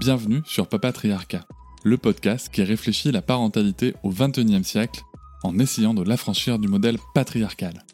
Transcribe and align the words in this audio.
Bienvenue 0.00 0.40
sur 0.46 0.66
Papatriarcat, 0.66 1.44
le 1.84 1.98
podcast 1.98 2.48
qui 2.50 2.62
réfléchit 2.62 3.12
la 3.12 3.20
parentalité 3.20 3.94
au 4.02 4.08
XXIe 4.08 4.64
siècle 4.64 5.02
en 5.42 5.58
essayant 5.58 5.92
de 5.92 6.02
l'affranchir 6.02 6.58
du 6.58 6.68
modèle 6.68 6.96
patriarcal. 7.12 7.84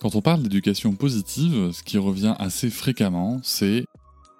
Quand 0.00 0.16
on 0.16 0.20
parle 0.20 0.42
d'éducation 0.42 0.92
positive, 0.96 1.70
ce 1.70 1.84
qui 1.84 1.98
revient 1.98 2.34
assez 2.40 2.68
fréquemment, 2.68 3.38
c'est 3.44 3.84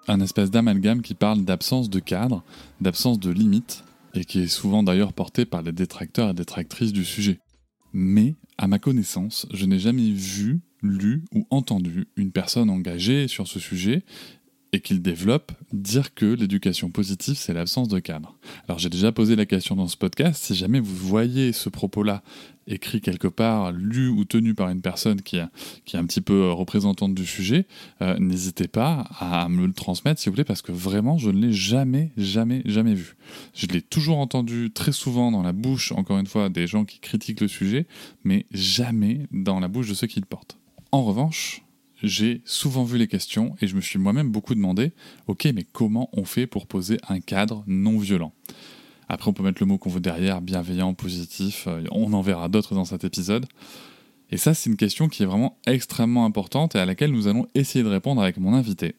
un 0.09 0.19
espèce 0.19 0.51
d'amalgame 0.51 1.01
qui 1.01 1.13
parle 1.13 1.45
d'absence 1.45 1.89
de 1.89 1.99
cadre, 1.99 2.43
d'absence 2.81 3.21
de 3.21 3.31
limite, 3.31 3.85
et 4.15 4.25
qui 4.25 4.41
est 4.41 4.47
souvent 4.47 4.83
d'ailleurs 4.83 5.13
porté 5.13 5.45
par 5.45 5.61
les 5.61 5.71
détracteurs 5.71 6.31
et 6.31 6.33
détractrices 6.33 6.91
du 6.91 7.05
sujet. 7.05 7.39
Mais, 7.93 8.35
à 8.57 8.67
ma 8.67 8.79
connaissance, 8.79 9.47
je 9.51 9.65
n'ai 9.65 9.79
jamais 9.79 10.11
vu, 10.11 10.61
lu 10.81 11.23
ou 11.33 11.45
entendu 11.49 12.07
une 12.15 12.31
personne 12.31 12.69
engagée 12.69 13.27
sur 13.27 13.47
ce 13.47 13.59
sujet 13.59 14.03
et 14.71 14.81
qu'il 14.81 15.01
développe 15.01 15.51
dire 15.73 16.13
que 16.13 16.25
l'éducation 16.25 16.89
positive, 16.91 17.35
c'est 17.35 17.53
l'absence 17.53 17.87
de 17.87 17.99
cadre. 17.99 18.37
Alors 18.67 18.79
j'ai 18.79 18.89
déjà 18.89 19.11
posé 19.11 19.35
la 19.35 19.45
question 19.45 19.75
dans 19.75 19.87
ce 19.87 19.97
podcast, 19.97 20.43
si 20.43 20.55
jamais 20.55 20.79
vous 20.79 20.95
voyez 20.95 21.53
ce 21.53 21.69
propos-là 21.69 22.21
écrit 22.69 23.01
quelque 23.01 23.27
part, 23.27 23.71
lu 23.71 24.09
ou 24.09 24.25
tenu 24.25 24.53
par 24.53 24.69
une 24.69 24.81
personne 24.81 25.21
qui, 25.21 25.39
qui 25.85 25.95
est 25.95 25.99
un 25.99 26.05
petit 26.05 26.21
peu 26.21 26.51
représentante 26.51 27.15
du 27.15 27.25
sujet, 27.25 27.65
euh, 28.01 28.17
n'hésitez 28.19 28.67
pas 28.67 29.07
à 29.19 29.49
me 29.49 29.65
le 29.65 29.73
transmettre, 29.73 30.21
s'il 30.21 30.29
vous 30.29 30.35
plaît, 30.35 30.43
parce 30.43 30.61
que 30.61 30.71
vraiment, 30.71 31.17
je 31.17 31.31
ne 31.31 31.41
l'ai 31.41 31.51
jamais, 31.51 32.11
jamais, 32.15 32.61
jamais 32.65 32.93
vu. 32.93 33.15
Je 33.55 33.65
l'ai 33.67 33.81
toujours 33.81 34.19
entendu 34.19 34.71
très 34.71 34.91
souvent 34.91 35.31
dans 35.31 35.41
la 35.41 35.51
bouche, 35.51 35.91
encore 35.91 36.19
une 36.19 36.27
fois, 36.27 36.49
des 36.49 36.67
gens 36.67 36.85
qui 36.85 36.99
critiquent 36.99 37.41
le 37.41 37.47
sujet, 37.47 37.87
mais 38.23 38.45
jamais 38.51 39.27
dans 39.31 39.59
la 39.59 39.67
bouche 39.67 39.89
de 39.89 39.95
ceux 39.95 40.07
qui 40.07 40.19
le 40.19 40.27
portent. 40.27 40.57
En 40.91 41.03
revanche, 41.03 41.63
j'ai 42.03 42.41
souvent 42.45 42.83
vu 42.83 42.97
les 42.97 43.07
questions 43.07 43.55
et 43.61 43.67
je 43.67 43.75
me 43.75 43.81
suis 43.81 43.99
moi-même 43.99 44.31
beaucoup 44.31 44.55
demandé, 44.55 44.93
ok, 45.27 45.49
mais 45.53 45.63
comment 45.63 46.09
on 46.13 46.25
fait 46.25 46.47
pour 46.47 46.67
poser 46.67 46.97
un 47.07 47.19
cadre 47.19 47.63
non 47.67 47.97
violent? 47.97 48.33
Après, 49.07 49.29
on 49.29 49.33
peut 49.33 49.43
mettre 49.43 49.61
le 49.61 49.65
mot 49.65 49.77
qu'on 49.77 49.89
veut 49.89 49.99
derrière, 49.99 50.41
bienveillant, 50.41 50.93
positif, 50.93 51.65
euh, 51.67 51.83
on 51.91 52.13
en 52.13 52.21
verra 52.21 52.47
d'autres 52.47 52.75
dans 52.75 52.85
cet 52.85 53.03
épisode. 53.03 53.47
Et 54.29 54.37
ça, 54.37 54.53
c'est 54.53 54.69
une 54.69 54.77
question 54.77 55.09
qui 55.09 55.23
est 55.23 55.25
vraiment 55.25 55.57
extrêmement 55.65 56.25
importante 56.25 56.75
et 56.75 56.79
à 56.79 56.85
laquelle 56.85 57.11
nous 57.11 57.27
allons 57.27 57.47
essayer 57.55 57.83
de 57.83 57.89
répondre 57.89 58.21
avec 58.21 58.37
mon 58.37 58.53
invité. 58.53 58.95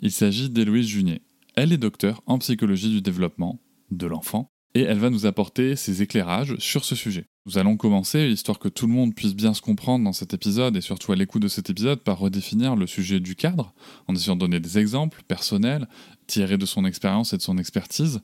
Il 0.00 0.10
s'agit 0.10 0.48
d'Héloïse 0.48 0.86
Junier. 0.86 1.20
Elle 1.54 1.72
est 1.72 1.78
docteur 1.78 2.22
en 2.26 2.38
psychologie 2.38 2.90
du 2.90 3.02
développement 3.02 3.60
de 3.90 4.06
l'enfant 4.06 4.48
et 4.74 4.80
elle 4.80 4.98
va 4.98 5.10
nous 5.10 5.26
apporter 5.26 5.76
ses 5.76 6.00
éclairages 6.00 6.56
sur 6.58 6.86
ce 6.86 6.96
sujet. 6.96 7.26
Nous 7.44 7.58
allons 7.58 7.76
commencer, 7.76 8.28
histoire 8.28 8.60
que 8.60 8.68
tout 8.68 8.86
le 8.86 8.92
monde 8.92 9.16
puisse 9.16 9.34
bien 9.34 9.52
se 9.52 9.60
comprendre 9.60 10.04
dans 10.04 10.12
cet 10.12 10.32
épisode 10.32 10.76
et 10.76 10.80
surtout 10.80 11.10
à 11.10 11.16
l'écoute 11.16 11.42
de 11.42 11.48
cet 11.48 11.70
épisode, 11.70 11.98
par 11.98 12.20
redéfinir 12.20 12.76
le 12.76 12.86
sujet 12.86 13.18
du 13.18 13.34
cadre, 13.34 13.74
en 14.06 14.14
essayant 14.14 14.36
de 14.36 14.40
donner 14.40 14.60
des 14.60 14.78
exemples 14.78 15.22
personnels, 15.26 15.88
tirés 16.28 16.56
de 16.56 16.66
son 16.66 16.84
expérience 16.84 17.32
et 17.32 17.36
de 17.36 17.42
son 17.42 17.58
expertise. 17.58 18.20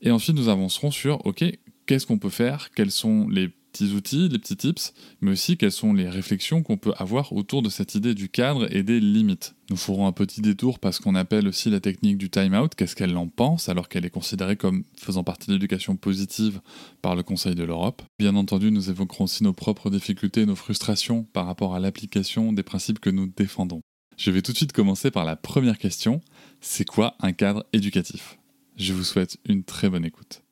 Et 0.00 0.12
ensuite, 0.12 0.36
nous 0.36 0.48
avancerons 0.48 0.92
sur, 0.92 1.26
ok, 1.26 1.44
qu'est-ce 1.86 2.06
qu'on 2.06 2.18
peut 2.18 2.30
faire? 2.30 2.70
Quels 2.76 2.92
sont 2.92 3.28
les 3.28 3.50
petits 3.76 3.92
outils, 3.92 4.28
les 4.28 4.38
petits 4.38 4.56
tips, 4.56 4.94
mais 5.20 5.32
aussi 5.32 5.56
quelles 5.56 5.72
sont 5.72 5.92
les 5.92 6.08
réflexions 6.08 6.62
qu'on 6.62 6.78
peut 6.78 6.94
avoir 6.96 7.32
autour 7.32 7.60
de 7.62 7.68
cette 7.68 7.94
idée 7.94 8.14
du 8.14 8.28
cadre 8.28 8.74
et 8.74 8.82
des 8.82 9.00
limites. 9.00 9.54
Nous 9.68 9.76
ferons 9.76 10.06
un 10.06 10.12
petit 10.12 10.40
détour 10.40 10.78
parce 10.78 10.98
qu'on 10.98 11.14
appelle 11.14 11.46
aussi 11.46 11.68
la 11.68 11.80
technique 11.80 12.16
du 12.16 12.30
time-out, 12.30 12.74
qu'est-ce 12.74 12.96
qu'elle 12.96 13.16
en 13.16 13.28
pense 13.28 13.68
alors 13.68 13.88
qu'elle 13.88 14.06
est 14.06 14.10
considérée 14.10 14.56
comme 14.56 14.84
faisant 14.96 15.24
partie 15.24 15.48
de 15.48 15.52
l'éducation 15.52 15.96
positive 15.96 16.60
par 17.02 17.16
le 17.16 17.22
Conseil 17.22 17.54
de 17.54 17.64
l'Europe. 17.64 18.02
Bien 18.18 18.34
entendu, 18.36 18.70
nous 18.70 18.88
évoquerons 18.88 19.24
aussi 19.24 19.44
nos 19.44 19.52
propres 19.52 19.90
difficultés, 19.90 20.46
nos 20.46 20.56
frustrations 20.56 21.24
par 21.24 21.46
rapport 21.46 21.74
à 21.74 21.80
l'application 21.80 22.52
des 22.52 22.62
principes 22.62 23.00
que 23.00 23.10
nous 23.10 23.26
défendons. 23.26 23.80
Je 24.16 24.30
vais 24.30 24.40
tout 24.40 24.52
de 24.52 24.56
suite 24.56 24.72
commencer 24.72 25.10
par 25.10 25.26
la 25.26 25.36
première 25.36 25.76
question, 25.76 26.22
c'est 26.62 26.86
quoi 26.86 27.16
un 27.20 27.32
cadre 27.32 27.66
éducatif? 27.74 28.38
Je 28.78 28.94
vous 28.94 29.04
souhaite 29.04 29.36
une 29.46 29.64
très 29.64 29.90
bonne 29.90 30.04
écoute. 30.04 30.45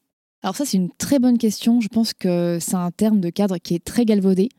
Alors 0.44 0.56
ça, 0.56 0.66
c'est 0.66 0.76
une 0.76 0.90
très 0.90 1.18
bonne 1.18 1.38
question. 1.38 1.80
Je 1.80 1.88
pense 1.88 2.12
que 2.12 2.58
c'est 2.60 2.74
un 2.74 2.90
terme 2.90 3.18
de 3.18 3.30
cadre 3.30 3.56
qui 3.56 3.74
est 3.74 3.82
très 3.82 4.04
galvaudé. 4.04 4.50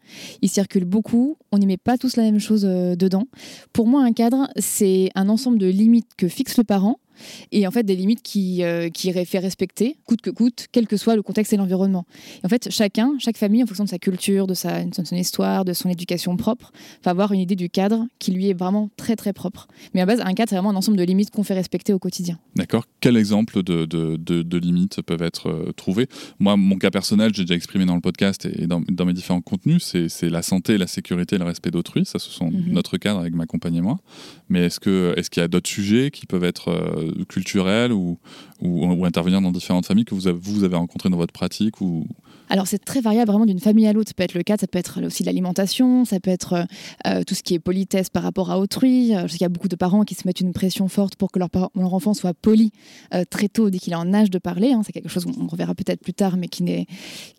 Il 0.41 0.49
circule 0.49 0.83
beaucoup. 0.83 1.37
On 1.51 1.59
n'y 1.59 1.67
met 1.67 1.77
pas 1.77 1.95
tous 1.95 2.17
la 2.17 2.23
même 2.23 2.39
chose 2.39 2.65
euh, 2.65 2.95
dedans. 2.95 3.27
Pour 3.71 3.85
moi, 3.85 4.01
un 4.01 4.11
cadre, 4.11 4.49
c'est 4.57 5.11
un 5.13 5.29
ensemble 5.29 5.59
de 5.59 5.67
limites 5.67 6.09
que 6.17 6.27
fixe 6.27 6.57
le 6.57 6.63
parent 6.63 6.97
et 7.51 7.67
en 7.67 7.71
fait 7.71 7.83
des 7.83 7.95
limites 7.95 8.21
qui, 8.21 8.63
euh, 8.63 8.89
qui 8.89 9.11
fait 9.25 9.39
respecter, 9.39 9.97
coûte 10.05 10.21
que 10.21 10.29
coûte, 10.29 10.67
quel 10.71 10.87
que 10.87 10.97
soit 10.97 11.15
le 11.15 11.21
contexte 11.21 11.53
et 11.53 11.57
l'environnement. 11.57 12.05
en 12.43 12.49
fait, 12.49 12.69
chacun, 12.71 13.13
chaque 13.19 13.37
famille, 13.37 13.63
en 13.63 13.65
fonction 13.67 13.83
de 13.83 13.89
sa 13.89 13.99
culture, 13.99 14.47
de, 14.47 14.53
sa, 14.53 14.83
de 14.83 14.93
son 14.93 15.15
histoire, 15.15 15.65
de 15.65 15.73
son 15.73 15.89
éducation 15.89 16.35
propre, 16.37 16.71
va 17.03 17.11
avoir 17.11 17.31
une 17.31 17.39
idée 17.39 17.55
du 17.55 17.69
cadre 17.69 18.05
qui 18.19 18.31
lui 18.31 18.49
est 18.49 18.53
vraiment 18.53 18.89
très 18.97 19.15
très 19.15 19.33
propre. 19.33 19.67
Mais 19.93 20.01
à 20.01 20.05
base, 20.05 20.21
un 20.21 20.33
cadre, 20.33 20.49
c'est 20.49 20.55
vraiment 20.55 20.71
un 20.71 20.75
ensemble 20.75 20.97
de 20.97 21.03
limites 21.03 21.31
qu'on 21.31 21.43
fait 21.43 21.53
respecter 21.53 21.93
au 21.93 21.99
quotidien. 21.99 22.39
D'accord. 22.55 22.85
Quel 22.99 23.17
exemple 23.17 23.63
de, 23.63 23.85
de, 23.85 24.17
de, 24.17 24.57
limites 24.57 25.01
peuvent 25.01 25.21
être 25.21 25.49
euh, 25.49 25.71
trouvées? 25.73 26.07
Moi, 26.39 26.57
mon 26.57 26.77
cas 26.77 26.91
personnel, 26.91 27.31
j'ai 27.33 27.43
déjà 27.43 27.55
exprimé 27.55 27.85
dans 27.85 27.95
le 27.95 28.01
podcast 28.01 28.45
et 28.45 28.67
dans, 28.67 28.81
dans 28.89 29.05
mes 29.05 29.13
différents 29.13 29.41
contenus, 29.41 29.95
c'est 30.07 30.29
la 30.29 30.41
santé, 30.41 30.77
la 30.77 30.87
sécurité 30.87 31.35
et 31.35 31.39
le 31.39 31.45
respect 31.45 31.71
d'autrui. 31.71 32.05
Ça, 32.05 32.19
ce 32.19 32.29
sont 32.29 32.51
mhm. 32.51 32.71
notre 32.71 32.97
cadre 32.97 33.19
avec 33.19 33.33
ma 33.33 33.45
compagne 33.45 33.75
et 33.75 33.81
moi. 33.81 33.99
Mais 34.49 34.65
est-ce 34.65 34.79
qu'il 34.79 35.13
est 35.17 35.29
qu'il 35.29 35.41
y 35.41 35.43
a 35.43 35.47
d'autres 35.47 35.69
sujets 35.69 36.11
qui 36.11 36.25
peuvent 36.25 36.43
être 36.43 36.69
euh, 36.69 37.04
culturel 37.27 37.91
ou, 37.91 38.17
ou, 38.61 39.05
intervenir 39.05 39.41
dans 39.41 39.51
différentes 39.51 39.85
familles 39.85 40.05
que 40.05 40.15
vous 40.15 40.27
avez, 40.27 40.39
vous 40.39 40.63
avez 40.63 40.75
rencontrées 40.75 41.09
dans 41.09 41.17
votre 41.17 41.33
pratique 41.33 41.81
ou, 41.81 42.07
alors 42.49 42.67
c'est 42.67 42.83
très 42.83 43.01
variable 43.01 43.31
vraiment 43.31 43.45
d'une 43.45 43.59
famille 43.59 43.87
à 43.87 43.93
l'autre. 43.93 44.09
Ça 44.09 44.13
peut 44.13 44.23
être 44.23 44.35
le 44.35 44.43
cas, 44.43 44.57
ça 44.57 44.67
peut 44.67 44.79
être 44.79 45.01
aussi 45.03 45.23
l'alimentation, 45.23 46.05
ça 46.05 46.19
peut 46.19 46.31
être 46.31 46.53
euh, 46.53 46.63
euh, 47.07 47.23
tout 47.23 47.35
ce 47.35 47.43
qui 47.43 47.53
est 47.53 47.59
politesse 47.59 48.09
par 48.09 48.23
rapport 48.23 48.51
à 48.51 48.59
autrui. 48.59 49.15
Euh, 49.15 49.23
je 49.23 49.27
sais 49.27 49.37
qu'il 49.37 49.41
y 49.41 49.45
a 49.45 49.49
beaucoup 49.49 49.67
de 49.67 49.75
parents 49.75 50.03
qui 50.03 50.15
se 50.15 50.27
mettent 50.27 50.41
une 50.41 50.53
pression 50.53 50.87
forte 50.87 51.15
pour 51.15 51.31
que 51.31 51.39
leur, 51.39 51.49
enfant 51.75 52.13
soit 52.13 52.33
poli 52.33 52.71
très 53.29 53.47
tôt 53.47 53.69
dès 53.69 53.79
qu'il 53.79 53.93
est 53.93 53.97
en 53.97 54.13
âge 54.13 54.29
de 54.29 54.37
parler. 54.37 54.73
Hein. 54.73 54.81
C'est 54.85 54.91
quelque 54.91 55.09
chose 55.09 55.25
qu'on 55.25 55.47
reverra 55.47 55.75
peut-être 55.75 56.01
plus 56.01 56.13
tard, 56.13 56.37
mais 56.37 56.47
qui, 56.47 56.63
est, 56.69 56.87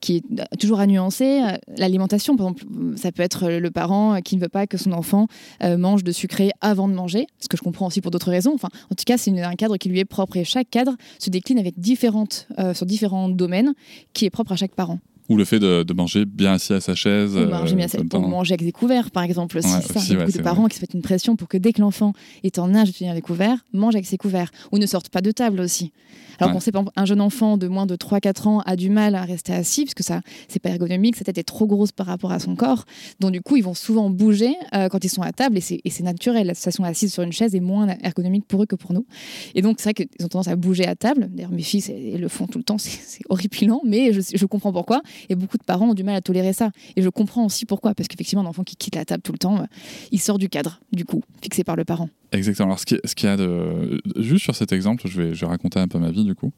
qui 0.01 0.17
est 0.17 0.59
toujours 0.59 0.81
à 0.81 0.87
nuancer. 0.87 1.43
L'alimentation, 1.77 2.37
par 2.37 2.49
exemple, 2.49 2.97
ça 2.97 3.13
peut 3.13 3.23
être 3.23 3.49
le 3.49 3.71
parent 3.71 4.21
qui 4.23 4.37
ne 4.37 4.41
veut 4.41 4.49
pas 4.49 4.67
que 4.67 4.79
son 4.79 4.93
enfant 4.93 5.27
mange 5.63 6.05
de 6.05 6.13
sucré 6.13 6.51
avant 6.61 6.89
de 6.89 6.95
manger, 6.95 7.27
ce 7.41 7.49
que 7.49 7.57
je 7.57 7.63
comprends 7.63 7.87
aussi 7.87 8.01
pour 8.01 8.11
d'autres 8.11 8.31
raisons. 8.31 8.53
Enfin, 8.55 8.69
en 8.91 8.95
tout 8.95 9.05
cas, 9.05 9.19
c'est 9.19 9.39
un 9.41 9.55
cadre 9.55 9.77
qui 9.77 9.89
lui 9.89 9.99
est 9.99 10.05
propre 10.05 10.37
et 10.37 10.45
chaque 10.45 10.71
cadre 10.71 10.97
se 11.19 11.31
décline 11.31 11.59
avec 11.59 11.79
différentes, 11.79 12.49
sur 12.75 12.87
différents 12.87 13.29
domaines 13.29 13.75
qui 14.13 14.25
est 14.25 14.31
propre 14.31 14.53
à 14.53 14.57
chaque 14.57 14.75
parent. 14.75 14.96
Ou 15.29 15.37
le 15.37 15.45
fait 15.45 15.59
de, 15.59 15.93
manger 15.93 16.25
bien 16.25 16.53
assis 16.53 16.73
à 16.73 16.81
sa 16.81 16.95
chaise. 16.95 17.37
Ou 17.37 17.47
manger, 17.47 17.77
bien 17.77 17.87
assis, 17.87 17.99
manger 18.13 18.55
avec 18.55 18.65
des 18.65 18.73
couverts, 18.73 19.11
par 19.11 19.23
exemple. 19.23 19.59
Aussi, 19.59 19.69
ça. 19.69 20.01
Il 20.01 20.13
y 20.13 20.17
a 20.17 20.19
beaucoup 20.19 20.39
de 20.39 20.43
parents 20.43 20.67
qui 20.67 20.77
se 20.77 20.83
mettent 20.83 20.95
une 20.95 21.03
pression 21.03 21.37
pour 21.37 21.49
que 21.49 21.57
dès 21.57 21.73
que 21.73 21.81
l'enfant 21.81 22.13
est 22.43 22.59
en 22.59 22.75
âge 22.75 22.89
de 22.89 22.97
tenir 22.97 23.15
les 23.15 23.23
couverts, 23.23 23.59
mange 23.73 23.95
avec 23.95 24.07
ses 24.07 24.19
couverts. 24.19 24.51
Ou 24.73 24.79
ne 24.79 24.87
sorte 24.87 25.09
pas 25.09 25.21
de 25.21 25.31
table 25.31 25.61
aussi. 25.61 25.93
Alors 26.39 26.53
qu'on 26.53 26.61
sait, 26.61 26.73
un 26.97 27.05
jeune 27.05 27.21
enfant 27.21 27.57
de 27.57 27.69
moins 27.69 27.87
de 27.87 27.97
3-4 27.97 28.49
ans 28.49 28.61
a 28.61 28.77
du 28.77 28.91
mal 28.91 29.15
à 29.15 29.23
rester 29.23 29.53
assis, 29.53 29.85
parce 29.85 29.95
que 29.95 30.03
ça, 30.03 30.21
c'est 30.49 30.61
pas 30.61 30.71
ergonomique, 30.71 31.17
sa 31.17 31.25
tête 31.25 31.39
est 31.39 31.45
trop 31.45 31.67
grosse 31.67 31.93
par 31.93 32.07
rapport 32.07 32.33
à 32.33 32.39
son 32.39 32.57
corps. 32.57 32.85
Donc, 33.21 33.33
du 33.33 33.41
coup, 33.41 33.57
ils 33.57 33.65
vont 33.65 33.75
souvent 33.75 34.11
bouger 34.11 34.55
euh, 34.75 34.89
quand 34.89 35.05
ils 35.05 35.09
sont 35.09 35.23
à 35.23 35.33
table, 35.33 35.59
et 35.59 35.61
c'est 35.61 36.03
naturel. 36.03 36.47
La 36.47 36.55
situation 36.55 36.85
assise 36.85 37.13
sur 37.13 37.23
une 37.23 37.33
chaise 37.33 37.55
est 37.55 37.61
moins 37.61 37.87
ergonomique 38.03 38.47
pour 38.47 38.63
eux 38.63 38.67
que 38.67 38.77
pour 38.77 38.93
nous. 38.93 39.07
Et 39.55 39.63
donc, 39.63 39.77
c'est 39.79 39.85
vrai 39.85 39.95
qu'ils 39.95 40.25
ont 40.25 40.29
tendance 40.29 40.49
à 40.49 40.57
bouger 40.57 40.87
à 40.87 40.95
table. 40.95 41.29
D'ailleurs, 41.33 41.51
mes 41.51 41.63
filles 41.63 42.17
le 42.19 42.29
font 42.29 42.47
tout 42.47 42.59
le 42.59 42.65
temps, 42.65 42.79
c'est 42.79 43.23
horripilant, 43.29 43.81
mais 43.85 44.13
je, 44.13 44.21
je 44.35 44.47
comprends 44.47 44.73
pourquoi. 44.73 45.03
Et 45.29 45.35
beaucoup 45.35 45.59
de 45.59 45.65
parents 45.65 45.91
ont 45.91 45.95
du 45.95 46.05
mal 46.05 46.15
à 46.15 46.21
tolérer 46.21 46.53
ça. 46.53 46.71
Et 46.97 47.03
je 47.03 47.09
comprends 47.09 47.45
aussi 47.45 47.67
pourquoi, 47.67 47.95
parce 47.95 48.09
qu'effectivement, 48.09 48.43
un 48.43 48.47
enfant 48.47 48.65
qui 48.65 48.77
quitte 48.77 48.95
la 48.95 49.05
table 49.05 49.23
tout 49.23 49.33
le 49.33 49.39
temps, 49.39 49.61
euh, 49.61 49.67
il 50.11 50.21
sort 50.21 50.39
du 50.39 50.49
cadre, 50.49 50.81
du 50.93 51.05
coup, 51.05 51.23
fixé 51.43 51.65
par 51.65 51.77
le 51.77 51.85
parent. 51.85 52.09
Exactement. 52.33 52.69
Alors, 52.69 52.81
ce 52.81 53.15
qu'il 53.15 53.29
y 53.29 53.33
a 53.33 53.37
de. 53.37 54.01
Juste 54.17 54.45
sur 54.45 54.55
cet 54.55 54.73
exemple, 54.73 55.07
je 55.07 55.21
vais, 55.21 55.35
je 55.35 55.41
vais 55.41 55.47
raconter 55.47 55.79
un 55.79 55.89
peu 55.89 55.99
ma 55.99 56.11
vie, 56.11 56.25
du 56.25 56.35
coup. 56.35 56.53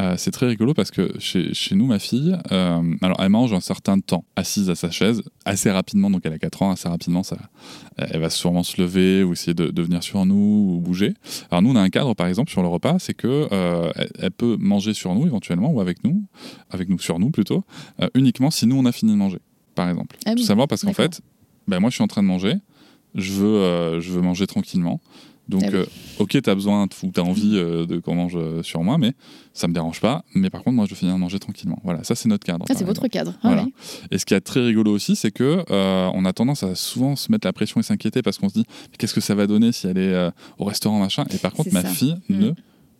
Euh, 0.00 0.14
c'est 0.16 0.30
très 0.30 0.46
rigolo 0.46 0.74
parce 0.74 0.90
que 0.90 1.12
chez, 1.18 1.52
chez 1.54 1.74
nous, 1.74 1.86
ma 1.86 1.98
fille, 1.98 2.36
euh, 2.52 2.94
alors 3.02 3.16
elle 3.20 3.28
mange 3.30 3.52
un 3.52 3.60
certain 3.60 3.98
temps 4.00 4.24
assise 4.36 4.70
à 4.70 4.74
sa 4.74 4.90
chaise, 4.90 5.22
assez 5.44 5.70
rapidement, 5.70 6.10
donc 6.10 6.22
elle 6.24 6.32
a 6.32 6.38
4 6.38 6.62
ans, 6.62 6.70
assez 6.70 6.88
rapidement, 6.88 7.22
ça, 7.22 7.36
elle 7.96 8.20
va 8.20 8.30
sûrement 8.30 8.62
se 8.62 8.80
lever 8.80 9.24
ou 9.24 9.32
essayer 9.32 9.54
de, 9.54 9.70
de 9.70 9.82
venir 9.82 10.02
sur 10.02 10.24
nous 10.24 10.74
ou 10.76 10.80
bouger. 10.80 11.14
Alors, 11.50 11.62
nous, 11.62 11.70
on 11.70 11.76
a 11.76 11.80
un 11.80 11.90
cadre, 11.90 12.14
par 12.14 12.26
exemple, 12.26 12.50
sur 12.50 12.62
le 12.62 12.68
repas, 12.68 12.98
c'est 12.98 13.14
que 13.14 13.48
euh, 13.50 13.90
elle, 14.18 14.30
peut 14.30 14.56
manger 14.60 14.94
sur 14.94 15.14
nous 15.14 15.26
éventuellement 15.26 15.70
ou 15.70 15.80
avec 15.80 16.04
nous, 16.04 16.22
avec 16.70 16.88
nous, 16.88 16.98
sur 16.98 17.18
nous 17.18 17.30
plutôt, 17.30 17.64
uniquement 18.14 18.50
si 18.50 18.66
nous, 18.66 18.76
on 18.76 18.84
a 18.84 18.92
fini 18.92 19.12
de 19.12 19.16
manger, 19.16 19.38
par 19.74 19.88
exemple. 19.88 20.16
Ah 20.26 20.34
Tout 20.34 20.42
simplement 20.42 20.68
parce 20.68 20.82
qu'en 20.82 20.92
fait, 20.92 21.20
ben 21.66 21.80
moi 21.80 21.90
je 21.90 21.94
suis 21.94 22.04
en 22.04 22.08
train 22.08 22.22
de 22.22 22.28
manger, 22.28 22.54
je 23.18 23.32
veux, 23.32 23.56
euh, 23.56 24.00
je 24.00 24.10
veux 24.12 24.22
manger 24.22 24.46
tranquillement. 24.46 25.00
Donc, 25.48 25.64
ah 25.64 25.76
euh, 25.76 25.86
ok, 26.18 26.42
tu 26.42 26.50
as 26.50 26.54
besoin 26.54 26.86
ou 27.02 27.10
tu 27.10 27.20
as 27.20 27.24
envie 27.24 27.56
euh, 27.56 27.86
de 27.86 27.98
qu'on 28.00 28.14
mange 28.14 28.38
sur 28.62 28.82
moi, 28.82 28.98
mais 28.98 29.14
ça 29.54 29.66
me 29.66 29.72
dérange 29.72 29.98
pas. 29.98 30.22
Mais 30.34 30.50
par 30.50 30.62
contre, 30.62 30.76
moi, 30.76 30.84
je 30.84 30.90
veux 30.90 30.96
finir 30.96 31.14
de 31.14 31.18
manger 31.18 31.38
tranquillement. 31.38 31.80
Voilà, 31.84 32.04
ça, 32.04 32.14
c'est 32.14 32.28
notre 32.28 32.44
cadre. 32.44 32.66
Ah, 32.68 32.74
c'est 32.76 32.84
votre 32.84 33.08
cadre. 33.08 33.32
Ah 33.42 33.64
et 34.10 34.18
ce 34.18 34.26
qui 34.26 34.34
est 34.34 34.40
très 34.40 34.60
rigolo 34.60 34.92
aussi, 34.92 35.16
c'est 35.16 35.30
que 35.30 35.64
on 35.70 36.24
a 36.24 36.32
tendance 36.32 36.62
à 36.62 36.74
souvent 36.74 37.16
se 37.16 37.32
mettre 37.32 37.46
la 37.46 37.52
pression 37.52 37.80
et 37.80 37.82
s'inquiéter 37.82 38.20
parce 38.20 38.36
qu'on 38.36 38.50
se 38.50 38.54
dit 38.54 38.64
qu'est-ce 38.98 39.14
que 39.14 39.22
ça 39.22 39.34
va 39.34 39.46
donner 39.46 39.72
si 39.72 39.86
elle 39.86 39.98
est 39.98 40.30
au 40.58 40.64
restaurant, 40.64 40.98
machin? 40.98 41.24
Et 41.30 41.38
par 41.38 41.52
contre, 41.52 41.72
ma 41.72 41.82
fille 41.82 42.16
mm. 42.28 42.38
ne 42.38 42.52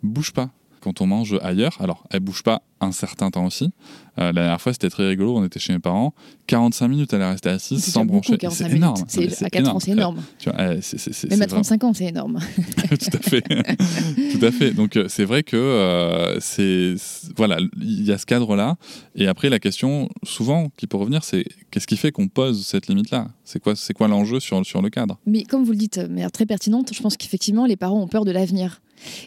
bouge 0.02 0.32
pas 0.32 0.50
quand 0.88 1.02
on 1.02 1.06
mange 1.06 1.38
ailleurs. 1.42 1.76
Alors, 1.80 2.04
elle 2.10 2.20
bouge 2.20 2.42
pas 2.42 2.62
un 2.80 2.92
certain 2.92 3.30
temps 3.30 3.44
aussi. 3.44 3.72
Euh, 4.18 4.32
la 4.32 4.32
dernière 4.32 4.60
fois, 4.60 4.72
c'était 4.72 4.88
très 4.88 5.06
rigolo. 5.06 5.36
On 5.36 5.44
était 5.44 5.60
chez 5.60 5.74
mes 5.74 5.80
parents. 5.80 6.14
45 6.46 6.88
minutes, 6.88 7.12
elle 7.12 7.20
est 7.20 7.30
restée 7.30 7.50
assise 7.50 7.84
sans 7.84 8.06
broncher. 8.06 8.38
C'est 8.50 8.70
énorme. 8.70 9.04
à 9.42 9.50
4 9.50 9.68
ans, 9.68 9.80
c'est 9.80 9.90
énorme. 9.90 10.22
Tu 10.38 10.48
vois, 10.48 10.58
Même 10.58 11.42
à 11.42 11.46
35 11.46 11.84
ans, 11.84 11.92
c'est 11.92 12.06
énorme. 12.06 12.38
Tout 12.88 13.16
à 13.16 13.18
fait. 13.18 13.42
Tout 14.38 14.46
à 14.46 14.50
fait. 14.50 14.70
Donc, 14.70 14.96
euh, 14.96 15.06
c'est 15.08 15.24
vrai 15.24 15.42
que 15.42 15.56
euh, 15.56 16.40
c'est. 16.40 16.94
Voilà, 17.36 17.58
il 17.80 18.04
y 18.04 18.12
a 18.12 18.16
ce 18.16 18.24
cadre-là. 18.24 18.76
Et 19.14 19.26
après, 19.26 19.50
la 19.50 19.58
question, 19.58 20.08
souvent, 20.22 20.70
qui 20.78 20.86
peut 20.86 20.96
revenir, 20.96 21.22
c'est 21.22 21.44
qu'est-ce 21.70 21.86
qui 21.86 21.98
fait 21.98 22.12
qu'on 22.12 22.28
pose 22.28 22.64
cette 22.64 22.86
limite-là? 22.86 23.28
C'est 23.44 23.60
quoi, 23.60 23.74
quoi 23.94 24.08
l'enjeu 24.08 24.40
sur, 24.40 24.64
sur 24.64 24.80
le 24.80 24.88
cadre? 24.88 25.18
Mais 25.26 25.42
comme 25.42 25.64
vous 25.64 25.72
le 25.72 25.78
dites, 25.78 26.00
mais 26.08 26.28
très 26.30 26.46
pertinente, 26.46 26.94
je 26.94 27.02
pense 27.02 27.18
qu'effectivement, 27.18 27.66
les 27.66 27.76
parents 27.76 28.00
ont 28.00 28.08
peur 28.08 28.24
de 28.24 28.30
l'avenir. 28.30 28.80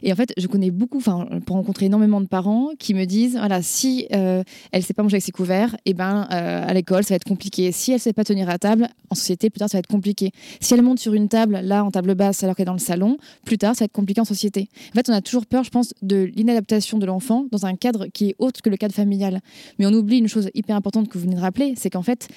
Et 0.03 0.11
en 0.11 0.15
fait, 0.15 0.33
je 0.37 0.47
connais 0.47 0.71
beaucoup, 0.71 0.97
enfin, 0.97 1.27
pour 1.45 1.55
rencontrer 1.55 1.85
énormément 1.85 2.21
de 2.21 2.27
parents 2.27 2.69
qui 2.79 2.93
me 2.93 3.05
disent, 3.05 3.37
voilà, 3.37 3.61
si 3.61 4.07
euh, 4.13 4.43
elle 4.71 4.83
sait 4.83 4.93
pas 4.93 5.03
manger 5.03 5.15
avec 5.15 5.23
ses 5.23 5.31
couverts, 5.31 5.75
et 5.85 5.91
eh 5.91 5.93
ben 5.93 6.27
euh, 6.31 6.63
à 6.67 6.73
l'école 6.73 7.03
ça 7.03 7.09
va 7.13 7.15
être 7.17 7.27
compliqué. 7.27 7.71
Si 7.71 7.91
elle 7.91 7.99
sait 7.99 8.13
pas 8.13 8.23
tenir 8.23 8.49
à 8.49 8.57
table, 8.57 8.87
en 9.09 9.15
société 9.15 9.49
plus 9.49 9.59
tard 9.59 9.69
ça 9.69 9.77
va 9.77 9.79
être 9.79 9.87
compliqué. 9.87 10.31
Si 10.59 10.73
elle 10.73 10.81
monte 10.81 10.99
sur 10.99 11.13
une 11.13 11.29
table, 11.29 11.59
là 11.63 11.83
en 11.83 11.91
table 11.91 12.15
basse, 12.15 12.43
alors 12.43 12.55
qu'elle 12.55 12.63
est 12.63 12.65
dans 12.65 12.73
le 12.73 12.79
salon, 12.79 13.17
plus 13.45 13.57
tard 13.57 13.75
ça 13.75 13.83
va 13.83 13.85
être 13.85 13.91
compliqué 13.91 14.21
en 14.21 14.25
société. 14.25 14.69
En 14.91 14.93
fait, 14.95 15.09
on 15.09 15.13
a 15.13 15.21
toujours 15.21 15.45
peur, 15.45 15.63
je 15.63 15.69
pense, 15.69 15.93
de 16.01 16.29
l'inadaptation 16.35 16.97
de 16.97 17.05
l'enfant 17.05 17.45
dans 17.51 17.65
un 17.65 17.75
cadre 17.75 18.07
qui 18.07 18.29
est 18.29 18.35
autre 18.39 18.61
que 18.61 18.69
le 18.69 18.77
cadre 18.77 18.93
familial. 18.93 19.41
Mais 19.79 19.85
on 19.85 19.93
oublie 19.93 20.17
une 20.17 20.27
chose 20.27 20.49
hyper 20.53 20.75
importante 20.75 21.09
que 21.09 21.17
vous 21.17 21.25
venez 21.25 21.35
de 21.35 21.41
rappeler, 21.41 21.73
c'est 21.75 21.89
qu'en 21.89 22.03
fait, 22.03 22.27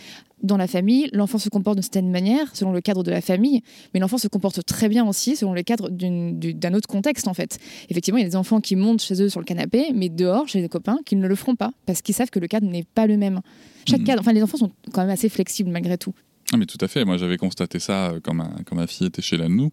dans 0.44 0.56
la 0.56 0.66
famille, 0.66 1.08
l'enfant 1.12 1.38
se 1.38 1.48
comporte 1.48 1.76
d'une 1.76 1.82
certaine 1.82 2.10
manière, 2.10 2.54
selon 2.54 2.72
le 2.72 2.80
cadre 2.80 3.02
de 3.02 3.10
la 3.10 3.20
famille, 3.20 3.62
mais 3.92 4.00
l'enfant 4.00 4.18
se 4.18 4.28
comporte 4.28 4.64
très 4.64 4.88
bien 4.88 5.06
aussi 5.08 5.36
selon 5.36 5.54
le 5.54 5.62
cadre 5.62 5.88
d'un 5.90 6.74
autre 6.74 6.86
contexte, 6.86 7.23
en 7.28 7.34
fait. 7.34 7.58
Effectivement, 7.90 8.18
il 8.18 8.22
y 8.22 8.26
a 8.26 8.28
des 8.28 8.36
enfants 8.36 8.60
qui 8.60 8.76
montent 8.76 9.02
chez 9.02 9.20
eux 9.22 9.28
sur 9.28 9.40
le 9.40 9.44
canapé, 9.44 9.92
mais 9.94 10.08
dehors, 10.08 10.48
chez 10.48 10.60
des 10.60 10.68
copains, 10.68 10.98
qui 11.04 11.16
ne 11.16 11.26
le 11.26 11.34
feront 11.34 11.56
pas, 11.56 11.72
parce 11.86 12.02
qu'ils 12.02 12.14
savent 12.14 12.30
que 12.30 12.38
le 12.38 12.48
cadre 12.48 12.66
n'est 12.66 12.86
pas 12.94 13.06
le 13.06 13.16
même. 13.16 13.40
Chaque 13.88 14.00
mhm. 14.00 14.06
cadre, 14.06 14.20
enfin, 14.20 14.32
les 14.32 14.42
enfants 14.42 14.58
sont 14.58 14.72
quand 14.92 15.02
même 15.02 15.10
assez 15.10 15.28
flexibles 15.28 15.70
malgré 15.70 15.98
tout. 15.98 16.14
Ah, 16.52 16.56
mais 16.56 16.66
tout 16.66 16.78
à 16.80 16.88
fait. 16.88 17.04
Moi, 17.04 17.16
j'avais 17.16 17.36
constaté 17.36 17.78
ça 17.78 18.10
euh, 18.10 18.20
quand 18.22 18.34
ma, 18.34 18.50
quand 18.66 18.76
ma 18.76 18.86
fille 18.86 19.06
était 19.06 19.22
chez 19.22 19.36
la 19.36 19.48
nous. 19.48 19.70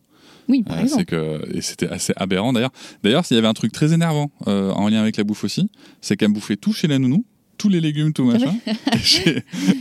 Oui, 0.47 0.63
par 0.63 0.77
euh, 0.77 0.81
exemple. 0.81 1.05
Que, 1.05 1.55
et 1.55 1.61
c'était 1.61 1.87
assez 1.87 2.13
aberrant 2.15 2.53
d'ailleurs. 2.53 2.71
D'ailleurs, 3.03 3.25
s'il 3.25 3.35
y 3.35 3.37
avait 3.37 3.47
un 3.47 3.53
truc 3.53 3.71
très 3.71 3.93
énervant 3.93 4.31
euh, 4.47 4.71
en 4.71 4.89
lien 4.89 5.01
avec 5.01 5.17
la 5.17 5.23
bouffe 5.23 5.43
aussi, 5.43 5.69
c'est 6.01 6.17
qu'elle 6.17 6.31
bouffait 6.31 6.57
tout 6.57 6.73
chez 6.73 6.87
la 6.87 6.99
nounou 6.99 7.25
tous 7.61 7.69
les 7.69 7.79
légumes, 7.79 8.11
tout 8.11 8.25
machin. 8.25 8.55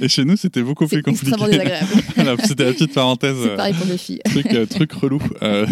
et, 0.03 0.09
chez, 0.09 0.25
nous, 0.27 0.37
c'était 0.37 0.63
beaucoup 0.63 0.87
plus 0.87 1.03
compliqué. 1.03 1.35
c'était 2.45 2.65
la 2.65 2.73
petite 2.73 2.93
parenthèse. 2.93 3.37
C'est 3.43 3.57
pareil 3.57 3.73
pour 3.73 3.87
mes 3.87 3.97
filles. 3.97 4.21
Truc, 4.27 4.47
euh, 4.53 4.67
truc 4.67 4.93
relou. 4.93 5.19
Euh, 5.43 5.67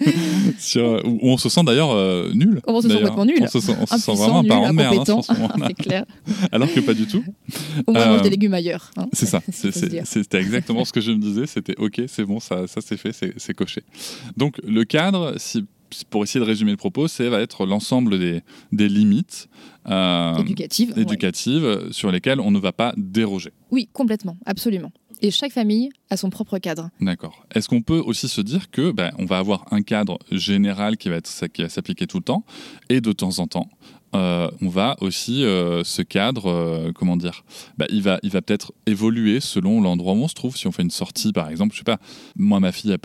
sur, 0.58 1.00
où 1.04 1.30
on 1.30 1.36
se 1.36 1.48
sent 1.48 1.62
d'ailleurs 1.62 1.92
euh, 1.92 2.32
nul. 2.34 2.60
On 2.66 2.80
se 2.80 2.88
sent 2.88 2.94
complètement 2.94 3.24
nul. 3.24 3.38
On 3.40 3.46
se 3.46 3.60
sent, 3.60 3.76
on 3.80 3.86
se 3.86 3.98
sent 3.98 4.14
vraiment 4.16 4.40
un 4.40 4.44
parent 4.44 4.70
de 4.70 4.74
merde. 4.74 5.08
Hein, 5.08 5.68
clair. 5.78 6.04
Alors 6.50 6.72
que 6.72 6.80
pas 6.80 6.94
du 6.94 7.06
tout. 7.06 7.24
Au 7.86 7.92
moins, 7.92 8.06
on 8.06 8.10
mange 8.14 8.22
des 8.22 8.30
légumes 8.30 8.54
ailleurs. 8.54 8.90
Hein. 8.96 9.06
C'est 9.12 9.26
ça. 9.26 9.40
C'était 9.52 10.38
exactement 10.38 10.84
ce 10.84 10.92
que 10.92 11.00
je 11.00 11.12
me 11.12 11.18
disais. 11.18 11.46
C'était 11.46 11.76
OK, 11.78 12.02
c'est 12.08 12.24
bon, 12.24 12.40
ça, 12.40 12.66
ça 12.66 12.80
c'est 12.80 12.96
fait, 12.96 13.12
c'est 13.12 13.54
coché. 13.54 13.84
Donc, 14.36 14.56
le 14.66 14.84
cadre, 14.84 15.34
si 15.36 15.64
pour 16.10 16.24
essayer 16.24 16.40
de 16.40 16.44
résumer 16.44 16.70
le 16.70 16.76
propos, 16.76 17.08
c'est 17.08 17.28
va 17.28 17.40
être 17.40 17.66
l'ensemble 17.66 18.18
des, 18.18 18.42
des 18.72 18.88
limites 18.88 19.48
euh, 19.88 20.36
éducatives, 20.38 20.94
éducatives 20.96 21.88
sur 21.90 22.10
lesquelles 22.10 22.40
on 22.40 22.50
ne 22.50 22.58
va 22.58 22.72
pas 22.72 22.94
déroger. 22.96 23.52
Oui, 23.70 23.88
complètement, 23.92 24.36
absolument. 24.46 24.92
Et 25.20 25.30
chaque 25.30 25.52
famille 25.52 25.90
a 26.10 26.16
son 26.16 26.30
propre 26.30 26.58
cadre. 26.58 26.90
D'accord. 27.00 27.46
Est-ce 27.54 27.68
qu'on 27.68 27.82
peut 27.82 27.98
aussi 27.98 28.28
se 28.28 28.40
dire 28.40 28.70
que 28.70 28.90
ben, 28.90 29.12
on 29.18 29.24
va 29.24 29.38
avoir 29.38 29.66
un 29.72 29.82
cadre 29.82 30.18
général 30.30 30.96
qui 30.96 31.08
va, 31.08 31.16
être, 31.16 31.46
qui 31.48 31.62
va 31.62 31.68
s'appliquer 31.68 32.06
tout 32.06 32.18
le 32.18 32.24
temps, 32.24 32.44
et 32.88 33.00
de 33.00 33.12
temps 33.12 33.38
en 33.38 33.46
temps, 33.46 33.68
euh, 34.14 34.48
on 34.60 34.68
va 34.68 34.96
aussi 35.00 35.44
euh, 35.44 35.82
ce 35.84 36.02
cadre, 36.02 36.50
euh, 36.50 36.92
comment 36.94 37.16
dire, 37.16 37.44
bah, 37.78 37.86
il 37.90 38.02
va, 38.02 38.18
il 38.22 38.30
va 38.30 38.42
peut-être 38.42 38.72
évoluer 38.86 39.40
selon 39.40 39.80
l'endroit 39.80 40.12
où 40.12 40.22
on 40.22 40.28
se 40.28 40.34
trouve. 40.34 40.56
Si 40.56 40.66
on 40.66 40.72
fait 40.72 40.82
une 40.82 40.90
sortie, 40.90 41.32
par 41.32 41.48
exemple, 41.48 41.72
je 41.72 41.78
sais 41.78 41.84
pas, 41.84 41.98
moi 42.36 42.60
ma 42.60 42.72
fille, 42.72 42.96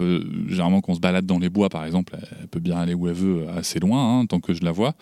généralement 0.48 0.82
qu'on 0.82 0.96
se 0.96 1.00
balade 1.00 1.26
dans 1.26 1.40
les 1.40 1.50
bois, 1.50 1.70
par 1.70 1.86
exemple, 1.86 2.18
elle 2.40 2.48
peut 2.48 2.60
bien 2.60 2.78
aller 2.78 2.94
où 2.94 3.08
elle 3.08 3.14
veut, 3.14 3.50
assez 3.50 3.80
loin, 3.80 4.20
hein, 4.20 4.26
tant 4.26 4.40
que 4.40 4.54
je 4.54 4.64
la 4.64 4.72
vois. 4.72 4.94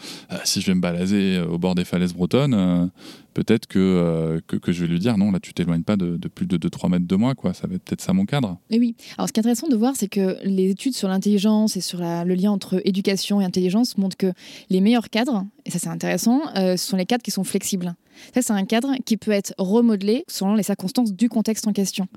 si 0.44 0.62
je 0.62 0.68
vais 0.68 0.76
me 0.76 0.82
balader 0.82 1.44
au 1.50 1.58
bord 1.58 1.76
des 1.76 1.86
falaises 1.86 2.14
bretonnes, 2.14 2.90
peut-être 3.38 3.68
que, 3.68 4.42
que, 4.48 4.72
je 4.72 4.82
vais 4.82 4.88
lui 4.88 5.00
dire 5.00 5.16
non, 5.18 5.32
là 5.32 5.40
tu 5.40 5.54
t'éloignes 5.54 5.84
pas 5.84 5.96
de, 5.96 6.18
plus 6.28 6.48
de 6.48 6.58
2-3 6.58 6.90
mètres 6.90 7.06
de 7.06 7.16
moi, 7.16 7.36
quoi. 7.36 7.54
Ça 7.54 7.68
va 7.68 7.76
être 7.76 7.84
peut-être 7.84 8.02
ça 8.02 8.14
mon 8.14 8.26
cadre. 8.26 8.58
Et 8.72 8.80
oui. 8.80 8.96
Alors 9.18 9.28
ce 9.28 9.34
qui 9.34 9.40
est 9.40 9.42
intéressant 9.42 9.68
de 9.68 9.76
voir, 9.76 9.94
c'est 9.96 10.08
que 10.08 10.38
les 10.44 10.72
études 10.72 10.96
sur 10.96 11.08
l'intelligence 11.08 11.78
et 11.78 11.82
sur 11.82 12.00
le 12.00 12.34
lien 12.34 12.52
entre 12.52 12.82
éducation 12.84 13.40
et 13.40 13.46
intelligence 13.46 13.98
montrent 13.98 14.18
que 14.18 14.34
les 14.72 14.82
meilleurs 14.82 15.10
cadres, 15.10 15.46
et 15.66 15.72
ça 15.72 15.78
c'est 15.78 15.90
intéressant, 15.90 16.42
euh, 16.56 16.78
ce 16.78 16.88
sont 16.90 16.98
les 16.98 17.06
cadres 17.06 17.24
qui 17.24 17.32
sont 17.32 17.44
flexibles. 17.44 17.96
Ça, 18.34 18.42
c'est 18.42 18.54
un 18.54 18.66
cadre 18.66 18.94
qui 19.06 19.18
peut 19.18 19.32
être 19.32 19.54
remodelé 19.58 20.24
selon 20.28 20.56
les 20.56 20.64
circonstances 20.64 21.14
du 21.14 21.30
contexte 21.30 21.68
en 21.68 21.74
question. 21.74 22.08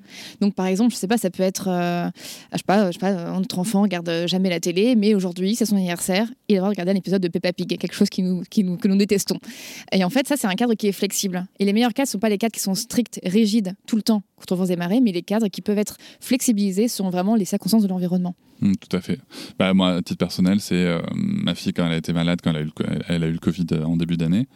Donc, 0.41 0.55
par 0.55 0.67
exemple, 0.67 0.93
je 0.93 0.99
sais 0.99 1.09
pas, 1.09 1.19
ça 1.19 1.31
peut 1.31 1.43
être, 1.43 1.69
euh, 1.69 2.09
je 2.53 2.59
sais 2.59 2.93
sais 2.93 2.99
pas, 2.99 3.33
notre 3.39 3.59
enfant 3.59 3.83
regarde 3.83 4.11
jamais 4.27 4.51
la 4.51 4.61
télé, 4.61 4.97
mais 4.97 5.15
aujourd'hui, 5.15 5.55
c'est 5.55 5.67
son 5.67 5.77
anniversaire, 5.77 6.29
il 6.49 6.61
va 6.61 6.69
regarder 6.69 6.93
un 6.93 6.97
épisode 6.97 7.23
de 7.23 7.29
Peppa 7.29 7.53
Pig, 7.53 7.79
quelque 7.79 7.95
chose 7.95 8.11
qui 8.11 8.23
nous, 8.23 8.43
qui 8.51 8.65
nous, 8.65 8.77
que 8.77 8.89
nous 8.89 8.97
détestons. 8.97 9.39
Et 9.93 10.05
en 10.05 10.11
fait, 10.11 10.27
ça, 10.27 10.37
c'est 10.37 10.47
un 10.47 10.55
cadre 10.55 10.75
qui 10.75 10.89
est 10.89 10.93
flexible. 10.93 11.47
Et 11.59 11.65
les 11.65 11.73
meilleurs 11.73 11.95
cadres 11.95 12.09
ne 12.09 12.13
sont 12.13 12.19
pas 12.19 12.29
les 12.29 12.39
cadres 12.39 12.55
qui 12.55 12.61
sont 12.61 12.75
stricts, 12.75 13.21
rigides, 13.25 13.75
tout 13.87 13.97
le 13.97 14.03
temps, 14.03 14.23
contre 14.41 14.57
vents 14.57 14.67
et 14.67 14.77
marées, 14.77 15.01
mais 15.01 15.13
les 15.13 15.23
cadres 15.23 15.49
qui 15.49 15.61
peuvent 15.61 15.79
être 15.79 15.97
flexibilisés 16.21 16.89
selon 16.89 17.11
vraiment 17.11 17.37
les 17.37 17.45
circonstances 17.45 17.83
de 17.83 17.89
l'environnement. 17.89 18.35
Mmh, 18.61 18.75
tout 18.75 18.97
à 18.97 19.01
fait. 19.01 19.19
Bah, 19.59 19.73
moi, 19.73 19.97
à 19.97 20.03
titre 20.03 20.19
personnel, 20.19 20.61
c'est 20.61 20.75
euh, 20.75 21.01
ma 21.15 21.55
fille, 21.55 21.73
quand 21.73 21.87
elle 21.87 21.93
a 21.93 21.97
été 21.97 22.13
malade, 22.13 22.41
quand 22.43 22.51
elle 22.51 22.57
a 22.57 22.61
eu 22.61 22.65
le, 22.65 22.73
elle 23.09 23.25
a 23.25 23.27
eu 23.27 23.33
le 23.33 23.39
Covid 23.39 23.67
en 23.85 23.97
début 23.97 24.19
d'année, 24.19 24.49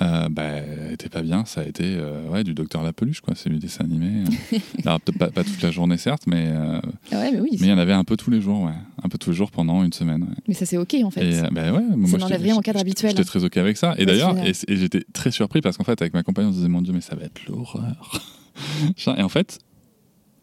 euh, 0.00 0.28
bah, 0.28 0.42
elle 0.42 0.92
était 0.92 1.08
pas 1.08 1.22
bien. 1.22 1.44
Ça 1.44 1.60
a 1.60 1.64
été 1.64 1.84
euh, 1.84 2.28
ouais, 2.28 2.42
du 2.42 2.54
docteur 2.54 2.82
La 2.82 2.92
Peluche, 2.92 3.20
quoi. 3.20 3.34
C'est 3.36 3.50
du 3.50 3.58
dessin 3.58 3.84
animé. 3.84 4.24
Alors, 4.84 5.00
peut-être 5.00 5.18
pas, 5.18 5.30
pas, 5.30 5.44
toute 5.44 5.62
la 5.62 5.70
journée, 5.70 5.96
certes, 5.96 6.22
mais, 6.26 6.46
euh, 6.48 6.80
ah 7.12 7.30
mais, 7.30 7.40
oui, 7.40 7.50
mais 7.60 7.66
il 7.66 7.70
y 7.70 7.72
en 7.72 7.78
avait 7.78 7.92
un 7.92 8.04
peu 8.04 8.16
tous 8.16 8.30
les 8.30 8.40
jours, 8.40 8.64
ouais. 8.64 8.72
Un 9.02 9.08
peu 9.08 9.18
tous 9.18 9.30
les 9.30 9.36
jours 9.36 9.52
pendant 9.52 9.84
une 9.84 9.92
semaine. 9.92 10.26
Mais 10.48 10.54
ça, 10.54 10.66
c'est 10.66 10.76
OK, 10.76 10.96
en 11.04 11.10
fait. 11.10 11.24
Et, 11.24 11.42
bah, 11.52 11.72
ouais, 11.72 11.82
moi, 11.96 12.08
au 12.56 12.60
cadre 12.60 12.80
habituel. 12.80 13.10
J'étais 13.10 13.24
très 13.24 13.44
OK 13.44 13.56
avec 13.56 13.76
ça. 13.76 13.94
Et 13.98 14.06
d'ailleurs, 14.06 14.36
et, 14.44 14.52
j'étais 14.68 15.04
très 15.12 15.30
surpris 15.30 15.60
parce 15.60 15.76
qu'en 15.76 15.84
fait, 15.84 16.00
avec 16.02 16.14
ma 16.14 16.22
compagne, 16.22 16.46
on 16.46 16.50
se 16.50 16.56
disait, 16.56 16.68
mon 16.68 16.82
Dieu, 16.82 16.92
mais 16.92 17.00
ça 17.00 17.14
va 17.14 17.24
être 17.24 17.46
l'horreur. 17.46 18.40
et 19.16 19.22
en 19.22 19.28
fait, 19.28 19.58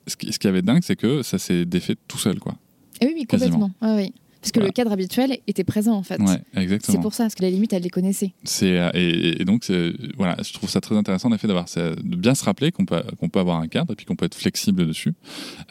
ce 0.07 0.15
qui, 0.15 0.31
ce 0.33 0.39
qui 0.39 0.47
avait 0.47 0.61
dingue, 0.61 0.81
c'est 0.83 0.95
que 0.95 1.23
ça 1.23 1.37
s'est 1.37 1.65
défait 1.65 1.95
tout 2.07 2.17
seul, 2.17 2.39
quoi. 2.39 2.55
Et 3.01 3.07
oui, 3.07 3.13
oui, 3.15 3.25
complètement. 3.25 3.71
oui. 3.81 4.13
Parce 4.41 4.51
que 4.51 4.59
le 4.59 4.69
cadre 4.71 4.91
habituel 4.91 5.37
était 5.47 5.63
présent 5.63 5.93
en 5.93 6.03
fait. 6.03 6.19
Ouais. 6.21 6.79
C'est 6.83 7.01
pour 7.01 7.13
ça, 7.13 7.25
parce 7.25 7.35
que 7.35 7.41
la 7.41 7.49
limite, 7.49 7.73
elle 7.73 7.83
les 7.83 7.89
connaissait. 7.89 8.33
C'est, 8.43 8.77
euh, 8.77 8.89
et, 8.93 9.43
donc, 9.45 9.69
voilà, 10.17 10.37
je 10.43 10.53
trouve 10.53 10.69
ça 10.69 10.81
très 10.81 10.95
intéressant 10.95 11.29
en 11.29 11.35
effet 11.35 11.47
d'avoir, 11.47 11.65
de 11.65 12.15
bien 12.15 12.35
se 12.35 12.43
rappeler 12.43 12.71
qu'on 12.71 12.85
peut, 12.85 13.01
qu'on 13.19 13.29
peut 13.29 13.39
avoir 13.39 13.59
un 13.59 13.67
cadre 13.67 13.93
et 13.93 13.95
puis 13.95 14.05
qu'on 14.05 14.15
peut 14.15 14.25
être 14.25 14.35
flexible 14.35 14.87
dessus. 14.87 15.13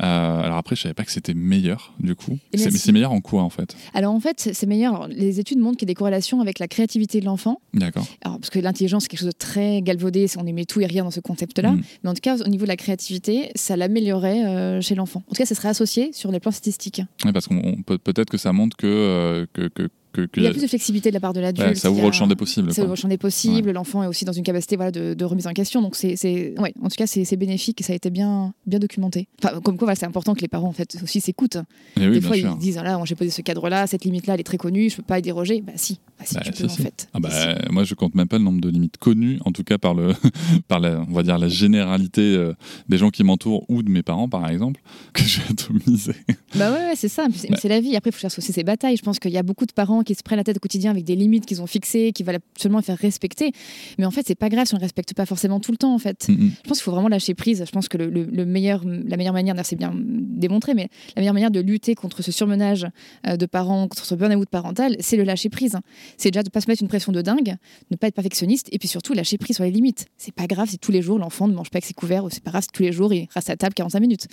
Euh, 0.00 0.40
alors 0.40 0.56
après, 0.56 0.76
je 0.76 0.82
savais 0.82 0.94
pas 0.94 1.04
que 1.04 1.12
c'était 1.12 1.34
meilleur 1.34 1.94
du 2.00 2.14
coup. 2.14 2.38
mais 2.52 2.70
c'est 2.70 2.92
meilleur 2.92 3.12
en 3.12 3.20
quoi 3.20 3.42
en 3.42 3.50
fait? 3.50 3.76
Alors 3.94 4.14
en 4.14 4.20
fait, 4.20 4.50
c'est 4.52 4.66
meilleur. 4.66 5.08
les 5.08 5.40
études 5.40 5.58
montrent 5.58 5.78
qu'il 5.78 5.87
y 5.87 5.90
a 5.90 5.92
des 5.92 5.94
corrélations 5.94 6.40
avec 6.40 6.58
la 6.58 6.68
créativité 6.68 7.20
de 7.20 7.25
l'enfant. 7.25 7.60
D'accord. 7.75 8.06
Alors 8.25 8.38
parce 8.38 8.50
que 8.50 8.58
l'intelligence, 8.58 9.04
c'est 9.04 9.08
quelque 9.08 9.20
chose 9.20 9.28
de 9.28 9.32
très 9.32 9.82
galvaudé, 9.82 10.26
on 10.37 10.46
aimait 10.46 10.64
tout 10.64 10.80
et 10.80 10.87
rien 10.87 11.04
dans 11.04 11.10
ce 11.10 11.20
concept-là. 11.20 11.72
Mm. 11.72 11.82
Mais 12.04 12.10
en 12.10 12.14
tout 12.14 12.20
cas, 12.20 12.37
au 12.37 12.48
niveau 12.48 12.64
de 12.64 12.68
la 12.68 12.76
créativité, 12.76 13.50
ça 13.54 13.76
l'améliorait 13.76 14.44
euh, 14.46 14.80
chez 14.80 14.94
l'enfant. 14.94 15.22
En 15.26 15.34
tout 15.34 15.38
cas, 15.38 15.46
ça 15.46 15.54
serait 15.54 15.68
associé 15.68 16.12
sur 16.12 16.30
les 16.30 16.40
plans 16.40 16.50
statistiques. 16.50 17.02
Oui, 17.25 17.32
parce 17.32 17.46
qu'on 17.46 17.82
peut 17.84 17.98
peut-être 17.98 18.30
que 18.30 18.38
ça 18.38 18.52
montre 18.58 18.76
que 18.76 19.46
que, 19.52 19.68
que, 19.68 19.88
il 20.36 20.42
y 20.42 20.46
a 20.46 20.50
plus 20.50 20.62
de 20.62 20.66
flexibilité 20.66 21.10
de 21.10 21.14
la 21.14 21.20
part 21.20 21.32
de 21.32 21.40
l'adulte. 21.40 21.76
ça 21.76 21.90
ouvre 21.90 22.06
le 22.06 22.12
champ 22.12 22.26
des 22.26 22.36
possibles. 22.36 22.72
Ça 22.72 22.82
ouvre 22.82 22.90
le 22.90 22.96
champ 22.96 23.08
des 23.08 23.18
possibles. 23.18 23.70
L'enfant 23.70 24.02
est 24.02 24.06
aussi 24.06 24.24
dans 24.24 24.32
une 24.32 24.42
capacité 24.42 24.76
voilà, 24.76 24.90
de, 24.90 25.24
remise 25.24 25.46
en 25.46 25.52
question. 25.52 25.82
Donc, 25.82 25.96
c'est, 25.96 26.14
ouais, 26.58 26.72
en 26.82 26.88
tout 26.88 26.96
cas, 26.96 27.06
c'est, 27.06 27.36
bénéfique 27.36 27.80
et 27.80 27.84
ça 27.84 27.92
a 27.92 27.96
été 27.96 28.10
bien, 28.10 28.52
bien 28.66 28.78
documenté. 28.78 29.28
Enfin, 29.42 29.60
comme 29.60 29.76
quoi, 29.76 29.94
c'est 29.94 30.06
important 30.06 30.34
que 30.34 30.40
les 30.40 30.48
parents 30.48 30.68
en 30.68 30.72
fait, 30.72 30.96
aussi 31.02 31.20
s'écoutent. 31.20 31.58
Eh 31.96 32.08
des 32.08 32.20
fois, 32.20 32.36
ils 32.36 32.56
disent 32.58 32.76
là, 32.76 33.00
j'ai 33.04 33.14
posé 33.14 33.30
ce 33.30 33.42
cadre-là, 33.42 33.86
cette 33.86 34.04
limite-là, 34.04 34.34
elle 34.34 34.40
est 34.40 34.44
très 34.44 34.58
connue, 34.58 34.90
je 34.90 34.96
peux 34.96 35.02
pas 35.02 35.18
y 35.18 35.22
déroger. 35.22 35.60
Bah, 35.60 35.72
si, 35.76 36.00
bah, 36.18 36.25
si 36.26 36.34
bah, 36.34 36.40
tu 36.44 36.52
peux, 36.52 36.64
en 36.64 36.68
fait. 36.68 37.08
Ah, 37.14 37.20
bah, 37.20 37.30
moi, 37.70 37.84
je 37.84 37.94
compte 37.94 38.14
même 38.14 38.28
pas 38.28 38.38
le 38.38 38.44
nombre 38.44 38.60
de 38.60 38.68
limites 38.68 38.96
connues, 38.96 39.38
en 39.44 39.52
tout 39.52 39.64
cas 39.64 39.78
par, 39.78 39.94
le, 39.94 40.12
par 40.68 40.80
la, 40.80 41.00
on 41.08 41.12
va 41.12 41.22
dire, 41.22 41.38
la 41.38 41.48
généralité 41.48 42.22
euh, 42.22 42.54
des 42.88 42.98
gens 42.98 43.10
qui 43.10 43.25
m'entourent 43.25 43.64
ou 43.68 43.82
de 43.82 43.90
mes 43.90 44.02
parents, 44.02 44.28
par 44.28 44.48
exemple, 44.48 44.80
que 45.12 45.22
j'ai 45.22 45.42
atomisé. 45.48 46.14
Bah 46.54 46.72
ouais, 46.72 46.94
c'est 46.96 47.08
ça. 47.08 47.26
C'est 47.34 47.68
la 47.68 47.80
vie. 47.80 47.96
Après, 47.96 48.10
il 48.10 48.12
faut 48.12 48.20
chercher 48.20 48.38
aussi 48.38 48.52
ses 48.52 48.64
batailles. 48.64 48.96
Je 48.96 49.02
pense 49.02 49.18
qu'il 49.18 49.30
y 49.30 49.38
a 49.38 49.42
beaucoup 49.42 49.66
de 49.66 49.72
parents 49.72 50.02
qui 50.02 50.14
se 50.14 50.22
prennent 50.22 50.38
la 50.38 50.44
tête 50.44 50.56
au 50.56 50.60
quotidien 50.60 50.90
avec 50.90 51.04
des 51.04 51.16
limites 51.16 51.46
qu'ils 51.46 51.62
ont 51.62 51.66
fixées, 51.66 52.12
qui 52.12 52.22
veulent 52.22 52.40
absolument 52.54 52.82
faire 52.82 52.98
respecter. 52.98 53.52
Mais 53.98 54.04
en 54.04 54.10
fait, 54.10 54.25
c'est 54.26 54.34
pas 54.34 54.48
grave 54.48 54.66
si 54.66 54.75
on 54.75 54.78
ne 54.78 54.82
respecte 54.82 55.14
pas 55.14 55.26
forcément 55.26 55.60
tout 55.60 55.70
le 55.70 55.78
temps. 55.78 55.94
En 55.94 55.98
fait, 55.98 56.28
mm, 56.28 56.32
mm. 56.32 56.50
je 56.64 56.68
pense 56.68 56.78
qu'il 56.78 56.84
faut 56.84 56.92
vraiment 56.92 57.08
lâcher 57.08 57.34
prise. 57.34 57.64
Je 57.64 57.70
pense 57.70 57.88
que 57.88 57.96
le, 57.96 58.44
meilleur, 58.44 58.82
la 58.84 59.16
meilleure 59.16 59.34
manière, 59.34 59.54
c'est 59.64 59.76
bien 59.76 59.92
démontré, 59.94 60.75
mais 60.75 60.88
la 61.16 61.20
meilleure 61.20 61.34
manière 61.34 61.50
de 61.50 61.60
lutter 61.60 61.94
contre 61.94 62.22
ce 62.22 62.32
surmenage 62.32 62.87
euh, 63.26 63.37
de 63.37 63.46
parents, 63.46 63.88
contre 63.88 64.04
ce 64.04 64.14
burn-out 64.14 64.48
parental, 64.48 64.96
c'est 65.00 65.16
le 65.16 65.25
lâcher 65.25 65.48
prise. 65.48 65.76
C'est 66.16 66.30
déjà 66.30 66.42
de 66.42 66.50
pas 66.50 66.60
se 66.60 66.70
mettre 66.70 66.82
une 66.82 66.88
pression 66.88 67.12
de 67.12 67.22
dingue, 67.22 67.56
ne 67.90 67.96
pas 67.96 68.08
être 68.08 68.14
perfectionniste, 68.14 68.68
et 68.72 68.78
puis 68.78 68.88
surtout 68.88 69.14
lâcher 69.14 69.38
prise 69.38 69.56
sur 69.56 69.64
les 69.64 69.70
limites. 69.70 70.06
C'est 70.16 70.34
pas 70.34 70.46
grave 70.46 70.68
si 70.68 70.78
tous 70.78 70.92
les 70.92 71.02
jours 71.02 71.18
l'enfant 71.18 71.48
ne 71.48 71.54
mange 71.54 71.70
pas 71.70 71.76
avec 71.76 71.84
ses 71.84 71.94
couverts, 71.94 72.24
ou 72.24 72.30
c'est 72.30 72.42
pas 72.42 72.50
grave 72.50 72.62
si 72.62 72.68
tous 72.72 72.82
les 72.82 72.92
jours 72.92 73.12
il 73.12 73.28
reste 73.34 73.50
à 73.50 73.56
table 73.56 73.74
45 73.74 74.00
minutes. 74.00 74.26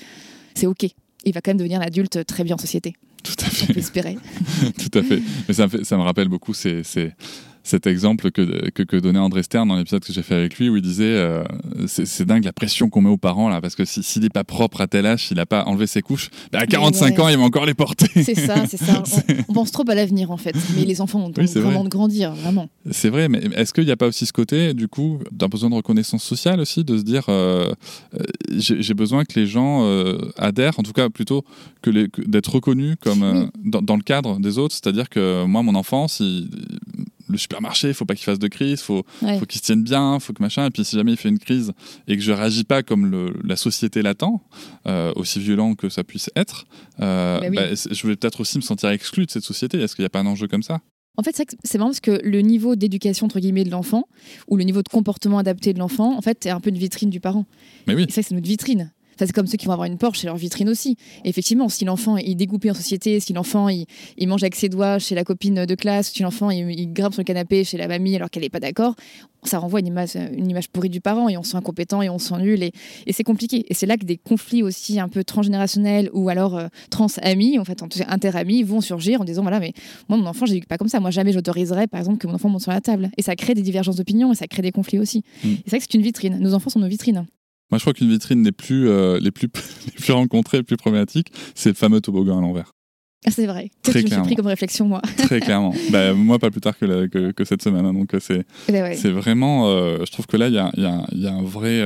C'est 0.53 0.67
ok. 0.67 0.85
Il 1.25 1.33
va 1.33 1.41
quand 1.41 1.51
même 1.51 1.57
devenir 1.57 1.81
un 1.81 1.85
adulte 1.85 2.25
très 2.25 2.43
bien 2.43 2.55
en 2.55 2.59
société. 2.59 2.93
Tout 3.23 3.33
à 3.39 3.49
fait. 3.49 3.65
On 3.69 3.73
peut 3.73 3.79
espérer. 3.79 4.17
Tout 4.77 4.99
à 4.99 5.03
fait. 5.03 5.21
Mais 5.47 5.53
ça 5.53 5.67
me, 5.67 5.83
ça 5.83 5.97
me 5.97 6.03
rappelle 6.03 6.27
beaucoup 6.27 6.53
ces, 6.53 6.83
cet 7.65 7.87
exemple 7.87 8.29
que, 8.29 8.69
que, 8.69 8.83
que, 8.83 8.95
donnait 8.95 9.17
André 9.17 9.41
Stern 9.41 9.67
dans 9.67 9.75
l'épisode 9.75 10.05
que 10.05 10.13
j'ai 10.13 10.21
fait 10.21 10.35
avec 10.35 10.59
lui 10.59 10.69
où 10.69 10.75
il 10.75 10.83
disait 10.83 11.03
euh, 11.03 11.43
c'est 11.87 12.25
dingue 12.25 12.45
la 12.45 12.53
pression 12.53 12.91
qu'on 12.91 13.01
met 13.01 13.09
aux 13.09 13.17
parents 13.17 13.49
là 13.49 13.59
parce 13.59 13.73
que 13.73 13.85
s'il 13.85 14.21
n'est 14.21 14.29
pas 14.29 14.43
propre 14.43 14.81
à 14.81 14.87
tel 14.87 15.07
âge, 15.07 15.27
s'il 15.27 15.37
n'a 15.37 15.47
pas 15.47 15.63
enlevé 15.65 15.87
ses 15.87 16.03
couches, 16.03 16.29
bah, 16.51 16.59
à 16.59 16.67
45 16.67 17.19
ans 17.19 17.27
il 17.27 17.37
va 17.37 17.43
encore 17.43 17.65
les 17.65 17.73
porter. 17.73 18.07
C'est 18.23 18.35
ça, 18.35 18.67
c'est 18.67 18.77
ça. 18.77 19.01
On, 19.49 19.53
pense 19.53 19.71
trop 19.71 19.83
à 19.89 19.95
l'avenir 19.95 20.29
en 20.29 20.37
fait, 20.37 20.55
mais 20.75 20.85
les 20.85 21.01
enfants 21.01 21.19
ont 21.19 21.31
vraiment 21.31 21.83
de 21.83 21.89
grandir, 21.89 22.35
vraiment. 22.35 22.69
C'est 22.91 23.09
vrai, 23.09 23.29
mais 23.29 23.39
est-ce 23.55 23.73
qu'il 23.73 23.85
n'y 23.85 23.91
a 23.91 23.97
pas 23.97 24.07
aussi 24.07 24.27
ce 24.27 24.33
côté 24.33 24.75
du 24.75 24.87
coup 24.87 25.19
d'un 25.31 25.47
besoin 25.47 25.71
de 25.71 25.75
reconnaissance 25.75 26.23
sociale 26.23 26.59
aussi, 26.59 26.83
de 26.83 26.99
se 26.99 27.03
dire 27.03 27.23
euh, 27.29 27.73
euh, 28.13 28.23
j'ai 28.57 28.93
besoin 28.93 29.25
que 29.25 29.39
les 29.39 29.47
gens 29.47 29.83
adhèrent, 30.37 30.77
en 30.77 30.83
tout 30.83 30.93
cas 30.93 31.09
plutôt 31.09 31.43
que, 31.81 31.89
d'être 32.27 32.53
reconnus 32.53 32.95
comme 33.01 33.49
dans, 33.63 33.81
dans, 33.81 33.95
le 33.95 34.03
cadre 34.03 34.39
des 34.39 34.59
autres, 34.59 34.75
c'est-à-dire 34.75 35.09
que 35.09 35.45
moi 35.45 35.63
mon 35.63 35.73
enfant, 35.73 36.07
si 36.07 36.47
le 37.27 37.37
supermarché, 37.37 37.89
il 37.89 37.93
faut 37.93 38.05
pas 38.05 38.15
qu'il 38.15 38.25
fasse 38.25 38.39
de 38.39 38.47
crise, 38.47 38.81
faut, 38.81 39.03
faut 39.19 39.45
qu'il 39.45 39.59
se 39.59 39.65
tienne 39.65 39.83
bien, 39.83 40.19
faut 40.19 40.33
que 40.33 40.41
machin. 40.41 40.65
Et 40.65 40.69
puis 40.69 40.83
si 40.85 40.95
jamais 40.95 41.13
il 41.13 41.17
fait 41.17 41.29
une 41.29 41.39
crise 41.39 41.73
et 42.07 42.15
que 42.15 42.21
je 42.21 42.31
réagis 42.31 42.63
pas 42.63 42.83
comme 42.83 43.09
le, 43.09 43.33
la 43.43 43.55
société 43.55 44.01
l'attend, 44.01 44.43
euh, 44.87 45.11
aussi 45.15 45.39
violent 45.39 45.75
que 45.75 45.89
ça 45.89 46.03
puisse 46.03 46.29
être, 46.35 46.65
euh, 47.01 47.39
bah, 47.51 47.73
je 47.73 48.07
vais 48.07 48.15
peut-être 48.15 48.41
aussi 48.41 48.57
me 48.57 48.61
sentir 48.61 48.89
exclu 48.89 49.25
de 49.25 49.31
cette 49.31 49.43
société. 49.43 49.79
Est-ce 49.79 49.95
qu'il 49.95 50.03
n'y 50.03 50.07
a 50.07 50.09
pas 50.09 50.19
un 50.19 50.27
enjeu 50.27 50.47
comme 50.47 50.63
ça? 50.63 50.79
En 51.17 51.23
fait, 51.23 51.41
c'est 51.63 51.77
marrant 51.77 51.91
parce 51.91 52.01
que 52.01 52.19
le 52.23 52.41
niveau 52.41 52.75
d'éducation 52.75 53.25
entre 53.25 53.39
guillemets 53.39 53.63
de 53.63 53.71
l'enfant 53.71 54.07
ou 54.49 54.57
le 54.57 54.63
niveau 54.63 54.81
de 54.83 54.89
comportement 54.89 55.37
adapté 55.37 55.73
de 55.73 55.79
l'enfant, 55.79 56.17
en 56.17 56.21
fait, 56.21 56.45
est 56.45 56.49
un 56.49 56.59
peu 56.59 56.69
une 56.69 56.77
vitrine 56.77 57.09
du 57.09 57.21
parent. 57.21 57.45
Mais 57.87 57.95
oui. 57.95 58.05
Ça, 58.09 58.21
c'est 58.21 58.35
notre 58.35 58.47
vitrine 58.47 58.91
c'est 59.17 59.31
comme 59.31 59.47
ceux 59.47 59.57
qui 59.57 59.65
vont 59.65 59.73
avoir 59.73 59.87
une 59.87 59.97
Porsche, 59.97 60.19
c'est 60.19 60.27
leur 60.27 60.37
vitrine 60.37 60.69
aussi. 60.69 60.97
effectivement, 61.23 61.69
si 61.69 61.85
l'enfant 61.85 62.17
est 62.17 62.35
dégoupé 62.35 62.71
en 62.71 62.73
société, 62.73 63.19
si 63.19 63.33
l'enfant 63.33 63.69
il, 63.69 63.85
mange 64.27 64.43
avec 64.43 64.55
ses 64.55 64.69
doigts 64.69 64.99
chez 64.99 65.15
la 65.15 65.23
copine 65.23 65.65
de 65.65 65.75
classe, 65.75 66.11
si 66.11 66.23
l'enfant 66.23 66.49
il, 66.49 66.91
grimpe 66.93 67.13
sur 67.13 67.21
le 67.21 67.25
canapé 67.25 67.63
chez 67.63 67.77
la 67.77 67.87
mamie 67.87 68.15
alors 68.15 68.29
qu'elle 68.29 68.43
n'est 68.43 68.49
pas 68.49 68.59
d'accord, 68.59 68.95
ça 69.43 69.59
renvoie 69.59 69.79
une 69.79 69.87
image, 69.87 70.15
une 70.15 70.49
image 70.49 70.69
pourrie 70.69 70.89
du 70.89 71.01
parent 71.01 71.29
et 71.29 71.37
on 71.37 71.43
se 71.43 71.51
sent 71.51 71.57
incompétent 71.57 72.01
et 72.01 72.09
on 72.09 72.17
se 72.17 72.29
sent 72.29 72.37
nul 72.39 72.63
et, 72.63 72.71
c'est 73.11 73.23
compliqué. 73.23 73.65
Et 73.69 73.73
c'est 73.73 73.85
là 73.85 73.97
que 73.97 74.05
des 74.05 74.17
conflits 74.17 74.63
aussi 74.63 74.99
un 74.99 75.07
peu 75.07 75.23
transgénérationnels 75.23 76.09
ou 76.13 76.29
alors 76.29 76.57
euh, 76.57 76.67
trans-amis, 76.89 77.59
en 77.59 77.65
fait, 77.65 77.81
inter-amis, 78.07 78.63
vont 78.63 78.81
surgir 78.81 79.21
en 79.21 79.23
disant 79.23 79.41
voilà, 79.43 79.59
mais 79.59 79.73
moi, 80.09 80.17
mon 80.17 80.25
enfant, 80.25 80.45
je 80.45 80.53
n'éduque 80.53 80.67
pas 80.67 80.77
comme 80.77 80.89
ça. 80.89 80.99
Moi, 80.99 81.11
jamais 81.11 81.31
j'autoriserais, 81.31 81.87
par 81.87 81.99
exemple, 81.99 82.17
que 82.17 82.27
mon 82.27 82.33
enfant 82.33 82.49
monte 82.49 82.61
sur 82.61 82.71
la 82.71 82.81
table. 82.81 83.09
Et 83.17 83.21
ça 83.21 83.35
crée 83.35 83.53
des 83.53 83.61
divergences 83.61 83.95
d'opinion 83.95 84.31
et 84.31 84.35
ça 84.35 84.47
crée 84.47 84.61
des 84.61 84.71
conflits 84.71 84.99
aussi. 84.99 85.23
Mm. 85.43 85.47
Et 85.47 85.57
c'est 85.65 85.69
vrai 85.69 85.79
que 85.79 85.85
c'est 85.89 85.93
une 85.93 86.03
vitrine. 86.03 86.39
Nos 86.39 86.53
enfants 86.53 86.69
sont 86.69 86.79
nos 86.79 86.87
vitrines. 86.87 87.25
Moi, 87.71 87.79
je 87.79 87.83
crois 87.83 87.93
qu'une 87.93 88.09
vitrine 88.09 88.43
des 88.43 88.51
plus, 88.51 88.89
euh, 88.89 89.19
les, 89.19 89.31
plus, 89.31 89.47
les 89.85 89.91
plus 89.91 90.13
rencontrées, 90.13 90.57
les 90.57 90.63
plus 90.63 90.77
problématiques, 90.77 91.31
c'est 91.55 91.69
le 91.69 91.75
fameux 91.75 92.01
toboggan 92.01 92.37
à 92.37 92.41
l'envers. 92.41 92.71
Ah, 93.27 93.31
c'est 93.31 93.47
vrai. 93.47 93.71
Très 93.81 93.93
que 93.93 93.99
je 93.99 94.05
me 94.05 94.09
suis 94.09 94.21
pris 94.21 94.35
comme 94.35 94.45
réflexion, 94.45 94.87
moi. 94.87 95.01
Très 95.17 95.39
clairement. 95.41 95.73
Bah, 95.89 96.13
moi, 96.13 96.37
pas 96.37 96.51
plus 96.51 96.61
tard 96.61 96.77
que, 96.77 97.07
que, 97.07 97.31
que, 97.31 97.43
cette 97.43 97.63
semaine. 97.63 97.85
Hein, 97.85 97.93
donc, 97.93 98.13
euh, 98.13 98.19
c'est 98.21 98.45
eh 98.67 98.71
ben 98.71 98.95
c'est 98.95 99.09
vraiment. 99.09 99.67
Euh, 99.67 99.97
je 100.05 100.11
trouve 100.11 100.27
que 100.27 100.37
là, 100.37 100.47
il 100.47 100.53
y 100.53 100.59
a, 100.59 100.69
y, 100.77 100.85
a, 100.85 101.05
y 101.11 101.25
a, 101.25 101.33
un 101.33 101.41
vrai. 101.41 101.83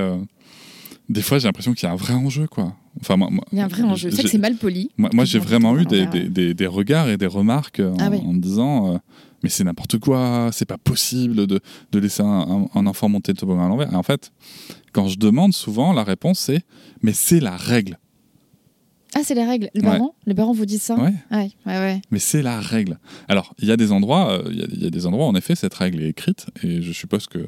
des 1.08 1.22
fois, 1.22 1.40
j'ai 1.40 1.48
l'impression 1.48 1.74
qu'il 1.74 1.88
y 1.88 1.90
a 1.90 1.94
un 1.94 1.98
vrai 1.98 2.14
enjeu, 2.14 2.48
quoi. 2.48 2.76
Enfin, 3.00 3.16
moi, 3.16 3.30
il 3.54 3.58
y 3.58 3.62
a 3.62 3.66
un 3.66 3.70
vrai 3.70 3.84
enjeu. 3.84 4.12
C'est 4.12 4.24
que 4.24 4.30
c'est 4.30 4.38
mal 4.38 4.56
poli. 4.56 4.90
Moi, 4.98 5.10
moi 5.14 5.24
j'ai 5.24 5.40
vraiment 5.40 5.78
eu 5.78 5.86
des, 5.86 6.08
des, 6.08 6.54
des, 6.54 6.68
regards 6.68 7.10
et 7.10 7.16
des 7.16 7.28
remarques 7.28 7.80
en, 7.80 7.96
ah 8.00 8.10
en 8.10 8.34
me 8.34 8.42
disant 8.42 9.00
mais 9.44 9.50
c'est 9.50 9.64
n'importe 9.64 10.00
quoi, 10.00 10.50
c'est 10.52 10.66
pas 10.66 10.78
possible 10.78 11.48
de, 11.48 11.60
de 11.92 12.00
laisser 12.00 12.24
un, 12.24 12.68
un, 12.74 12.88
enfant 12.88 13.10
monter 13.10 13.32
le 13.32 13.38
toboggan 13.38 13.66
à 13.66 13.70
l'envers. 13.70 13.92
Et 13.92 13.96
en 13.96 14.04
fait, 14.04 14.32
quand 14.92 15.08
je 15.08 15.18
demande 15.18 15.54
souvent, 15.54 15.94
la 15.94 16.04
réponse 16.04 16.40
c'est 16.40 16.64
mais 17.02 17.14
c'est 17.14 17.40
la 17.40 17.56
règle. 17.56 17.98
Ah, 19.16 19.22
c'est 19.24 19.34
les 19.34 19.44
règles. 19.44 19.70
Les, 19.74 19.82
parents, 19.82 20.14
les 20.28 20.36
parents 20.36 20.54
vous 20.54 20.68
disent 20.68 20.84
ça? 20.84 20.96
Ouais. 20.96 21.14
Ouais, 21.32 21.50
ouais, 21.66 22.02
Mais 22.12 22.20
c'est 22.20 22.44
la 22.44 22.60
règle. 22.60 23.00
Alors, 23.28 23.56
il 23.58 23.68
y 23.68 23.72
a 23.72 23.78
des 23.78 23.92
endroits, 23.92 24.32
euh, 24.32 24.44
il 24.52 24.84
y, 24.84 24.86
a 24.86 24.90
des 24.92 25.08
endroits, 25.08 25.26
en 25.26 25.34
effet, 25.34 25.56
cette 25.56 25.74
règle 25.74 26.04
est 26.04 26.10
écrite, 26.10 26.46
et 26.62 26.84
je 26.84 26.92
suppose 26.92 27.26
que, 27.26 27.40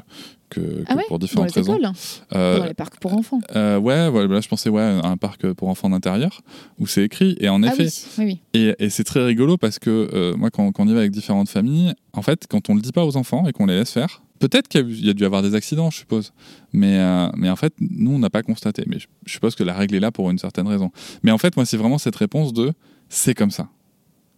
que, 0.50 0.84
ah 0.88 0.96
pour 1.08 1.20
différentes 1.20 1.54
dans 1.54 1.62
les 1.62 1.72
raisons. 1.72 1.94
Euh, 2.34 2.58
dans 2.58 2.66
les 2.66 2.74
parcs 2.74 3.00
pour 3.00 3.14
enfants. 3.14 3.42
Euh, 3.56 3.78
ouais, 3.78 4.08
ouais, 4.08 4.42
je 4.42 4.48
pensais 4.48 4.70
ouais, 4.70 4.82
à 4.82 5.08
un 5.08 5.18
parc 5.18 5.54
pour 5.54 5.68
enfants 5.68 5.90
d'intérieur, 5.90 6.42
où 6.80 6.88
c'est 6.88 7.04
écrit. 7.04 7.38
Et 7.40 7.48
en 7.48 7.62
ah 7.62 7.68
effet, 7.68 7.88
oui, 8.18 8.26
oui, 8.26 8.42
et, 8.54 8.74
et 8.80 8.90
c'est 8.90 9.04
très 9.04 9.24
rigolo 9.24 9.58
parce 9.58 9.78
que 9.78 10.10
euh, 10.14 10.36
moi, 10.36 10.50
quand, 10.50 10.72
quand, 10.72 10.86
on 10.86 10.88
y 10.88 10.94
va 10.94 11.00
avec 11.00 11.12
différentes 11.12 11.50
familles, 11.50 11.94
en 12.14 12.24
fait, 12.24 12.48
quand 12.50 12.72
on 12.72 12.76
le 12.76 12.82
dit 12.82 12.92
pas 12.92 13.06
aux 13.06 13.18
enfants 13.18 13.48
et 13.48 13.54
qu'on 13.54 13.68
les 13.68 13.78
laisse 13.78 13.92
faire, 13.92 14.24
Peut-être 14.42 14.68
qu'il 14.68 15.06
y 15.06 15.10
a 15.10 15.14
dû 15.14 15.24
avoir 15.24 15.44
des 15.44 15.54
accidents, 15.56 15.92
je 15.92 15.98
suppose. 15.98 16.34
Mais, 16.74 16.98
euh, 16.98 17.30
mais 17.38 17.50
en 17.50 17.56
fait, 17.56 17.74
nous, 17.80 18.12
on 18.12 18.20
n'a 18.20 18.32
pas 18.32 18.42
constaté. 18.42 18.84
Mais 18.88 18.98
je, 19.00 19.08
suppose 19.32 19.56
que 19.56 19.64
la 19.64 19.74
règle 19.74 19.96
est 19.96 20.00
là 20.00 20.12
pour 20.12 20.32
une 20.32 20.40
certaine 20.40 20.68
raison. 20.68 20.92
Mais 21.22 21.32
en 21.32 21.38
fait, 21.38 21.56
moi, 21.56 21.66
c'est 21.66 21.78
vraiment 21.78 22.00
cette 22.00 22.16
réponse 22.16 22.52
de 22.52 22.74
c'est 23.08 23.36
comme 23.36 23.52
ça. 23.52 23.70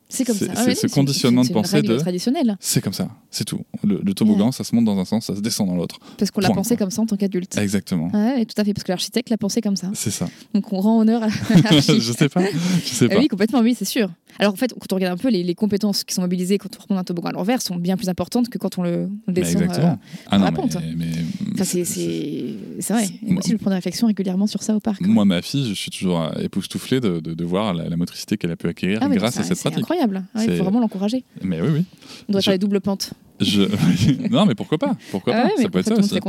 C'est 0.09 0.25
comme 0.25 0.35
ça. 0.35 0.45
c'est 0.45 0.71
ah 0.71 0.75
ce 0.75 0.87
conditionnement 0.87 1.41
de 1.41 1.51
pensée 1.51 1.81
de. 1.81 1.97
traditionnel. 1.97 2.55
C'est 2.59 2.83
comme 2.83 2.93
ça, 2.93 3.07
c'est 3.31 3.45
tout. 3.45 3.61
Le, 3.83 4.13
toboggan, 4.13 4.51
ça 4.51 4.63
se 4.63 4.75
monte 4.75 4.85
dans 4.85 4.99
un 4.99 5.05
sens, 5.05 5.25
ça 5.25 5.35
se 5.35 5.41
descend 5.41 5.67
dans 5.67 5.75
l'autre. 5.75 5.97
Parce 6.19 6.29
qu'on 6.29 6.41
l'a 6.41 6.51
pensé 6.51 6.77
comme 6.77 6.91
ça 6.91 7.01
en 7.01 7.07
tant 7.07 7.17
qu'adulte. 7.17 7.57
Exactement. 7.57 8.11
Ouais, 8.13 8.45
tout 8.45 8.59
à 8.61 8.63
fait, 8.63 8.73
parce 8.73 8.83
que 8.83 8.91
l'architecte 8.91 9.31
l'a 9.31 9.37
pensé 9.37 9.59
comme 9.61 9.75
ça. 9.75 9.89
C'est 9.95 10.11
ça. 10.11 10.27
Donc 10.53 10.71
on 10.71 10.81
rend 10.81 10.99
honneur 10.99 11.23
à 11.23 11.29
Je 11.71 12.13
sais 12.15 12.29
pas. 12.29 12.43
Je 12.83 12.89
sais 12.89 13.07
pas. 13.07 13.17
oui, 13.17 13.27
complètement, 13.27 13.61
oui, 13.61 13.73
c'est 13.75 13.85
sûr. 13.85 14.09
Alors 14.39 14.53
en 14.53 14.55
fait, 14.55 14.73
quand 14.73 14.91
on 14.91 14.95
regarde 14.95 15.13
un 15.13 15.21
peu 15.21 15.29
les, 15.29 15.55
compétences 15.55 16.03
qui 16.03 16.13
sont 16.13 16.21
mobilisées 16.21 16.57
quand 16.57 16.69
on 16.77 16.83
remonte 16.83 17.01
un 17.01 17.03
toboggan 17.03 17.29
à 17.29 17.33
l'envers 17.33 17.61
sont 17.61 17.75
bien 17.75 17.95
plus 17.95 18.09
importantes 18.09 18.49
que 18.49 18.57
quand 18.57 18.77
on 18.77 18.83
le, 18.83 19.09
descend 19.27 19.63
euh, 19.63 19.95
ah 20.29 20.37
la 20.37 20.51
pente. 20.51 20.77
Mais, 20.95 21.05
c'est 21.63 22.93
vrai. 22.93 23.05
moi 23.21 23.39
aussi, 23.39 23.51
je 23.51 23.57
prends 23.57 23.69
des 23.69 23.75
réflexions 23.75 24.07
régulièrement 24.07 24.47
sur 24.47 24.63
ça 24.63 24.75
au 24.75 24.79
parc. 24.79 25.01
Moi, 25.01 25.25
ma 25.25 25.41
fille, 25.41 25.69
je 25.69 25.73
suis 25.73 25.91
toujours 25.91 26.31
époustouflé 26.39 26.99
de, 26.99 27.19
de, 27.19 27.43
voir 27.45 27.73
la, 27.73 27.95
motricité 27.95 28.37
qu'elle 28.37 28.51
a 28.51 28.55
pu 28.55 28.67
acquérir 28.67 28.99
ah 29.01 29.09
grâce 29.09 29.37
à 29.37 29.43
cette 29.43 29.59
pratique. 29.59 29.75
C'est 29.75 29.79
incroyable. 29.79 30.23
Il 30.35 30.57
faut 30.57 30.63
vraiment 30.63 30.79
l'encourager. 30.79 31.23
Mais 31.41 31.61
oui, 31.61 31.69
oui. 31.71 31.85
On 32.27 32.33
doit 32.33 32.41
faire 32.41 32.53
les 32.53 32.59
doubles 32.59 32.81
pentes. 32.81 33.13
non, 34.29 34.45
mais 34.45 34.55
pourquoi 34.55 34.77
pas? 34.77 34.95
Pourquoi 35.11 35.33
ah 35.35 35.43
pas? 35.43 35.61
Ça 35.61 35.69
peut 35.69 35.79
être 35.79 35.87
ça 35.87 35.95
aussi. 35.95 36.19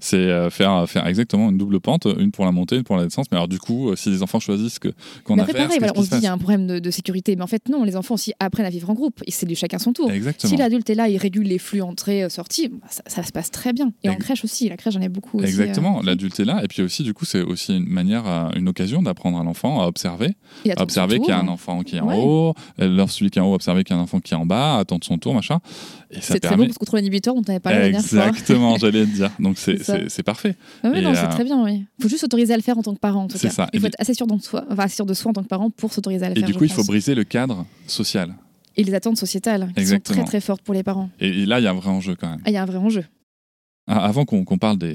C'est 0.00 0.16
euh, 0.16 0.50
faire, 0.50 0.88
faire 0.88 1.06
exactement 1.06 1.50
une 1.50 1.58
double 1.58 1.80
pente, 1.80 2.06
une 2.18 2.32
pour 2.32 2.44
la 2.44 2.52
montée, 2.52 2.76
une 2.76 2.82
pour 2.82 2.96
la 2.96 3.04
descente. 3.04 3.26
Mais 3.30 3.36
alors, 3.36 3.48
du 3.48 3.58
coup, 3.58 3.90
euh, 3.90 3.96
si 3.96 4.10
les 4.10 4.22
enfants 4.22 4.40
choisissent 4.40 4.78
que, 4.78 4.88
qu'on 5.24 5.38
a 5.38 5.44
fait. 5.44 5.52
Pareil, 5.52 5.78
on 5.94 6.02
se 6.02 6.08
dit 6.08 6.16
qu'il 6.16 6.24
y 6.24 6.26
a 6.26 6.32
un 6.32 6.38
problème 6.38 6.80
de, 6.80 6.90
sécurité. 6.90 7.36
Mais 7.36 7.42
en 7.42 7.46
fait, 7.46 7.68
non, 7.68 7.84
les 7.84 7.96
enfants 7.96 8.14
aussi 8.14 8.32
apprennent 8.40 8.66
à 8.66 8.70
vivre 8.70 8.90
en 8.90 8.94
groupe. 8.94 9.22
C'est 9.28 9.46
du 9.46 9.54
chacun 9.54 9.78
son 9.78 9.92
tour. 9.92 10.10
Exactement. 10.10 10.50
Si 10.50 10.56
l'adulte 10.56 10.90
est 10.90 10.94
là, 10.94 11.08
il 11.08 11.16
régule 11.16 11.46
les 11.46 11.58
flux 11.58 11.82
entrées-sorties, 11.82 12.68
bah, 12.68 12.88
ça, 13.06 13.22
se 13.22 13.32
passe 13.32 13.50
très 13.50 13.72
bien. 13.72 13.92
Et 14.02 14.10
en 14.10 14.16
crèche 14.16 14.44
aussi. 14.44 14.68
La 14.68 14.76
crèche, 14.76 14.94
j'en 14.94 15.00
ai 15.00 15.08
beaucoup 15.08 15.38
aussi. 15.38 15.48
Exactement. 15.48 16.00
Euh, 16.00 16.02
L'adulte 16.04 16.40
est 16.40 16.44
là. 16.44 16.62
Et 16.64 16.68
puis 16.68 16.82
aussi, 16.82 17.02
du 17.02 17.14
coup, 17.14 17.24
c'est 17.24 17.42
aussi 17.42 17.76
une 17.76 17.88
manière, 17.88 18.26
une 18.56 18.68
occasion 18.68 19.02
d'apprendre 19.02 19.38
à 19.38 19.44
l'enfant 19.44 19.80
à 19.80 19.86
observer. 19.86 20.34
À 20.76 20.82
observer 20.82 21.20
qu'il 21.20 21.28
y 21.28 21.32
a 21.32 21.38
un 21.38 21.48
enfant 21.48 21.82
qui 21.82 21.96
est 21.96 22.00
en 22.00 22.18
haut. 22.18 22.54
Lorsque 22.78 23.18
celui 23.18 23.30
qui 23.30 23.38
est 23.38 23.42
en 23.42 23.50
haut, 23.50 23.54
observer 23.54 23.84
qu'il 23.84 23.94
y 23.94 23.98
a 23.98 24.00
un 24.00 24.04
enfant 24.04 24.20
qui 24.20 24.34
est 24.34 24.36
en 24.36 24.46
bas, 24.46 24.78
attendre 24.78 25.04
son 25.04 25.18
tour, 25.18 25.34
machin. 25.34 25.60
C'est 26.20 26.40
très 26.40 26.56
bon 26.56 26.64
parce 26.64 26.78
contrôle 26.78 27.00
inhibiteur, 27.00 27.34
on 27.36 27.42
t'avait 27.42 27.60
parlé 27.60 27.92
la 27.92 27.98
Exactement, 27.98 28.78
j'allais 28.78 29.04
te 29.04 29.10
dire. 29.10 29.30
Donc 29.38 29.58
c'est 30.08 30.22
parfait. 30.22 30.54
Ah 30.82 30.90
oui, 30.92 31.02
non, 31.02 31.14
c'est 31.14 31.24
euh, 31.24 31.28
très 31.28 31.44
bien, 31.44 31.62
oui. 31.62 31.84
Il 31.98 32.02
faut 32.02 32.08
juste 32.08 32.22
s'autoriser 32.22 32.54
à 32.54 32.56
le 32.56 32.62
faire 32.62 32.78
en 32.78 32.82
tant 32.82 32.94
que 32.94 33.00
parent, 33.00 33.24
en 33.24 33.28
tout 33.28 33.38
cas. 33.38 33.50
Ça. 33.50 33.68
Il 33.72 33.80
faut 33.80 33.86
être 33.86 34.00
assez 34.00 34.14
sûr, 34.14 34.26
de 34.26 34.38
soi, 34.40 34.64
enfin, 34.70 34.88
sûr 34.88 35.04
de 35.06 35.14
soi 35.14 35.30
en 35.30 35.34
tant 35.34 35.42
que 35.42 35.48
parent 35.48 35.70
pour 35.70 35.92
s'autoriser 35.92 36.24
à 36.24 36.28
le 36.28 36.36
et 36.36 36.40
faire. 36.40 36.48
Et 36.48 36.52
du 36.52 36.58
coup, 36.58 36.64
il 36.64 36.72
faut 36.72 36.84
briser 36.84 37.14
le 37.14 37.24
cadre 37.24 37.66
social. 37.86 38.34
Et 38.76 38.84
les 38.84 38.94
attentes 38.94 39.18
sociétales, 39.18 39.72
qui 39.76 39.86
sont 39.86 39.98
très 39.98 40.24
très 40.24 40.40
fortes 40.40 40.62
pour 40.62 40.74
les 40.74 40.82
parents. 40.82 41.10
Et, 41.20 41.46
là, 41.46 41.60
il 41.60 41.64
y 41.64 41.66
a 41.66 41.70
un 41.70 41.74
vrai 41.74 41.90
enjeu 41.90 42.16
quand 42.18 42.30
même. 42.30 42.40
Ah, 42.44 42.50
il 42.50 42.54
y 42.54 42.56
a 42.56 42.62
un 42.62 42.66
vrai 42.66 42.78
enjeu. 42.78 43.04
Ah, 43.86 44.04
avant 44.04 44.24
qu'on 44.24 44.44
parle 44.58 44.78
des, 44.78 44.94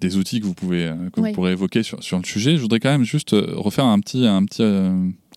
des, 0.00 0.16
outils 0.16 0.38
que 0.38 0.44
vous 0.44 0.52
pouvez 0.52 0.84
euh, 0.84 0.94
que 1.10 1.20
vous 1.20 1.32
pourrez 1.32 1.52
évoquer 1.52 1.82
sur, 1.82 2.02
sur, 2.04 2.18
le 2.18 2.24
sujet, 2.24 2.56
je 2.56 2.60
voudrais 2.60 2.78
quand 2.78 2.90
même 2.90 3.04
juste 3.04 3.32
euh, 3.32 3.54
refaire 3.56 3.86
un 3.86 3.98
petit, 4.00 4.26
un 4.26 4.44
petit 4.44 4.62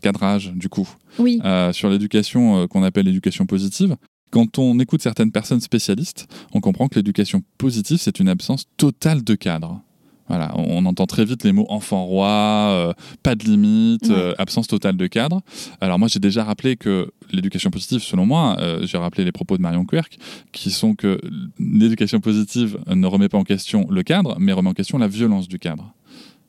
cadrage 0.01 0.51
du 0.53 0.67
coup 0.67 0.87
oui. 1.17 1.41
sur 1.71 1.89
l'éducation 1.89 2.67
qu'on 2.67 2.83
appelle 2.83 3.05
l'éducation 3.05 3.45
positive. 3.45 3.95
Quand 4.31 4.59
on 4.59 4.79
écoute 4.79 5.01
certaines 5.01 5.31
personnes 5.31 5.61
spécialistes, 5.61 6.27
on 6.53 6.59
comprend 6.59 6.87
que 6.87 6.95
l'éducation 6.95 7.43
positive, 7.57 7.97
c'est 7.99 8.19
une 8.19 8.29
absence 8.29 8.65
totale 8.77 9.23
de 9.23 9.35
cadre. 9.35 9.81
Voilà, 10.27 10.51
on 10.57 10.85
entend 10.85 11.05
très 11.05 11.23
vite 11.23 11.45
les 11.45 11.53
mots 11.53 11.65
enfant 11.69 12.03
roi, 12.03 12.27
euh, 12.27 12.93
pas 13.23 13.35
de 13.35 13.45
limite, 13.45 14.09
euh, 14.09 14.33
absence 14.37 14.67
totale 14.67 14.97
de 14.97 15.07
cadre. 15.07 15.41
Alors 15.79 15.99
moi 15.99 16.09
j'ai 16.09 16.19
déjà 16.19 16.43
rappelé 16.43 16.75
que 16.75 17.11
l'éducation 17.31 17.69
positive, 17.69 18.01
selon 18.01 18.25
moi, 18.25 18.57
euh, 18.59 18.85
j'ai 18.85 18.97
rappelé 18.97 19.23
les 19.23 19.31
propos 19.31 19.55
de 19.55 19.61
Marion 19.61 19.85
Querc, 19.85 20.17
qui 20.51 20.71
sont 20.71 20.95
que 20.95 21.19
l'éducation 21.59 22.19
positive 22.19 22.77
ne 22.87 23.07
remet 23.07 23.29
pas 23.29 23.37
en 23.37 23.43
question 23.43 23.87
le 23.89 24.03
cadre, 24.03 24.35
mais 24.37 24.51
remet 24.51 24.69
en 24.69 24.73
question 24.73 24.97
la 24.97 25.07
violence 25.07 25.47
du 25.47 25.59
cadre. 25.59 25.93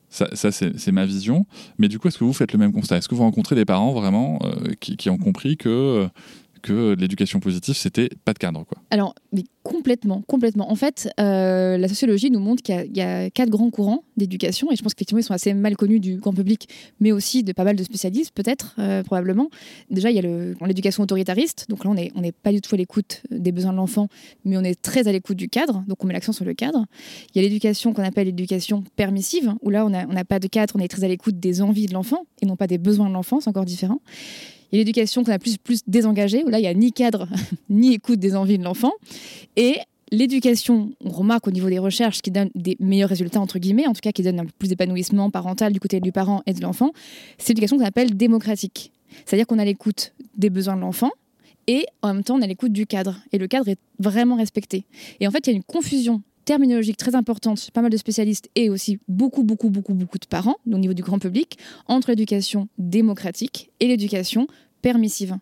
Ça, 0.09 0.51
c'est 0.51 0.91
ma 0.91 1.05
vision. 1.05 1.45
Mais 1.77 1.87
du 1.87 1.99
coup, 1.99 2.07
est-ce 2.07 2.17
que 2.17 2.23
vous 2.23 2.33
faites 2.33 2.51
le 2.51 2.57
même 2.57 2.73
constat? 2.73 2.97
Est-ce 2.97 3.07
que 3.07 3.13
vous 3.13 3.21
rencontrez 3.21 3.55
des 3.55 3.65
parents 3.65 3.93
vraiment 3.93 4.39
qui, 4.79 4.97
qui, 4.97 5.11
ont 5.11 5.19
compris 5.19 5.55
que 5.55 6.09
que 6.61 6.95
l'éducation 6.97 7.39
positive, 7.39 7.75
c'était 7.75 8.09
pas 8.25 8.33
de 8.33 8.39
cadre. 8.39 8.65
Quoi. 8.65 8.77
Alors, 8.89 9.15
mais 9.31 9.43
complètement, 9.63 10.23
complètement. 10.27 10.71
En 10.71 10.75
fait, 10.75 11.09
euh, 11.19 11.77
la 11.77 11.87
sociologie 11.87 12.31
nous 12.31 12.39
montre 12.39 12.63
qu'il 12.63 12.95
y, 12.95 13.01
a 13.01 13.29
quatre 13.29 13.49
grands 13.49 13.69
courants 13.69 14.03
d'éducation, 14.17 14.71
et 14.71 14.75
je 14.75 14.81
pense 14.81 14.93
qu'effectivement, 14.93 15.19
ils 15.19 15.23
sont 15.23 15.33
assez 15.33 15.53
mal 15.53 15.75
connus 15.75 15.99
du 15.99 16.17
grand 16.17 16.33
public, 16.33 16.67
mais 16.99 17.11
aussi 17.11 17.43
de 17.43 17.53
pas 17.53 17.63
mal 17.63 17.75
de 17.75 17.83
spécialistes, 17.83 18.33
peut-être, 18.33 18.75
euh, 18.79 19.03
probablement. 19.03 19.49
Déjà, 19.89 20.09
il 20.11 20.15
y 20.15 20.19
a 20.19 20.67
l'éducation 20.67 21.03
autoritariste, 21.03 21.65
donc 21.69 21.83
là, 21.83 21.91
on 21.91 22.21
n'est 22.21 22.31
pas 22.31 22.51
du 22.51 22.61
tout 22.61 22.73
à 22.73 22.77
l'écoute 22.77 23.21
des 23.29 23.51
besoins 23.51 23.71
de 23.71 23.77
l'enfant, 23.77 24.07
mais 24.45 24.57
on 24.57 24.63
est 24.63 24.79
très 24.81 25.07
à 25.07 25.11
l'écoute 25.11 25.37
du 25.37 25.49
cadre, 25.49 25.83
donc 25.87 26.03
on 26.03 26.07
met 26.07 26.13
l'accent 26.13 26.33
sur 26.33 26.45
le 26.45 26.53
cadre. 26.53 26.85
Il 27.33 27.41
y 27.41 27.45
a 27.45 27.47
l'éducation 27.47 27.93
qu'on 27.93 28.03
appelle 28.03 28.27
l'éducation 28.27 28.83
permissive, 28.95 29.53
où 29.61 29.69
là, 29.69 29.85
on 29.85 29.89
n'a 29.89 30.25
pas 30.25 30.39
de 30.39 30.47
cadre, 30.47 30.75
on 30.75 30.79
est 30.79 30.87
très 30.87 31.03
à 31.03 31.07
l'écoute 31.07 31.39
des 31.39 31.61
envies 31.61 31.85
de 31.85 31.93
l'enfant, 31.93 32.25
et 32.41 32.45
non 32.45 32.55
pas 32.55 32.67
des 32.67 32.77
besoins 32.77 33.07
de 33.07 33.13
l'enfant, 33.13 33.39
c'est 33.39 33.49
encore 33.49 33.65
différent. 33.65 34.01
Il 34.71 34.75
y 34.75 34.77
a 34.77 34.81
l'éducation 34.81 35.23
qu'on 35.23 35.31
a 35.31 35.39
plus, 35.39 35.57
plus 35.57 35.81
désengagée, 35.87 36.43
où 36.43 36.49
là, 36.49 36.59
il 36.59 36.61
n'y 36.61 36.67
a 36.67 36.73
ni 36.73 36.91
cadre, 36.91 37.27
ni 37.69 37.93
écoute 37.93 38.19
des 38.19 38.35
envies 38.35 38.57
de 38.57 38.63
l'enfant. 38.63 38.93
Et 39.55 39.77
l'éducation, 40.11 40.91
on 41.03 41.09
remarque 41.09 41.47
au 41.47 41.51
niveau 41.51 41.69
des 41.69 41.79
recherches, 41.79 42.21
qui 42.21 42.31
donne 42.31 42.49
des 42.55 42.77
meilleurs 42.79 43.09
résultats, 43.09 43.39
entre 43.39 43.59
guillemets, 43.59 43.87
en 43.87 43.93
tout 43.93 44.01
cas 44.01 44.11
qui 44.11 44.23
donne 44.23 44.39
un 44.39 44.45
peu 44.45 44.51
plus 44.57 44.69
d'épanouissement 44.69 45.29
parental 45.29 45.73
du 45.73 45.79
côté 45.79 45.99
du 45.99 46.11
parent 46.11 46.41
et 46.45 46.53
de 46.53 46.61
l'enfant, 46.61 46.91
c'est 47.37 47.49
l'éducation 47.49 47.77
qu'on 47.77 47.85
appelle 47.85 48.15
démocratique. 48.15 48.91
C'est-à-dire 49.25 49.47
qu'on 49.47 49.59
a 49.59 49.65
l'écoute 49.65 50.13
des 50.37 50.49
besoins 50.49 50.75
de 50.75 50.81
l'enfant, 50.81 51.11
et 51.67 51.85
en 52.01 52.15
même 52.15 52.23
temps, 52.23 52.35
on 52.35 52.41
a 52.41 52.47
l'écoute 52.47 52.73
du 52.73 52.87
cadre. 52.87 53.19
Et 53.31 53.37
le 53.37 53.47
cadre 53.47 53.67
est 53.69 53.77
vraiment 53.99 54.35
respecté. 54.35 54.85
Et 55.19 55.27
en 55.27 55.31
fait, 55.31 55.45
il 55.45 55.51
y 55.51 55.53
a 55.53 55.55
une 55.55 55.63
confusion 55.63 56.23
terminologique 56.49 56.97
très 56.97 57.13
importante 57.13 57.69
pas 57.75 57.83
mal 57.83 57.91
de 57.91 57.97
spécialistes 57.97 58.49
et 58.55 58.71
aussi 58.71 58.97
beaucoup, 59.07 59.43
beaucoup, 59.43 59.69
beaucoup, 59.69 59.93
beaucoup 59.93 60.17
de 60.17 60.25
parents 60.25 60.55
au 60.65 60.79
niveau 60.79 60.95
du 60.95 61.03
grand 61.03 61.19
public 61.19 61.59
entre 61.85 62.09
l'éducation 62.09 62.67
démocratique 62.79 63.69
et 63.79 63.87
l'éducation 63.87 64.47
permissive. 64.81 65.37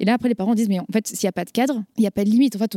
Et 0.00 0.04
là, 0.04 0.14
après, 0.14 0.28
les 0.28 0.34
parents 0.34 0.56
disent, 0.56 0.68
mais 0.68 0.80
en 0.80 0.86
fait, 0.92 1.06
s'il 1.06 1.26
n'y 1.26 1.28
a 1.28 1.32
pas 1.32 1.44
de 1.44 1.52
cadre, 1.52 1.84
il 1.96 2.00
n'y 2.00 2.08
a 2.08 2.10
pas 2.10 2.24
de 2.24 2.30
limite. 2.30 2.56
En 2.56 2.58
fait, 2.58 2.76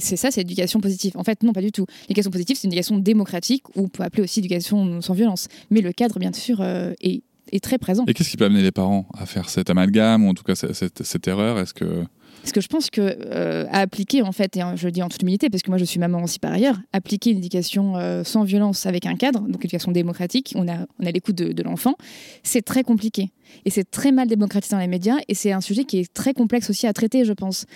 c'est 0.00 0.16
ça, 0.16 0.30
c'est 0.30 0.42
l'éducation 0.42 0.80
positive. 0.80 1.12
En 1.16 1.24
fait, 1.24 1.42
non, 1.42 1.54
pas 1.54 1.62
du 1.62 1.72
tout. 1.72 1.86
L'éducation 2.02 2.30
positive, 2.30 2.56
c'est 2.58 2.66
une 2.66 2.72
éducation 2.74 2.98
démocratique, 2.98 3.66
ou 3.74 3.84
on 3.84 3.88
peut 3.88 4.02
appeler 4.02 4.24
aussi 4.24 4.40
éducation 4.40 5.00
sans 5.00 5.14
violence. 5.14 5.48
Mais 5.70 5.80
le 5.80 5.92
cadre, 5.92 6.18
bien 6.18 6.34
sûr, 6.34 6.60
euh, 6.60 6.92
est, 7.00 7.22
très 7.62 7.78
présent. 7.78 8.04
Et 8.06 8.12
qu'est-ce 8.12 8.28
qui 8.28 8.36
peut 8.36 8.44
amener 8.44 8.62
les 8.62 8.70
parents 8.70 9.06
à 9.16 9.24
faire 9.24 9.48
cet 9.48 9.70
amalgame, 9.70 10.26
ou 10.26 10.28
en 10.28 10.34
tout 10.34 10.44
cas 10.44 10.54
cette, 10.54 11.02
cette 11.02 11.26
erreur? 11.26 11.58
Est-ce 11.58 11.72
que 11.72 12.04
parce 12.42 12.52
que 12.52 12.60
je 12.60 12.68
pense 12.68 12.90
que 12.90 13.00
euh, 13.00 13.66
appliquer, 13.70 14.22
en 14.22 14.32
fait, 14.32 14.56
et 14.56 14.62
je 14.76 14.86
le 14.86 14.92
dis 14.92 15.02
en 15.02 15.08
toute 15.08 15.22
humilité, 15.22 15.50
parce 15.50 15.62
que 15.62 15.70
moi 15.70 15.78
je 15.78 15.84
suis 15.84 16.00
maman 16.00 16.22
aussi 16.22 16.38
par 16.38 16.52
ailleurs, 16.52 16.76
appliquer 16.92 17.30
une 17.30 17.38
éducation 17.38 17.96
euh, 17.96 18.24
sans 18.24 18.44
violence 18.44 18.86
avec 18.86 19.06
un 19.06 19.16
cadre, 19.16 19.40
donc 19.40 19.56
une 19.56 19.60
éducation 19.60 19.92
démocratique, 19.92 20.52
on 20.56 20.68
a, 20.68 20.86
on 20.98 21.06
a 21.06 21.10
l'écoute 21.10 21.36
de 21.36 21.62
l'enfant, 21.62 21.94
c'est 22.42 22.62
très 22.62 22.82
compliqué. 22.82 23.30
Et 23.64 23.70
c'est 23.70 23.90
très 23.90 24.12
mal 24.12 24.28
démocratisé 24.28 24.74
dans 24.74 24.80
les 24.80 24.88
médias 24.88 25.16
et 25.28 25.34
c'est 25.34 25.52
un 25.52 25.60
sujet 25.60 25.84
qui 25.84 25.98
est 25.98 26.12
très 26.12 26.34
complexe 26.34 26.70
aussi 26.70 26.86
à 26.86 26.92
traiter, 26.92 27.24
je 27.24 27.32
pense. 27.32 27.66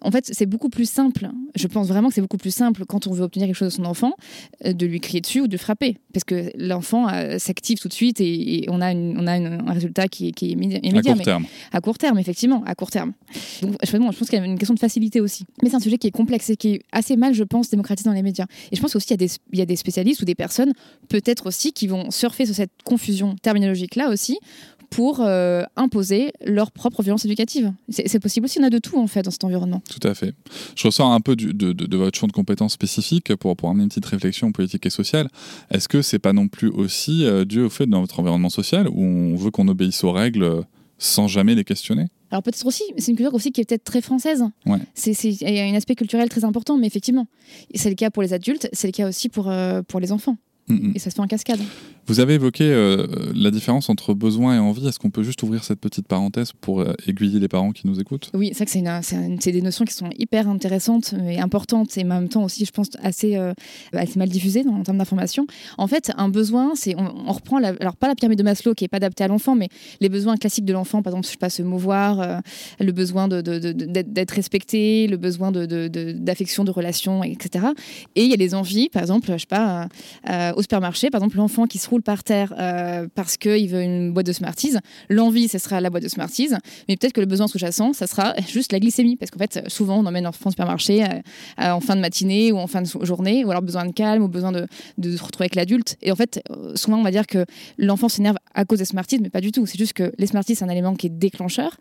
En 0.00 0.10
fait, 0.10 0.30
c'est 0.32 0.46
beaucoup 0.46 0.68
plus 0.68 0.88
simple. 0.88 1.28
Je 1.54 1.66
pense 1.66 1.88
vraiment 1.88 2.08
que 2.08 2.14
c'est 2.14 2.20
beaucoup 2.20 2.38
plus 2.38 2.54
simple 2.54 2.84
quand 2.86 3.06
on 3.06 3.12
veut 3.12 3.24
obtenir 3.24 3.46
quelque 3.46 3.56
chose 3.56 3.76
de 3.76 3.82
son 3.82 3.84
enfant 3.84 4.14
euh, 4.64 4.72
de 4.72 4.86
lui 4.86 5.00
crier 5.00 5.20
dessus 5.20 5.40
ou 5.40 5.48
de 5.48 5.56
frapper. 5.56 5.96
Parce 6.12 6.24
que 6.24 6.50
l'enfant 6.56 7.08
euh, 7.08 7.38
s'active 7.38 7.78
tout 7.78 7.88
de 7.88 7.92
suite 7.92 8.20
et, 8.20 8.66
on 8.68 8.80
a, 8.80 8.94
on 8.94 9.26
a 9.26 9.32
un 9.32 9.72
résultat 9.72 10.08
qui, 10.08 10.28
est 10.28 10.42
immédiat. 10.42 11.12
À 11.12 11.14
court 11.14 11.24
terme. 11.24 11.46
À 11.72 11.80
court 11.80 11.98
terme, 11.98 12.18
effectivement, 12.18 12.62
à 12.64 12.74
court 12.74 12.90
terme. 12.90 13.12
Donc, 13.62 13.76
je, 13.82 13.96
pense 13.96 14.28
qu'il 14.28 14.38
y 14.38 14.42
a 14.42 14.44
une 14.44 14.58
question 14.58 14.74
de 14.74 14.80
facilité 14.80 15.20
aussi. 15.20 15.44
Mais 15.62 15.70
c'est 15.70 15.76
un 15.76 15.80
sujet 15.80 15.98
qui 15.98 16.06
est 16.06 16.12
complexe 16.12 16.50
et 16.50 16.56
qui 16.56 16.74
est 16.74 16.82
assez 16.92 17.16
mal, 17.16 17.34
je 17.34 17.44
pense, 17.44 17.70
démocratisé 17.70 18.08
dans 18.08 18.14
les 18.14 18.22
médias. 18.22 18.46
Et 18.70 18.76
je 18.76 18.80
pense 18.80 18.94
aussi 18.96 19.06
qu'il 19.06 19.22
y, 19.22 19.58
y, 19.58 19.62
a 19.62 19.66
des 19.66 19.76
spécialistes 19.76 20.22
ou 20.22 20.24
des 20.24 20.34
personnes, 20.34 20.72
peut-être 21.08 21.46
aussi, 21.46 21.72
qui 21.72 21.86
vont 21.86 22.10
surfer 22.10 22.46
sur 22.46 22.54
cette 22.54 22.72
confusion 22.84 23.36
terminologique-là 23.42 24.10
aussi 24.10 24.38
pour 24.92 25.20
euh, 25.20 25.64
imposer 25.76 26.32
leur 26.44 26.70
propre 26.70 27.02
violence 27.02 27.24
éducative. 27.24 27.72
C'est 27.88 28.20
possible 28.20 28.44
aussi, 28.44 28.60
on 28.60 28.62
a 28.62 28.70
de 28.70 28.78
tout 28.78 28.98
en 28.98 29.06
fait 29.06 29.22
dans 29.22 29.30
cet 29.30 29.42
environnement. 29.42 29.82
Tout 29.88 30.06
à 30.06 30.14
fait. 30.14 30.34
Je 30.76 30.86
ressors 30.86 31.10
un 31.10 31.20
peu 31.20 31.34
de, 31.34 31.50
de, 31.72 31.96
votre 31.96 32.18
champ 32.18 32.26
de 32.26 32.32
compétences 32.32 32.74
spécifique 32.74 33.34
pour, 33.36 33.56
pour 33.56 33.70
amener 33.70 33.84
une 33.84 33.88
petite 33.88 34.04
réflexion 34.04 34.52
politique 34.52 34.84
et 34.84 34.90
sociale. 34.90 35.28
Est-ce 35.70 35.88
que 35.88 36.02
c'est 36.02 36.18
pas 36.18 36.34
non 36.34 36.48
plus 36.48 36.68
aussi 36.68 37.24
euh, 37.24 37.46
dû 37.46 37.62
au 37.62 37.70
fait 37.70 37.86
dans 37.86 38.02
votre 38.02 38.20
environnement 38.20 38.50
social 38.50 38.86
où 38.86 39.02
on 39.02 39.34
veut 39.34 39.50
qu'on 39.50 39.66
obéisse 39.66 40.04
aux 40.04 40.12
règles 40.12 40.62
sans 40.98 41.26
jamais 41.26 41.54
les 41.54 41.64
questionner? 41.64 42.08
Alors 42.30 42.42
peut-être 42.42 42.66
aussi, 42.66 42.84
c'est 42.98 43.12
une 43.12 43.16
culture 43.16 43.34
aussi 43.34 43.50
qui 43.50 43.62
est 43.62 43.64
peut-être 43.64 43.84
très 43.84 44.02
française. 44.02 44.44
Ouais. 44.66 44.78
Il 45.06 45.54
y 45.54 45.58
a 45.58 45.64
un 45.64 45.74
aspect 45.74 45.94
culturel 45.94 46.28
très 46.28 46.44
important, 46.44 46.76
mais 46.76 46.86
effectivement, 46.86 47.26
c'est 47.74 47.88
le 47.88 47.94
cas 47.94 48.10
pour 48.10 48.22
les 48.22 48.34
adultes, 48.34 48.68
c'est 48.74 48.88
le 48.88 48.92
cas 48.92 49.08
aussi 49.08 49.30
pour, 49.30 49.48
euh, 49.48 49.80
pour 49.82 50.00
les 50.00 50.12
enfants. 50.12 50.36
Mm, 50.68 50.74
mm. 50.74 50.92
Et 50.94 50.98
ça 50.98 51.10
se 51.10 51.14
fait 51.14 51.20
en 51.22 51.26
cascade. 51.26 51.60
Vous 52.08 52.18
avez 52.18 52.34
évoqué 52.34 52.64
euh, 52.64 53.06
la 53.32 53.52
différence 53.52 53.88
entre 53.88 54.12
besoin 54.12 54.56
et 54.56 54.58
envie. 54.58 54.86
Est-ce 54.88 54.98
qu'on 54.98 55.10
peut 55.10 55.22
juste 55.22 55.42
ouvrir 55.44 55.62
cette 55.62 55.78
petite 55.78 56.08
parenthèse 56.08 56.50
pour 56.52 56.80
euh, 56.80 56.94
aiguiller 57.06 57.38
les 57.38 57.46
parents 57.46 57.70
qui 57.70 57.86
nous 57.86 58.00
écoutent? 58.00 58.30
Oui, 58.34 58.48
c'est 58.48 58.68
vrai 58.68 59.00
que 59.00 59.06
c'est 59.40 59.52
des 59.52 59.62
notions 59.62 59.84
qui 59.84 59.94
sont 59.94 60.10
hyper 60.18 60.48
intéressantes 60.48 61.14
et 61.28 61.38
importantes 61.38 61.96
et 61.96 62.02
en 62.02 62.06
même 62.08 62.28
temps 62.28 62.42
aussi, 62.42 62.64
je 62.64 62.72
pense, 62.72 62.88
assez, 63.02 63.36
euh, 63.36 63.52
mal 64.16 64.28
diffusées 64.28 64.64
en 64.66 64.82
termes 64.82 64.98
d'information. 64.98 65.46
En 65.78 65.86
fait, 65.86 66.10
un 66.16 66.28
besoin, 66.28 66.72
c'est 66.74 66.96
on, 66.98 67.32
reprend, 67.32 67.58
alors 67.58 67.94
pas 67.94 68.08
la 68.08 68.16
pyramide 68.16 68.38
de 68.38 68.44
Maslow 68.44 68.74
qui 68.74 68.84
est 68.84 68.88
pas 68.88 68.96
adaptée 68.96 69.22
à 69.22 69.28
l'enfant, 69.28 69.54
mais 69.54 69.68
les 70.00 70.08
besoins 70.08 70.36
classiques 70.36 70.64
de 70.64 70.72
l'enfant, 70.72 71.02
par 71.02 71.12
exemple, 71.12 71.26
je 71.26 71.32
sais 71.32 71.38
pas, 71.38 71.50
se 71.50 71.62
mouvoir, 71.62 72.42
le 72.80 72.92
besoin 72.92 73.28
d'être 73.28 74.30
respecté, 74.32 75.06
le 75.06 75.16
besoin 75.16 75.52
d'affection, 75.52 76.64
de, 76.64 76.70
relation, 76.72 77.22
etc. 77.22 77.66
Et 78.16 78.24
il 78.24 78.30
y 78.30 78.34
a 78.34 78.36
les 78.36 78.54
envies, 78.54 78.88
par 78.88 79.02
exemple, 79.02 79.30
je 79.32 79.38
sais 79.38 79.46
pas, 79.46 79.88
au 80.56 80.62
supermarché, 80.62 81.10
par 81.10 81.20
exemple, 81.20 81.36
l'enfant 81.36 81.66
qui 81.66 81.78
se 81.78 81.91
roule 81.92 82.02
par 82.02 82.24
terre 82.24 82.54
euh, 82.58 83.06
parce 83.14 83.36
qu'il 83.36 83.68
veut 83.68 83.82
une 83.82 84.12
boîte 84.12 84.26
de 84.26 84.32
Smarties, 84.32 84.76
l'envie, 85.10 85.48
ce 85.48 85.58
sera 85.58 85.80
la 85.80 85.90
boîte 85.90 86.02
de 86.02 86.08
Smarties, 86.08 86.48
mais 86.88 86.96
peut-être 86.96 87.12
que 87.12 87.20
le 87.20 87.26
besoin 87.26 87.46
sous-jacent, 87.48 87.92
ça 87.92 88.06
sera 88.06 88.34
juste 88.48 88.72
la 88.72 88.80
glycémie, 88.80 89.16
parce 89.16 89.30
qu'en 89.30 89.38
fait, 89.38 89.62
souvent, 89.68 89.98
on 89.98 90.06
emmène 90.06 90.24
l'enfant 90.24 90.48
au 90.48 90.50
supermarché 90.50 91.04
euh, 91.04 91.18
en 91.58 91.80
fin 91.80 91.94
de 91.94 92.00
matinée 92.00 92.50
ou 92.50 92.56
en 92.56 92.66
fin 92.66 92.80
de 92.80 92.88
journée, 93.02 93.44
ou 93.44 93.50
alors 93.50 93.62
besoin 93.62 93.84
de 93.84 93.92
calme, 93.92 94.22
ou 94.22 94.28
besoin 94.28 94.52
de, 94.52 94.66
de 94.96 95.16
se 95.16 95.22
retrouver 95.22 95.44
avec 95.44 95.54
l'adulte. 95.54 95.96
Et 96.00 96.10
en 96.10 96.16
fait, 96.16 96.42
euh, 96.50 96.74
souvent, 96.76 96.98
on 96.98 97.02
va 97.02 97.10
dire 97.10 97.26
que 97.26 97.44
l'enfant 97.76 98.08
s'énerve 98.08 98.36
à 98.54 98.64
cause 98.64 98.78
des 98.78 98.86
Smarties, 98.86 99.18
mais 99.20 99.30
pas 99.30 99.42
du 99.42 99.52
tout. 99.52 99.66
C'est 99.66 99.78
juste 99.78 99.92
que 99.92 100.12
les 100.16 100.26
Smarties, 100.26 100.54
c'est 100.54 100.64
un 100.64 100.70
élément 100.70 100.94
qui 100.94 101.08
est 101.08 101.10
déclencheur, 101.10 101.76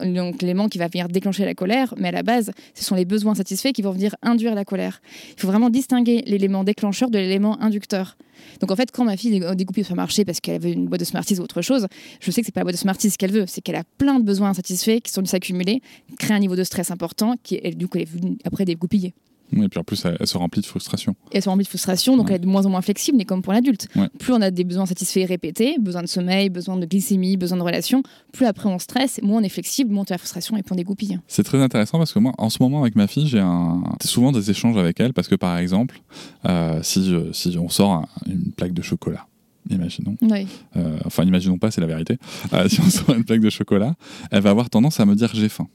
donc 0.00 0.42
l'élément 0.42 0.68
qui 0.68 0.78
va 0.78 0.86
venir 0.86 1.08
déclencher 1.08 1.44
la 1.44 1.54
colère, 1.54 1.92
mais 1.96 2.08
à 2.08 2.12
la 2.12 2.22
base, 2.22 2.52
ce 2.74 2.84
sont 2.84 2.94
les 2.94 3.04
besoins 3.04 3.34
satisfaits 3.34 3.72
qui 3.72 3.82
vont 3.82 3.90
venir 3.90 4.14
induire 4.22 4.54
la 4.54 4.64
colère. 4.64 5.00
Il 5.36 5.40
faut 5.40 5.48
vraiment 5.48 5.70
distinguer 5.70 6.22
l'élément 6.26 6.62
déclencheur 6.62 7.10
de 7.10 7.18
l'élément 7.18 7.60
inducteur. 7.60 8.16
Donc 8.60 8.70
en 8.70 8.76
fait, 8.76 8.90
quand 8.90 9.04
ma 9.04 9.16
fille 9.16 9.42
découpé 9.56 9.82
sur 9.82 9.94
le 9.94 10.00
marché 10.00 10.24
parce 10.24 10.40
qu'elle 10.40 10.60
veut 10.60 10.70
une 10.70 10.86
boîte 10.86 11.00
de 11.00 11.04
Smarties 11.04 11.38
ou 11.38 11.42
autre 11.42 11.62
chose, 11.62 11.86
je 12.20 12.30
sais 12.30 12.40
que 12.40 12.46
c'est 12.46 12.52
pas 12.52 12.60
la 12.60 12.64
boîte 12.64 12.74
de 12.74 12.80
Smarties 12.80 13.10
qu'elle 13.18 13.32
veut, 13.32 13.44
c'est 13.46 13.60
qu'elle 13.60 13.76
a 13.76 13.84
plein 13.98 14.18
de 14.18 14.24
besoins 14.24 14.50
insatisfaits 14.50 15.00
qui 15.02 15.12
sont 15.12 15.22
s'accumuler, 15.26 15.80
créer 16.18 16.36
un 16.36 16.40
niveau 16.40 16.56
de 16.56 16.64
stress 16.64 16.90
important 16.90 17.34
qui 17.42 17.56
est 17.62 17.74
du 17.74 17.88
coup 17.88 17.98
elle 17.98 18.04
est 18.04 18.46
après 18.46 18.64
dégoupiller. 18.64 19.12
Oui, 19.52 19.64
et 19.64 19.68
puis 19.68 19.78
en 19.78 19.84
plus, 19.84 20.04
elle, 20.04 20.26
se 20.26 20.36
remplit 20.36 20.60
de 20.60 20.66
frustration. 20.66 21.14
elle 21.30 21.42
se 21.42 21.48
remplit 21.48 21.62
de 21.62 21.68
frustration, 21.68 22.16
donc 22.16 22.30
elle 22.30 22.36
est 22.36 22.40
de 22.40 22.46
moins 22.46 22.66
en 22.66 22.70
moins 22.70 22.82
flexible, 22.82 23.16
mais 23.16 23.24
comme 23.24 23.42
pour 23.42 23.52
l'adulte. 23.52 23.86
Plus 24.18 24.32
on 24.32 24.40
a 24.40 24.50
des 24.50 24.64
besoins 24.64 24.86
satisfaits 24.86 25.24
répétés, 25.26 25.76
besoin 25.78 26.02
de 26.02 26.08
sommeil, 26.08 26.50
besoin 26.50 26.76
de 26.76 26.84
glycémie, 26.84 27.36
besoin 27.36 27.58
de 27.58 27.62
relation, 27.62 28.02
plus 28.32 28.46
après 28.46 28.68
on 28.68 28.80
stresse, 28.80 29.20
moins 29.22 29.40
on 29.40 29.44
est 29.44 29.48
flexible, 29.48 29.92
moins 29.92 30.02
on 30.02 30.10
a 30.10 30.14
la 30.14 30.18
frustration 30.18 30.56
et 30.56 30.62
plus 30.62 30.72
on 30.72 30.76
dégoupille. 30.76 31.20
C'est 31.28 31.44
très 31.44 31.62
intéressant 31.62 31.98
parce 31.98 32.12
que 32.12 32.18
moi, 32.18 32.32
en 32.38 32.50
ce 32.50 32.60
moment, 32.60 32.82
avec 32.82 32.96
ma 32.96 33.06
fille, 33.06 33.28
j'ai 33.28 33.38
un... 33.38 33.82
souvent 34.04 34.32
des 34.32 34.50
échanges 34.50 34.76
avec 34.76 34.98
elle 34.98 35.12
parce 35.12 35.28
que 35.28 35.36
par 35.36 35.56
exemple, 35.58 36.00
euh, 36.44 36.80
si, 36.82 37.14
si 37.32 37.56
on 37.56 37.68
sort 37.68 38.04
une 38.26 38.50
plaque 38.50 38.72
de 38.72 38.82
chocolat, 38.82 39.28
imaginons. 39.70 40.16
Euh, 40.22 40.98
enfin, 41.04 41.24
imaginons 41.24 41.58
pas, 41.58 41.70
c'est 41.70 41.80
la 41.80 41.86
vérité. 41.86 42.18
Euh, 42.52 42.68
si 42.68 42.80
on 42.80 42.90
sort 42.90 43.14
une 43.14 43.24
plaque 43.24 43.40
de 43.40 43.50
chocolat, 43.50 43.94
elle 44.30 44.42
va 44.42 44.50
avoir 44.50 44.70
tendance 44.70 45.00
à 45.00 45.06
me 45.06 45.14
dire 45.14 45.30
j'ai 45.34 45.48
faim. 45.48 45.68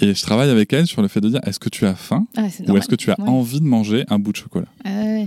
Et 0.00 0.14
je 0.14 0.22
travaille 0.22 0.50
avec 0.50 0.72
elle 0.72 0.86
sur 0.86 1.02
le 1.02 1.08
fait 1.08 1.20
de 1.20 1.28
dire 1.28 1.40
est-ce 1.44 1.58
que 1.58 1.68
tu 1.68 1.84
as 1.84 1.94
faim 1.94 2.26
ah, 2.36 2.46
ou 2.68 2.76
est-ce 2.76 2.88
que 2.88 2.94
tu 2.94 3.10
as 3.10 3.20
envie 3.20 3.60
de 3.60 3.66
manger 3.66 4.04
un 4.08 4.20
bout 4.20 4.30
de 4.30 4.36
chocolat 4.36 4.68
ah, 4.84 5.24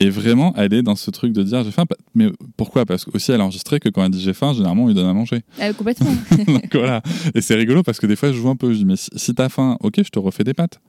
Et 0.00 0.08
vraiment, 0.08 0.54
elle 0.56 0.72
est 0.72 0.82
dans 0.82 0.96
ce 0.96 1.10
truc 1.10 1.34
de 1.34 1.42
dire 1.42 1.62
j'ai 1.62 1.70
faim. 1.70 1.84
Mais 2.14 2.30
pourquoi? 2.56 2.86
Parce 2.86 3.04
qu'aussi, 3.04 3.32
elle 3.32 3.42
a 3.42 3.44
enregistré 3.44 3.80
que 3.80 3.90
quand 3.90 4.02
elle 4.02 4.10
dit 4.10 4.22
j'ai 4.22 4.32
faim, 4.32 4.54
généralement, 4.54 4.84
on 4.84 4.88
lui 4.88 4.94
donne 4.94 5.08
à 5.08 5.12
manger. 5.12 5.42
Ah, 5.60 5.72
complètement. 5.74 6.14
Donc 6.46 6.74
voilà. 6.74 7.02
Et 7.34 7.42
c'est 7.42 7.54
rigolo 7.54 7.82
parce 7.82 8.00
que 8.00 8.06
des 8.06 8.16
fois, 8.16 8.32
je 8.32 8.38
joue 8.38 8.48
un 8.48 8.56
peu. 8.56 8.72
Je 8.72 8.78
dis 8.78 8.84
mais 8.86 8.96
si, 8.96 9.10
si 9.14 9.34
t'as 9.34 9.50
faim, 9.50 9.76
ok, 9.80 9.96
je 9.98 10.08
te 10.08 10.18
refais 10.18 10.44
des 10.44 10.54
pâtes. 10.54 10.80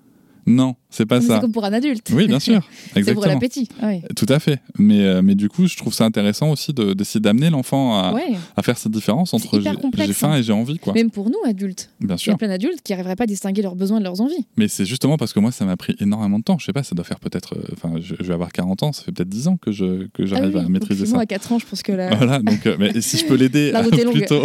Non, 0.47 0.75
c'est 0.91 1.05
pas 1.05 1.21
ça. 1.21 1.35
C'est 1.35 1.41
comme 1.41 1.51
pour 1.51 1.65
un 1.65 1.73
adulte. 1.73 2.09
Oui, 2.13 2.27
bien 2.27 2.39
sûr. 2.39 2.61
c'est 2.93 3.13
pour 3.13 3.25
l'appétit. 3.25 3.67
Ah 3.81 3.91
Tout 4.15 4.27
à 4.29 4.39
fait. 4.39 4.61
Mais, 4.77 5.01
euh, 5.01 5.21
mais 5.21 5.35
du 5.35 5.49
coup, 5.49 5.67
je 5.67 5.75
trouve 5.75 5.93
ça 5.93 6.05
intéressant 6.05 6.51
aussi 6.51 6.71
d'essayer 6.73 7.19
d'amener 7.19 7.49
l'enfant 7.49 7.97
à, 7.97 8.13
à, 8.55 8.61
faire 8.61 8.77
cette 8.77 8.91
différence 8.91 9.33
entre 9.33 9.59
j'ai 9.59 10.13
faim 10.13 10.31
hein. 10.31 10.37
et 10.37 10.43
j'ai 10.43 10.53
envie. 10.53 10.77
Quoi. 10.77 10.93
Même 10.93 11.09
pour 11.09 11.29
nous, 11.29 11.37
adultes. 11.45 11.89
Bien 11.99 12.17
sûr. 12.17 12.31
Il 12.31 12.33
y 12.33 12.35
a 12.35 12.37
plein 12.37 12.47
d'adultes 12.47 12.81
qui 12.83 12.91
n'arriveraient 12.91 13.15
pas 13.15 13.23
à 13.23 13.27
distinguer 13.27 13.61
leurs 13.61 13.75
besoins 13.75 13.99
de 13.99 14.03
leurs 14.03 14.21
envies. 14.21 14.45
Mais 14.57 14.67
c'est 14.67 14.85
justement 14.85 15.17
parce 15.17 15.33
que 15.33 15.39
moi, 15.39 15.51
ça 15.51 15.65
m'a 15.65 15.77
pris 15.77 15.95
énormément 15.99 16.39
de 16.39 16.43
temps. 16.43 16.57
Je 16.59 16.65
sais 16.65 16.73
pas, 16.73 16.83
ça 16.83 16.95
doit 16.95 17.05
faire 17.05 17.19
peut-être. 17.19 17.55
Euh, 17.55 17.73
enfin, 17.73 17.95
je, 17.99 18.15
vais 18.15 18.33
avoir 18.33 18.51
40 18.51 18.83
ans, 18.83 18.91
ça 18.93 19.03
fait 19.03 19.11
peut-être 19.11 19.29
10 19.29 19.47
ans 19.47 19.57
que 19.57 19.71
j'arrive 19.71 20.09
que 20.13 20.23
ah 20.57 20.59
à 20.59 20.69
maîtriser 20.69 21.05
ça. 21.05 21.19
À 21.19 21.25
4 21.25 21.51
ans, 21.53 21.59
je 21.59 21.65
pense 21.65 21.81
que 21.81 21.91
là. 21.91 22.15
Voilà, 22.15 22.39
donc 22.39 22.65
euh, 22.67 22.75
mais 22.79 23.01
si 23.01 23.17
je 23.17 23.25
peux 23.25 23.35
l'aider 23.35 23.73
plutôt 24.11 24.43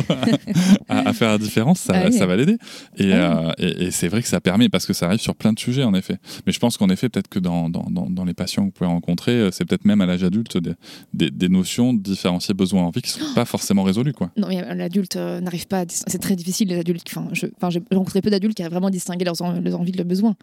à, 0.89 1.09
à, 1.09 1.13
faire 1.13 1.31
la 1.31 1.39
différence, 1.39 1.81
ça, 1.81 2.11
ça 2.11 2.27
va 2.27 2.37
l'aider. 2.37 2.57
Et, 2.97 3.11
et, 3.59 3.85
et 3.85 3.91
c'est 3.91 4.09
vrai 4.09 4.23
que 4.23 4.29
ça 4.29 4.41
permet, 4.41 4.69
parce 4.69 4.87
que 4.87 4.93
ça 4.93 5.07
arrive 5.07 5.21
sur 5.21 5.35
plein 5.35 5.53
de 5.53 5.59
sujets, 5.59 5.83
en 5.91 5.95
effet. 5.95 6.17
Mais 6.47 6.53
je 6.53 6.59
pense 6.59 6.77
qu'en 6.77 6.89
effet, 6.89 7.09
peut-être 7.09 7.29
que 7.29 7.39
dans, 7.39 7.69
dans, 7.69 7.85
dans, 7.91 8.25
les 8.25 8.35
patients 8.35 8.63
que 8.63 8.67
vous 8.67 8.73
pouvez 8.73 8.91
rencontrer, 8.91 9.33
euh, 9.33 9.51
c'est 9.51 9.65
peut-être 9.65 9.85
même 9.85 10.01
à 10.01 10.07
l'âge 10.07 10.25
adulte 10.25 10.59
des, 10.59 11.31
des, 11.31 11.49
notions 11.49 11.93
de 11.93 12.01
différencier 12.01 12.55
besoin 12.55 12.83
envie 12.83 13.03
qui 13.03 13.19
ne 13.19 13.25
sont 13.25 13.35
pas 13.35 13.45
forcément 13.45 13.83
résolues. 13.83 14.13
Quoi. 14.13 14.31
Non, 14.37 14.49
mais 14.49 14.75
l'adulte 14.75 15.17
n'arrive 15.17 15.67
pas 15.67 15.81
à. 15.81 15.85
C'est 15.89 16.21
très 16.21 16.37
difficile, 16.37 16.69
les 16.69 16.79
adultes. 16.79 17.05
Enfin, 17.09 17.29
je, 17.33 17.47
enfin, 17.57 17.71
j'ai 17.71 17.83
rencontré 17.91 18.23
peu 18.23 18.31
d'adultes 18.31 18.57
qui 18.57 18.63
arrivent 18.63 18.73
vraiment 18.73 18.89
à 18.89 18.91
distinguer 18.91 19.25
leurs, 19.25 19.37
leurs 19.61 19.81
envies 19.81 19.93
de 19.93 19.99
leurs 19.99 20.07
besoins. 20.07 20.37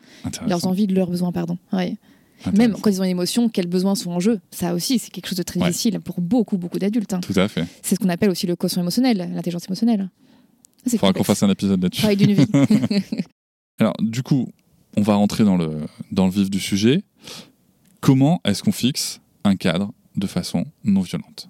Leurs 0.47 0.67
envies 0.67 0.87
de 0.87 0.95
leurs 0.95 1.09
besoins, 1.09 1.31
pardon. 1.31 1.57
Ouais. 1.73 1.95
Même 2.53 2.73
quand 2.73 2.89
ils 2.89 3.01
ont 3.01 3.03
une 3.03 3.11
émotion, 3.11 3.49
quels 3.49 3.67
besoins 3.67 3.95
sont 3.95 4.11
en 4.11 4.19
jeu 4.19 4.39
Ça 4.51 4.73
aussi, 4.73 4.99
c'est 4.99 5.09
quelque 5.11 5.27
chose 5.27 5.37
de 5.37 5.43
très 5.43 5.59
difficile 5.59 5.99
pour 5.99 6.21
beaucoup, 6.21 6.57
beaucoup 6.57 6.79
d'adultes. 6.79 7.13
Hein. 7.13 7.19
Tout 7.21 7.39
à 7.39 7.47
fait. 7.47 7.65
C'est 7.81 7.95
ce 7.95 7.99
qu'on 7.99 8.09
appelle 8.09 8.29
aussi 8.29 8.47
le 8.47 8.55
quotient 8.55 8.81
émotionnel, 8.81 9.17
l'intelligence 9.33 9.65
émotionnelle. 9.65 10.09
Il 10.85 10.99
faudra 10.99 11.13
qu'on 11.13 11.23
fasse 11.23 11.43
un 11.43 11.49
épisode 11.49 11.81
là-dessus. 11.81 12.15
d'une 12.15 12.33
vie. 12.33 12.45
Alors, 13.79 13.93
du 13.99 14.23
coup, 14.23 14.47
on 14.97 15.01
va 15.01 15.13
rentrer 15.15 15.45
dans 15.45 15.55
le, 15.55 15.69
dans 16.11 16.25
le 16.25 16.31
vif 16.31 16.49
du 16.49 16.59
sujet. 16.59 17.03
Comment 18.01 18.41
est-ce 18.43 18.63
qu'on 18.63 18.71
fixe 18.71 19.21
un 19.43 19.55
cadre 19.55 19.93
de 20.15 20.27
façon 20.27 20.65
non 20.83 21.01
violente? 21.01 21.49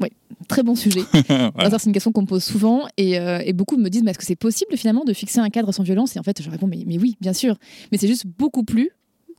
Oui, 0.00 0.10
très 0.46 0.62
bon 0.62 0.76
sujet. 0.76 1.02
C'est 1.12 1.86
une 1.86 1.92
question 1.92 2.12
qu'on 2.12 2.22
me 2.22 2.26
pose 2.26 2.44
souvent 2.44 2.86
et, 2.96 3.18
euh, 3.18 3.40
et, 3.44 3.52
beaucoup 3.52 3.76
me 3.76 3.90
disent 3.90 4.04
mais 4.04 4.12
est-ce 4.12 4.18
que 4.18 4.24
c'est 4.24 4.36
possible 4.36 4.76
finalement 4.76 5.04
de 5.04 5.12
fixer 5.12 5.40
un 5.40 5.50
cadre 5.50 5.72
sans 5.72 5.82
violence? 5.82 6.14
Et 6.14 6.20
en 6.20 6.22
fait, 6.22 6.40
je 6.40 6.48
réponds 6.48 6.68
mais, 6.68 6.84
mais 6.86 6.98
oui, 6.98 7.16
bien 7.20 7.32
sûr. 7.32 7.56
Mais 7.90 7.98
c'est 7.98 8.06
juste 8.06 8.26
beaucoup 8.26 8.62
plus 8.62 8.90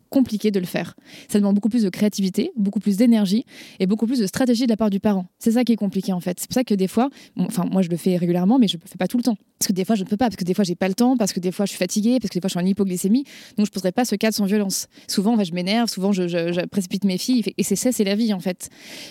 compliqué 0.09 0.51
de 0.51 0.59
le 0.59 0.65
faire. 0.65 0.95
Ça 1.27 1.39
demande 1.39 1.55
beaucoup 1.55 1.69
plus 1.69 1.83
de 1.83 1.89
créativité, 1.89 2.51
beaucoup 2.55 2.79
plus 2.79 2.97
d'énergie 2.97 3.45
et 3.79 3.87
beaucoup 3.87 4.07
plus 4.07 4.19
de 4.19 4.27
stratégie 4.27 4.65
de 4.65 4.69
la 4.69 4.77
part 4.77 4.89
du 4.89 4.99
parent. 4.99 5.25
C'est 5.39 5.51
ça 5.51 5.63
qui 5.63 5.73
est 5.73 5.77
compliqué 5.77 6.13
en 6.13 6.19
fait. 6.19 6.39
C'est 6.39 6.47
pour 6.47 6.55
ça 6.55 6.63
que 6.63 6.73
des 6.73 6.87
fois, 6.87 7.09
enfin 7.37 7.65
moi 7.71 7.81
je 7.81 7.89
le 7.89 7.97
fais 7.97 8.17
régulièrement, 8.17 8.59
mais 8.59 8.67
je 8.67 8.77
ne 8.77 8.81
le 8.81 8.87
fais 8.87 8.97
pas 8.97 9.07
tout 9.07 9.17
le 9.17 9.23
temps. 9.23 9.37
Parce 9.59 9.67
que 9.67 9.73
des 9.73 9.85
fois 9.85 9.95
je 9.95 10.03
ne 10.03 10.09
peux 10.09 10.17
pas, 10.17 10.25
parce 10.25 10.35
que 10.35 10.43
des 10.43 10.53
fois 10.53 10.63
j'ai 10.63 10.75
pas 10.75 10.87
le 10.87 10.93
temps, 10.93 11.17
parce 11.17 11.33
que 11.33 11.39
des 11.39 11.51
fois 11.51 11.65
je 11.65 11.71
suis 11.71 11.77
fatiguée, 11.77 12.19
parce 12.19 12.29
que 12.29 12.35
des 12.35 12.41
fois 12.41 12.47
je 12.47 12.57
suis 12.57 12.59
en 12.59 12.65
hypoglycémie. 12.65 13.23
Donc 13.57 13.65
je 13.65 13.71
ne 13.71 13.73
poserai 13.73 13.91
pas 13.91 14.05
ce 14.05 14.15
cadre 14.15 14.35
sans 14.35 14.45
violence. 14.45 14.87
Souvent 15.07 15.41
je 15.43 15.53
m'énerve, 15.53 15.89
souvent 15.89 16.11
je, 16.11 16.65
précipite 16.67 17.03
mes 17.03 17.17
filles 17.17 17.43
et 17.57 17.63
c'est 17.63 17.75
ça, 17.75 17.91
c'est 17.91 18.03
la 18.03 18.15
vie 18.15 18.33
en 18.33 18.39
fait. 18.39 18.69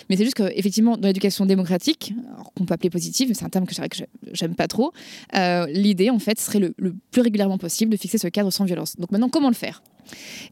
Mais 0.09 0.17
c'est 0.17 0.23
juste 0.23 0.35
qu'effectivement 0.35 0.97
dans 0.97 1.07
l'éducation 1.07 1.45
démocratique, 1.45 2.13
qu'on 2.55 2.65
peut 2.65 2.73
appeler 2.73 2.89
positive, 2.89 3.31
c'est 3.33 3.45
un 3.45 3.49
terme 3.49 3.65
que 3.65 3.75
j'aime 4.33 4.55
pas 4.55 4.67
trop, 4.67 4.91
euh, 5.35 5.65
l'idée 5.67 6.09
en 6.09 6.19
fait 6.19 6.39
serait 6.39 6.59
le 6.59 6.95
plus 7.11 7.21
régulièrement 7.21 7.57
possible 7.57 7.91
de 7.91 7.97
fixer 7.97 8.17
ce 8.17 8.27
cadre 8.27 8.51
sans 8.51 8.65
violence. 8.65 8.95
Donc 8.97 9.11
maintenant 9.11 9.29
comment 9.29 9.49
le 9.49 9.55
faire? 9.55 9.81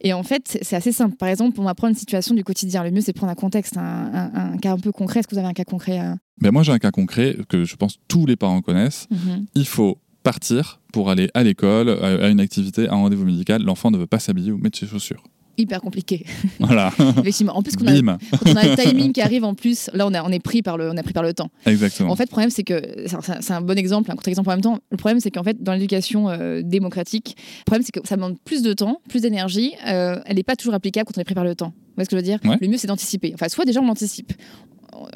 Et 0.01 0.13
en 0.13 0.23
fait, 0.23 0.59
c'est 0.61 0.75
assez 0.75 0.91
simple. 0.91 1.15
Par 1.17 1.29
exemple, 1.29 1.59
on 1.59 1.63
va 1.63 1.75
prendre 1.75 1.91
une 1.91 1.97
situation 1.97 2.35
du 2.35 2.43
quotidien. 2.43 2.83
Le 2.83 2.91
mieux, 2.91 3.01
c'est 3.01 3.13
prendre 3.13 3.31
un 3.31 3.35
contexte, 3.35 3.77
un, 3.77 4.57
cas 4.61 4.73
un 4.73 4.77
peu 4.77 4.91
concret. 4.91 5.19
Est-ce 5.19 5.27
que 5.27 5.35
vous 5.35 5.39
avez 5.39 5.47
un 5.47 5.53
cas 5.53 5.63
concret 5.63 5.99
euh 5.99 6.15
ben 6.41 6.51
Moi, 6.51 6.63
j'ai 6.63 6.71
un 6.71 6.79
cas 6.79 6.91
concret 6.91 7.37
que 7.49 7.63
je 7.63 7.75
pense 7.75 7.97
tous 8.07 8.25
les 8.25 8.35
parents 8.35 8.61
connaissent. 8.61 9.07
Mhm. 9.09 9.45
Il 9.55 9.65
faut 9.65 9.97
partir 10.23 10.81
pour 10.91 11.09
aller 11.09 11.29
à 11.33 11.43
l'école, 11.43 11.89
à 11.89 12.29
une 12.29 12.39
activité, 12.39 12.87
à 12.87 12.93
un 12.93 12.97
rendez-vous 12.97 13.25
médical. 13.25 13.63
L'enfant 13.63 13.91
ne 13.91 13.97
veut 13.97 14.07
pas 14.07 14.19
s'habiller 14.19 14.51
ou 14.51 14.57
mettre 14.57 14.77
ses 14.77 14.87
chaussures 14.87 15.23
hyper 15.57 15.81
compliqué. 15.81 16.25
Voilà. 16.59 16.91
Effectivement. 17.19 17.55
En 17.55 17.61
plus, 17.61 17.75
qu'on 17.75 17.87
a, 17.87 17.91
on 17.91 18.55
a 18.55 18.63
le 18.63 18.75
timing 18.75 19.13
qui 19.13 19.21
arrive 19.21 19.43
en 19.43 19.53
plus, 19.53 19.89
là, 19.93 20.07
on, 20.07 20.13
on, 20.13 20.31
est 20.31 20.39
pris 20.39 20.61
par 20.61 20.77
le, 20.77 20.89
on 20.89 20.97
a 20.97 21.03
pris 21.03 21.13
par 21.13 21.23
le 21.23 21.33
temps. 21.33 21.49
Exactement. 21.65 22.11
En 22.11 22.15
fait, 22.15 22.23
le 22.23 22.29
problème, 22.29 22.49
c'est 22.49 22.63
que, 22.63 22.81
c'est 23.05 23.51
un, 23.51 23.61
bon 23.61 23.77
exemple, 23.77 24.11
un 24.11 24.15
contre-exemple 24.15 24.49
en 24.49 24.53
même 24.53 24.61
temps. 24.61 24.79
Le 24.91 24.97
problème, 24.97 25.19
c'est 25.19 25.31
qu'en 25.31 25.43
fait, 25.43 25.61
dans 25.61 25.73
l'éducation 25.73 26.29
euh, 26.29 26.61
démocratique, 26.63 27.35
le 27.59 27.63
problème, 27.65 27.83
c'est 27.85 27.91
que 27.91 28.07
ça 28.07 28.15
demande 28.15 28.37
plus 28.43 28.61
de 28.61 28.73
temps, 28.73 29.01
plus 29.07 29.21
d'énergie. 29.21 29.73
Euh, 29.87 30.19
elle 30.25 30.35
n'est 30.35 30.43
pas 30.43 30.55
toujours 30.55 30.73
applicable 30.73 31.07
quand 31.07 31.17
on 31.17 31.21
est 31.21 31.25
pris 31.25 31.35
par 31.35 31.45
le 31.45 31.55
temps. 31.55 31.67
Vous 31.67 31.93
voyez 31.95 32.05
ce 32.05 32.09
que 32.09 32.17
je 32.17 32.21
veux 32.21 32.39
dire? 32.39 32.39
Le 32.59 32.67
mieux, 32.67 32.77
c'est 32.77 32.87
d'anticiper. 32.87 33.31
Enfin, 33.33 33.47
soit 33.49 33.65
déjà, 33.65 33.81
on 33.81 33.87
l'anticipe 33.87 34.33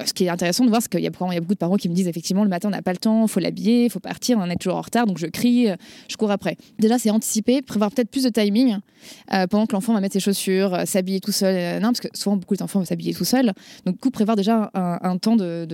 ce 0.06 0.14
qui 0.14 0.26
est 0.26 0.30
intéressant 0.30 0.64
de 0.66 0.70
voir, 0.70 0.82
c'est 0.82 0.90
qu'il 0.90 1.02
y, 1.02 1.08
a 1.08 1.12
beaucoup 1.12 1.54
de 1.54 1.60
parents 1.60 1.78
qui 1.78 1.90
me 1.90 1.94
disent 1.94 2.08
effectivement 2.08 2.44
le 2.44 2.50
matin 2.50 2.68
on 2.68 2.72
n'a 2.72 2.82
pas 2.82 2.92
le 2.92 2.98
temps, 2.98 3.28
faut 3.28 3.40
l'habiller, 3.40 3.86
il 3.86 3.90
faut 3.90 4.00
partir, 4.00 4.38
on 4.38 4.50
est 4.50 4.56
toujours 4.56 4.78
en 4.78 4.82
retard, 4.82 5.06
donc 5.06 5.18
je 5.18 5.28
crie, 5.28 5.68
je 6.10 6.18
cours 6.18 6.32
après. 6.32 6.58
Déjà, 6.80 6.98
c'est 6.98 7.10
anticiper, 7.10 7.62
prévoir 7.62 7.92
peut-être 7.92 8.10
plus 8.10 8.24
de 8.24 8.30
timing 8.30 8.78
euh, 9.34 9.48
pendant 9.48 9.66
que 9.66 9.74
l'enfant 9.74 9.94
va 9.94 10.02
mettre 10.02 10.14
ses 10.14 10.20
chaussures, 10.20 10.74
euh, 10.74 10.86
s'habiller 10.86 11.20
tout 11.20 11.32
seul. 11.32 11.56
Euh, 11.56 11.80
non, 11.80 11.90
parce 11.90 12.02
que 12.02 12.08
souvent 12.14 12.38
beaucoup 12.38 12.56
d'enfants 12.56 12.80
vont 12.80 12.86
s'habiller 12.86 13.14
tout 13.14 13.26
seul. 13.26 13.54
Donc, 13.86 13.96
du 13.96 14.00
coup, 14.00 14.12
prévoir 14.12 14.36
déjà 14.36 14.72
un, 14.74 15.18
temps, 15.18 15.36
de, 15.36 15.68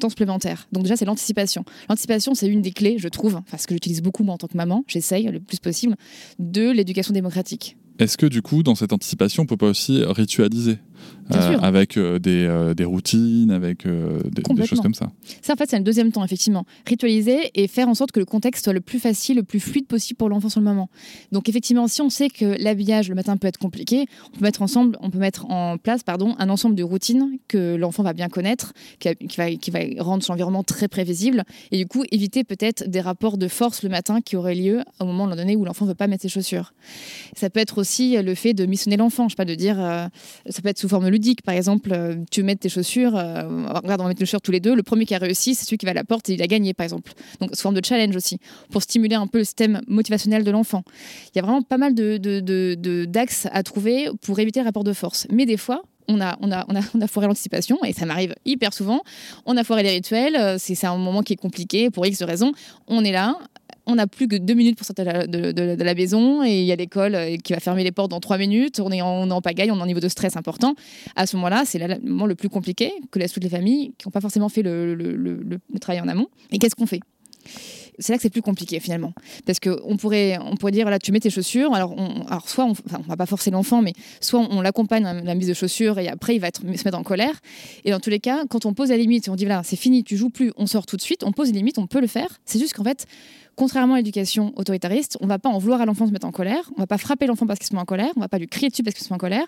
temps 0.00 0.08
supplémentaire. 0.08 0.68
Donc, 0.72 0.82
déjà, 0.82 0.96
c'est 0.96 1.04
l'anticipation. 1.04 1.64
L'anticipation, 1.88 2.34
c'est 2.34 2.48
une 2.48 2.62
des 2.62 2.72
clés, 2.72 2.96
je 2.98 3.08
trouve, 3.08 3.36
enfin, 3.36 3.58
ce 3.58 3.66
que 3.66 3.74
j'utilise 3.74 4.02
beaucoup 4.02 4.24
moi 4.24 4.34
en 4.34 4.38
tant 4.38 4.46
que 4.46 4.56
maman, 4.56 4.84
j'essaye 4.86 5.24
le 5.24 5.40
plus 5.40 5.58
possible, 5.58 5.96
de 6.38 6.70
l'éducation 6.70 7.12
démocratique. 7.12 7.76
Est-ce 7.98 8.16
que 8.16 8.26
du 8.26 8.42
coup, 8.42 8.62
dans 8.62 8.74
cette 8.74 8.92
anticipation, 8.92 9.44
on 9.44 9.46
peut 9.46 9.56
pas 9.56 9.68
aussi 9.68 10.02
ritualiser? 10.04 10.78
Euh, 11.34 11.58
avec 11.60 11.96
euh, 11.96 12.18
des, 12.18 12.46
euh, 12.46 12.74
des, 12.74 12.84
routines, 12.84 13.50
avec 13.50 13.86
des, 13.86 14.66
choses 14.66 14.80
comme 14.80 14.94
ça. 14.94 15.10
Ça, 15.40 15.52
en 15.52 15.56
fait, 15.56 15.70
c'est 15.70 15.78
le 15.78 15.84
deuxième 15.84 16.12
temps, 16.12 16.24
effectivement. 16.24 16.66
Ritualiser 16.86 17.50
et 17.54 17.68
faire 17.68 17.88
en 17.88 17.94
sorte 17.94 18.12
que 18.12 18.20
le 18.20 18.26
contexte 18.26 18.64
soit 18.64 18.72
le 18.72 18.80
plus 18.80 18.98
facile, 18.98 19.36
le 19.36 19.42
plus 19.42 19.60
fluide 19.60 19.86
possible 19.86 20.16
pour 20.16 20.28
l'enfant 20.28 20.48
sur 20.48 20.60
le 20.60 20.66
moment. 20.66 20.90
Donc, 21.30 21.48
effectivement, 21.48 21.88
si 21.88 22.02
on 22.02 22.10
sait 22.10 22.28
que 22.28 22.56
l'habillage 22.62 23.08
le 23.08 23.14
matin 23.14 23.36
peut 23.36 23.48
être 23.48 23.58
compliqué, 23.58 24.06
on 24.34 24.38
peut 24.38 24.44
mettre 24.44 24.62
ensemble, 24.62 24.96
on 25.00 25.10
peut 25.10 25.18
mettre 25.18 25.46
en 25.50 25.78
place, 25.78 26.02
pardon, 26.02 26.34
un 26.38 26.48
ensemble 26.50 26.74
de 26.74 26.82
routines 26.82 27.38
que 27.48 27.76
l'enfant 27.76 28.02
va 28.02 28.12
bien 28.12 28.28
connaître, 28.28 28.72
qui, 28.98 29.36
va, 29.36 29.50
qui 29.50 29.70
va 29.70 29.80
rendre 29.98 30.22
son 30.22 30.32
environnement 30.32 30.62
très 30.62 30.88
prévisible, 30.88 31.44
et 31.70 31.78
du 31.78 31.86
coup 31.86 32.04
éviter 32.10 32.44
peut-être 32.44 32.88
des 32.88 33.00
rapports 33.00 33.38
de 33.38 33.48
force 33.48 33.82
le 33.82 33.88
matin 33.88 34.20
qui 34.20 34.36
auraient 34.36 34.54
lieu 34.54 34.82
au 35.00 35.04
moment 35.04 35.28
donné 35.28 35.56
où 35.56 35.64
l'enfant 35.64 35.84
ne 35.84 35.90
veut 35.90 35.96
pas 35.96 36.06
mettre 36.06 36.22
ses 36.22 36.28
chaussures. 36.28 36.72
Ça 37.36 37.50
peut 37.50 37.60
être 37.60 37.78
aussi 37.78 38.20
le 38.20 38.34
fait 38.34 38.54
de 38.54 38.66
missionner 38.66 38.96
l'enfant, 38.96 39.28
je 39.28 39.32
sais 39.32 39.36
pas, 39.36 39.44
de 39.44 39.54
dire, 39.54 39.76
ça 39.76 40.62
peut 40.62 40.68
être 40.68 40.78
sous 40.78 40.88
forme 40.92 41.08
ludique. 41.08 41.42
Par 41.42 41.54
exemple, 41.54 41.90
euh, 41.92 42.16
tu 42.30 42.42
mets 42.42 42.56
tes 42.56 42.68
chaussures, 42.68 43.16
euh, 43.16 43.66
regarde, 43.66 44.00
on 44.00 44.04
va 44.04 44.08
mettre 44.08 44.20
les 44.20 44.26
chaussures 44.26 44.40
tous 44.40 44.52
les 44.52 44.60
deux. 44.60 44.74
Le 44.74 44.82
premier 44.82 45.06
qui 45.06 45.14
a 45.14 45.18
réussi, 45.18 45.54
c'est 45.54 45.64
celui 45.64 45.78
qui 45.78 45.86
va 45.86 45.90
à 45.90 45.94
la 45.94 46.04
porte 46.04 46.28
et 46.28 46.34
il 46.34 46.42
a 46.42 46.46
gagné, 46.46 46.74
par 46.74 46.84
exemple. 46.84 47.12
Donc, 47.40 47.50
sous 47.54 47.62
forme 47.62 47.74
de 47.74 47.84
challenge 47.84 48.14
aussi, 48.14 48.38
pour 48.70 48.82
stimuler 48.82 49.16
un 49.16 49.26
peu 49.26 49.38
le 49.38 49.44
système 49.44 49.80
motivationnel 49.88 50.44
de 50.44 50.50
l'enfant. 50.50 50.82
Il 51.34 51.36
y 51.36 51.38
a 51.40 51.42
vraiment 51.42 51.62
pas 51.62 51.78
mal 51.78 51.94
de, 51.94 53.04
d'axes 53.06 53.48
à 53.52 53.62
trouver 53.62 54.08
pour 54.22 54.38
éviter 54.38 54.60
le 54.60 54.66
rapport 54.66 54.84
de 54.84 54.92
force. 54.92 55.26
Mais 55.30 55.46
des 55.46 55.56
fois, 55.56 55.82
on 56.08 56.20
a, 56.20 56.36
on, 56.40 56.52
a, 56.52 56.64
on, 56.68 56.76
a, 56.76 56.80
on 56.94 57.00
a 57.00 57.06
foiré 57.06 57.26
l'anticipation 57.26 57.82
et 57.84 57.92
ça 57.92 58.06
m'arrive 58.06 58.34
hyper 58.44 58.72
souvent. 58.72 59.02
On 59.46 59.56
a 59.56 59.64
foiré 59.64 59.82
les 59.82 59.90
rituels, 59.90 60.36
euh, 60.36 60.56
c'est 60.58 60.86
un 60.86 60.96
moment 60.96 61.22
qui 61.22 61.32
est 61.32 61.36
compliqué 61.36 61.90
pour 61.90 62.06
X 62.06 62.22
raisons. 62.22 62.52
On 62.86 63.04
est 63.04 63.12
là, 63.12 63.38
on 63.86 63.96
n'a 63.96 64.06
plus 64.06 64.28
que 64.28 64.36
deux 64.36 64.54
minutes 64.54 64.76
pour 64.76 64.86
sortir 64.86 65.04
de 65.04 65.82
la, 65.84 65.94
maison 65.94 66.44
et 66.44 66.60
il 66.60 66.64
y 66.64 66.72
a 66.72 66.76
l'école 66.76 67.14
euh, 67.14 67.36
qui 67.36 67.52
va 67.52 67.60
fermer 67.60 67.84
les 67.84 67.92
portes 67.92 68.10
dans 68.10 68.20
trois 68.20 68.38
minutes. 68.38 68.80
On 68.80 68.90
est 68.90 69.02
en, 69.02 69.40
pagaille, 69.40 69.70
on 69.70 69.78
est 69.78 69.82
en 69.82 69.86
niveau 69.86 70.00
de 70.00 70.08
stress 70.08 70.36
important. 70.36 70.74
À 71.16 71.26
ce 71.26 71.36
moment-là, 71.36 71.64
c'est 71.66 71.78
le 71.78 71.98
moment 72.00 72.26
le 72.26 72.34
plus 72.34 72.48
compliqué 72.48 72.92
que 73.10 73.18
laissent 73.18 73.32
toutes 73.32 73.44
les 73.44 73.50
familles 73.50 73.92
qui 73.98 74.06
n'ont 74.06 74.12
pas 74.12 74.20
forcément 74.20 74.48
fait 74.48 74.62
le, 74.62 75.58
travail 75.80 76.00
en 76.00 76.08
amont. 76.08 76.28
Et 76.50 76.58
qu'est-ce 76.58 76.76
qu'on 76.76 76.86
fait? 76.86 77.00
C'est 77.98 78.12
là 78.12 78.16
que 78.16 78.22
c'est 78.22 78.30
plus 78.30 78.42
compliqué 78.42 78.80
finalement. 78.80 79.12
Parce 79.44 79.60
qu'on 79.60 79.96
pourrait, 79.96 80.38
on 80.40 80.56
pourrait 80.56 80.72
dire, 80.72 80.88
là, 80.88 80.98
tu 80.98 81.12
mets 81.12 81.20
tes 81.20 81.28
chaussures. 81.28 81.74
Alors, 81.74 81.94
on, 81.96 82.24
soit, 82.46 82.64
on, 82.64 82.72
on 82.92 83.02
va 83.02 83.16
pas 83.16 83.26
forcer 83.26 83.50
l'enfant, 83.50 83.82
mais 83.82 83.92
soit 84.20 84.40
on, 84.50 84.60
l'accompagne 84.62 85.04
à 85.04 85.12
la 85.12 85.34
mise 85.34 85.48
de 85.48 85.54
chaussures 85.54 85.98
et 85.98 86.08
après, 86.08 86.36
il 86.36 86.38
va 86.38 86.48
se 86.54 86.64
mettre 86.64 86.96
en 86.96 87.02
colère. 87.02 87.38
Et 87.84 87.90
dans 87.90 88.00
tous 88.00 88.10
les 88.10 88.20
cas, 88.20 88.44
quand 88.48 88.64
on 88.64 88.72
pose 88.72 88.90
la 88.90 88.96
limite, 88.96 89.28
on 89.28 89.34
dit, 89.34 89.44
voilà, 89.44 89.62
c'est 89.62 89.76
fini, 89.76 90.04
tu 90.04 90.16
joues 90.16 90.30
plus, 90.30 90.52
on 90.56 90.66
sort 90.66 90.86
tout 90.86 90.96
de 90.96 91.02
suite, 91.02 91.22
on 91.22 91.32
pose 91.32 91.50
une 91.50 91.56
limite, 91.56 91.78
on 91.78 91.86
peut 91.86 92.00
le 92.00 92.06
faire. 92.06 92.38
C'est 92.46 92.58
juste 92.58 92.74
qu'en 92.74 92.84
fait, 92.84 93.06
Contrairement 93.56 93.94
à 93.94 93.96
l'éducation 93.98 94.52
autoritariste, 94.56 95.18
on 95.20 95.24
ne 95.24 95.28
va 95.28 95.38
pas 95.38 95.50
en 95.50 95.58
vouloir 95.58 95.80
à 95.80 95.86
l'enfant 95.86 96.04
de 96.04 96.08
se 96.08 96.12
mettre 96.12 96.26
en 96.26 96.32
colère, 96.32 96.70
on 96.70 96.76
ne 96.76 96.82
va 96.82 96.86
pas 96.86 96.98
frapper 96.98 97.26
l'enfant 97.26 97.46
parce 97.46 97.58
qu'il 97.58 97.68
se 97.68 97.74
met 97.74 97.80
en 97.80 97.84
colère, 97.84 98.10
on 98.16 98.20
ne 98.20 98.24
va 98.24 98.28
pas 98.28 98.38
lui 98.38 98.48
crier 98.48 98.70
dessus 98.70 98.82
parce 98.82 98.94
qu'il 98.94 99.04
se 99.04 99.10
met 99.10 99.16
en 99.16 99.18
colère. 99.18 99.46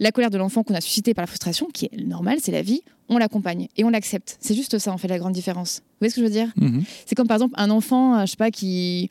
La 0.00 0.12
colère 0.12 0.30
de 0.30 0.38
l'enfant 0.38 0.62
qu'on 0.62 0.74
a 0.74 0.80
suscitée 0.80 1.14
par 1.14 1.22
la 1.22 1.26
frustration, 1.26 1.68
qui 1.72 1.86
est 1.86 1.96
normale, 1.96 2.38
c'est 2.40 2.52
la 2.52 2.62
vie, 2.62 2.82
on 3.08 3.18
l'accompagne 3.18 3.68
et 3.76 3.84
on 3.84 3.90
l'accepte. 3.90 4.36
C'est 4.40 4.54
juste 4.54 4.78
ça, 4.78 4.92
en 4.92 4.98
fait, 4.98 5.08
la 5.08 5.18
grande 5.18 5.32
différence. 5.32 5.78
Vous 5.78 6.00
voyez 6.00 6.10
ce 6.10 6.16
que 6.16 6.20
je 6.20 6.26
veux 6.26 6.32
dire? 6.32 6.52
Mhm. 6.56 6.84
C'est 7.06 7.14
comme 7.14 7.26
par 7.26 7.36
exemple 7.36 7.54
un 7.56 7.70
enfant, 7.70 8.16
euh, 8.16 8.20
je 8.22 8.32
sais 8.32 8.36
pas, 8.36 8.50
qui. 8.50 9.08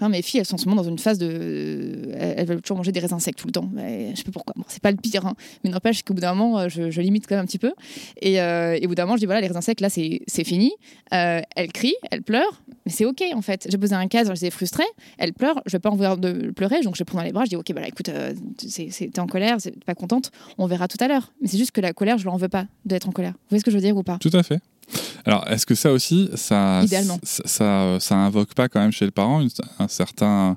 mes 0.00 0.22
filles, 0.22 0.40
elles 0.40 0.46
sont 0.46 0.54
en 0.54 0.58
ce 0.58 0.68
moment 0.68 0.82
dans 0.82 0.88
une 0.88 0.98
phase 0.98 1.18
de. 1.18 2.10
Elles 2.14 2.46
veulent 2.46 2.62
toujours 2.62 2.78
manger 2.78 2.90
des 2.90 3.00
raisins 3.00 3.20
secs 3.20 3.36
tout 3.36 3.46
le 3.46 3.52
temps. 3.52 3.68
Mais 3.72 4.10
je 4.10 4.16
sais 4.16 4.24
pas 4.24 4.32
pourquoi. 4.32 4.54
Bon, 4.56 4.64
c'est 4.68 4.82
pas 4.82 4.90
le 4.90 4.96
pire, 4.96 5.26
hein. 5.26 5.34
mais 5.62 5.70
n'empêche 5.70 6.02
qu'au 6.02 6.14
bout 6.14 6.20
d'un 6.20 6.34
moment, 6.34 6.58
euh, 6.58 6.68
je, 6.68 7.00
limite 7.00 7.26
quand 7.28 7.36
même 7.36 7.44
un 7.44 7.46
petit 7.46 7.58
peu. 7.58 7.72
Et, 8.20 8.40
euh, 8.40 8.78
et, 8.80 8.86
au 8.86 8.88
bout 8.88 8.94
d'un 8.94 9.04
moment, 9.04 9.16
je 9.16 9.20
dis 9.20 9.26
voilà, 9.26 9.40
les 9.40 9.46
raisins 9.46 9.60
secs, 9.60 9.80
là, 9.80 9.88
c'est 9.90 10.44
fini. 10.44 10.72
elle 11.10 11.72
crie, 11.72 11.94
elle 12.10 12.22
pleure, 12.22 12.62
mais 12.86 12.92
c'est 12.92 13.04
ok 13.04 13.22
en 13.34 13.42
fait. 13.42 13.68
J'ai 13.74 13.78
posé 13.78 13.96
un 13.96 14.06
cadre, 14.06 14.32
j'étais 14.36 14.52
frustrée, 14.52 14.84
elle 15.18 15.32
pleure, 15.32 15.60
je 15.66 15.72
vais 15.72 15.80
pas 15.80 15.90
en 15.90 15.96
vouloir 15.96 16.16
de 16.16 16.52
pleurer, 16.52 16.80
donc 16.82 16.94
je 16.94 17.02
prends 17.02 17.18
dans 17.18 17.24
les 17.24 17.32
bras, 17.32 17.44
je 17.44 17.48
dis 17.48 17.56
ok, 17.56 17.72
bah 17.72 17.80
écoute, 17.88 18.08
t'es 18.08 19.18
en 19.18 19.26
colère, 19.26 19.56
t'es 19.56 19.72
pas 19.84 19.96
contente, 19.96 20.30
on 20.58 20.68
verra 20.68 20.86
tout 20.86 20.96
à 21.00 21.08
l'heure. 21.08 21.32
Mais 21.42 21.48
c'est 21.48 21.58
juste 21.58 21.72
que 21.72 21.80
la 21.80 21.92
colère, 21.92 22.16
je 22.16 22.24
leur 22.24 22.34
en 22.34 22.36
veux 22.36 22.48
pas 22.48 22.66
d'être 22.84 23.08
en 23.08 23.10
colère. 23.10 23.32
Vous 23.32 23.38
voyez 23.50 23.58
ce 23.58 23.64
que 23.64 23.72
je 23.72 23.76
veux 23.76 23.82
dire 23.82 23.96
ou 23.96 24.04
pas? 24.04 24.18
Tout 24.18 24.30
à 24.32 24.44
fait. 24.44 24.60
Alors, 25.24 25.44
est-ce 25.48 25.66
que 25.66 25.74
ça 25.74 25.90
aussi, 25.90 26.30
ça, 26.36 26.82
ça, 27.24 27.96
ça, 27.98 28.14
invoque 28.14 28.54
pas 28.54 28.68
quand 28.68 28.78
même 28.78 28.92
chez 28.92 29.06
le 29.06 29.10
parent 29.10 29.40
une, 29.40 29.50
un 29.80 29.88
certain, 29.88 30.56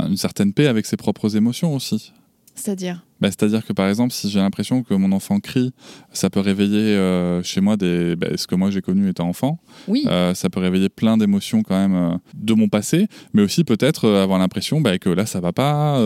une 0.00 0.16
certaine 0.16 0.52
paix 0.52 0.66
avec 0.66 0.84
ses 0.84 0.96
propres 0.96 1.36
émotions 1.36 1.76
aussi? 1.76 2.12
C'est-à-dire 2.58 3.04
bah, 3.20 3.28
C'est-à-dire 3.28 3.64
que 3.64 3.72
par 3.72 3.88
exemple, 3.88 4.12
si 4.12 4.28
j'ai 4.28 4.40
l'impression 4.40 4.82
que 4.82 4.94
mon 4.94 5.12
enfant 5.12 5.38
crie, 5.40 5.72
ça 6.12 6.28
peut 6.28 6.40
réveiller 6.40 6.96
euh, 6.96 7.42
chez 7.42 7.60
moi 7.60 7.76
des, 7.76 8.16
bah, 8.16 8.28
ce 8.36 8.46
que 8.46 8.54
moi 8.54 8.70
j'ai 8.70 8.82
connu 8.82 9.08
étant 9.08 9.28
enfant. 9.28 9.58
Oui. 9.86 10.04
Euh, 10.06 10.34
ça 10.34 10.50
peut 10.50 10.60
réveiller 10.60 10.88
plein 10.88 11.16
d'émotions 11.16 11.62
quand 11.62 11.76
même 11.76 11.94
euh, 11.94 12.16
de 12.34 12.54
mon 12.54 12.68
passé, 12.68 13.06
mais 13.32 13.42
aussi 13.42 13.64
peut-être 13.64 14.08
avoir 14.08 14.38
l'impression 14.38 14.80
bah, 14.80 14.98
que 14.98 15.08
là 15.08 15.24
ça 15.24 15.40
va 15.40 15.52
pas, 15.52 16.02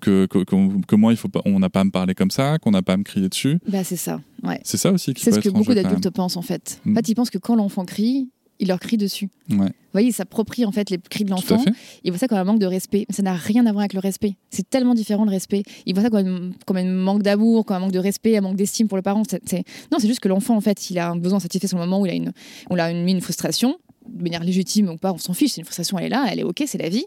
que, 0.00 0.26
que, 0.26 0.44
que, 0.44 0.96
moi 0.96 1.12
il 1.12 1.16
faut 1.16 1.28
pas, 1.28 1.40
on 1.44 1.58
n'a 1.58 1.68
pas 1.68 1.80
à 1.80 1.84
me 1.84 1.90
parler 1.90 2.14
comme 2.14 2.30
ça, 2.30 2.58
qu'on 2.58 2.70
n'a 2.70 2.82
pas 2.82 2.92
à 2.92 2.96
me 2.96 3.04
crier 3.04 3.28
dessus. 3.28 3.58
Bah, 3.68 3.84
c'est 3.84 3.96
ça. 3.96 4.20
Ouais. 4.44 4.60
C'est 4.62 4.76
ça 4.76 4.92
aussi 4.92 5.14
qui 5.14 5.24
C'est 5.24 5.32
ce 5.32 5.40
que 5.40 5.48
beaucoup 5.48 5.74
d'adultes 5.74 6.10
pensent 6.10 6.36
en 6.36 6.42
fait. 6.42 6.80
En 6.86 6.90
mm. 6.90 6.94
fait, 6.94 7.08
ils 7.08 7.14
pensent 7.14 7.30
que 7.30 7.38
quand 7.38 7.56
l'enfant 7.56 7.84
crie, 7.84 8.28
il 8.60 8.68
leur 8.68 8.80
crie 8.80 8.96
dessus. 8.96 9.28
Ouais. 9.50 9.56
Vous 9.56 9.92
voyez, 9.92 10.08
il 10.08 10.12
s'approprie 10.12 10.64
en 10.64 10.72
fait 10.72 10.90
les 10.90 10.98
cris 10.98 11.24
de 11.24 11.30
l'enfant. 11.30 11.62
Il 12.04 12.10
voit 12.10 12.18
ça 12.18 12.28
comme 12.28 12.38
un 12.38 12.44
manque 12.44 12.58
de 12.58 12.66
respect. 12.66 13.06
Mais 13.08 13.14
ça 13.14 13.22
n'a 13.22 13.34
rien 13.34 13.66
à 13.66 13.72
voir 13.72 13.80
avec 13.80 13.94
le 13.94 14.00
respect. 14.00 14.36
C'est 14.50 14.68
tellement 14.68 14.94
différent 14.94 15.24
le 15.24 15.30
respect. 15.30 15.62
Il 15.86 15.94
voit 15.94 16.02
ça 16.02 16.10
comme, 16.10 16.54
comme 16.66 16.76
un 16.76 16.84
manque 16.84 17.22
d'amour, 17.22 17.64
comme 17.64 17.76
un 17.76 17.80
manque 17.80 17.92
de 17.92 17.98
respect, 17.98 18.36
un 18.36 18.40
manque 18.40 18.56
d'estime 18.56 18.88
pour 18.88 18.96
le 18.96 19.02
parent. 19.02 19.22
Non, 19.22 19.98
c'est 19.98 20.08
juste 20.08 20.20
que 20.20 20.28
l'enfant, 20.28 20.56
en 20.56 20.60
fait, 20.60 20.90
il 20.90 20.98
a 20.98 21.10
un 21.10 21.16
besoin 21.16 21.40
satisfait 21.40 21.68
sur 21.68 21.78
le 21.78 21.84
moment 21.84 22.00
où 22.00 22.06
il 22.06 22.10
a 22.10 22.14
une, 22.14 22.32
on 22.70 22.78
a 22.78 22.90
une, 22.90 23.08
une 23.08 23.20
frustration 23.20 23.78
de 24.08 24.22
manière 24.22 24.42
légitime 24.42 24.88
ou 24.88 24.96
pas, 24.96 25.12
on 25.12 25.18
s'en 25.18 25.34
fiche. 25.34 25.52
C'est 25.52 25.60
une 25.60 25.64
frustration, 25.64 25.98
elle 25.98 26.06
est 26.06 26.10
là, 26.10 26.26
elle 26.30 26.40
est 26.40 26.44
ok, 26.44 26.62
c'est 26.66 26.78
la 26.78 26.88
vie. 26.88 27.04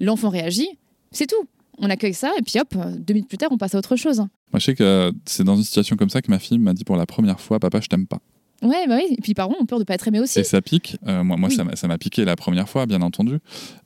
L'enfant 0.00 0.28
réagit, 0.30 0.68
c'est 1.12 1.26
tout. 1.26 1.46
On 1.78 1.90
accueille 1.90 2.14
ça 2.14 2.32
et 2.38 2.42
puis 2.42 2.58
hop, 2.60 2.74
deux 2.98 3.14
minutes 3.14 3.28
plus 3.28 3.38
tard, 3.38 3.50
on 3.52 3.58
passe 3.58 3.74
à 3.74 3.78
autre 3.78 3.96
chose. 3.96 4.18
Moi, 4.18 4.28
je 4.54 4.64
sais 4.64 4.74
que 4.74 5.12
c'est 5.26 5.44
dans 5.44 5.56
une 5.56 5.62
situation 5.62 5.96
comme 5.96 6.10
ça 6.10 6.22
que 6.22 6.30
ma 6.30 6.38
fille 6.38 6.58
m'a 6.58 6.74
dit 6.74 6.84
pour 6.84 6.96
la 6.96 7.06
première 7.06 7.40
fois, 7.40 7.60
papa, 7.60 7.80
je 7.80 7.86
t'aime 7.88 8.06
pas. 8.06 8.18
Ouais, 8.62 8.86
bah 8.88 8.96
oui. 8.96 9.14
Et 9.16 9.20
puis, 9.20 9.34
parents 9.34 9.54
ont 9.60 9.66
peur 9.66 9.78
de 9.78 9.84
pas 9.84 9.94
être 9.94 10.08
aimés 10.08 10.20
aussi. 10.20 10.40
Et 10.40 10.44
ça 10.44 10.60
pique. 10.60 10.96
Euh, 11.06 11.22
moi, 11.22 11.36
moi 11.36 11.48
ça 11.50 11.88
m'a 11.88 11.98
piqué 11.98 12.24
la 12.24 12.36
première 12.36 12.68
fois, 12.68 12.86
bien 12.86 13.02
entendu. 13.02 13.38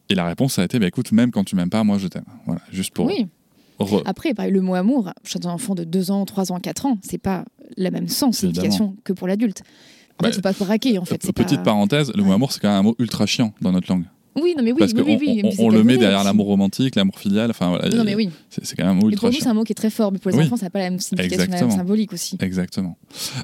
Et 0.09 0.15
la 0.15 0.25
réponse 0.25 0.59
a 0.59 0.65
été, 0.65 0.79
bah, 0.79 0.87
écoute, 0.87 1.13
même 1.13 1.31
quand 1.31 1.45
tu 1.45 1.57
m'aimes 1.57 1.71
pas, 1.71 1.85
moi, 1.85 1.99
je 1.99 2.09
t'aime. 2.09 2.25
Voilà, 2.47 2.61
juste 2.71 2.95
pour. 2.95 3.07
Oui. 3.07 3.27
Après, 4.05 4.33
le 4.49 4.61
mot 4.61 4.75
amour, 4.75 5.13
chez 5.25 5.39
un 5.45 5.51
enfant 5.51 5.75
de 5.75 5.85
2 5.85 6.11
ans, 6.11 6.25
3 6.25 6.53
ans, 6.53 6.61
4 6.61 6.87
ans, 6.87 6.99
c'est 7.03 7.19
pas 7.19 7.45
la 7.77 7.91
même 7.91 8.09
sens, 8.09 8.39
signification 8.39 8.97
que 9.05 9.13
pour 9.13 9.27
l'adulte. 9.27 9.63
En 10.21 10.25
fait, 10.25 10.35
faut 10.35 10.41
pas 10.41 10.53
braquer, 10.53 10.99
en 10.99 11.05
fait. 11.05 11.33
Petite 11.33 11.63
parenthèse, 11.63 12.13
le 12.15 12.23
mot 12.23 12.33
amour, 12.33 12.53
c'est 12.53 12.61
quand 12.61 12.69
même 12.69 12.79
un 12.79 12.83
mot 12.83 12.95
ultra 12.99 13.27
chiant 13.27 13.53
dans 13.61 13.73
notre 13.73 13.91
langue. 13.91 14.05
Oui, 14.35 14.55
non, 14.57 14.65
mais 14.65 14.73
oui, 14.73 14.79
Parce 14.79 14.93
oui, 14.93 15.19
oui, 15.21 15.43
on, 15.59 15.69
le 15.69 15.85
met 15.85 15.99
derrière 15.99 16.25
l'amour 16.25 16.47
romantique, 16.47 16.97
l'amour 16.97 17.19
filial. 17.19 17.51
Enfin, 17.51 17.69
voilà, 17.69 17.89
non, 17.91 18.03
mais 18.03 18.15
oui. 18.15 18.31
C'est 18.49 18.77
quand 18.77 18.85
même 18.85 18.97
un 18.97 19.01
mot 19.01 19.11
ultra. 19.11 19.29
Et 19.29 19.31
pour 19.31 19.39
nous, 19.39 19.45
c'est 19.45 19.51
un 19.51 19.55
mot 19.55 19.65
qui 19.65 19.73
est 19.73 19.75
très 19.75 19.91
fort, 19.91 20.11
mais 20.11 20.19
pour 20.19 20.31
les 20.31 20.39
enfants, 20.39 20.57
ça 20.57 20.67
n'a 20.67 20.71
pas 20.71 20.79
la 20.79 20.91
même 20.91 21.01
signification, 21.01 21.53
la 21.53 21.61
même 21.61 21.71
symbolique 21.71 22.13
aussi. 22.13 22.39
Exactement. 22.41 22.97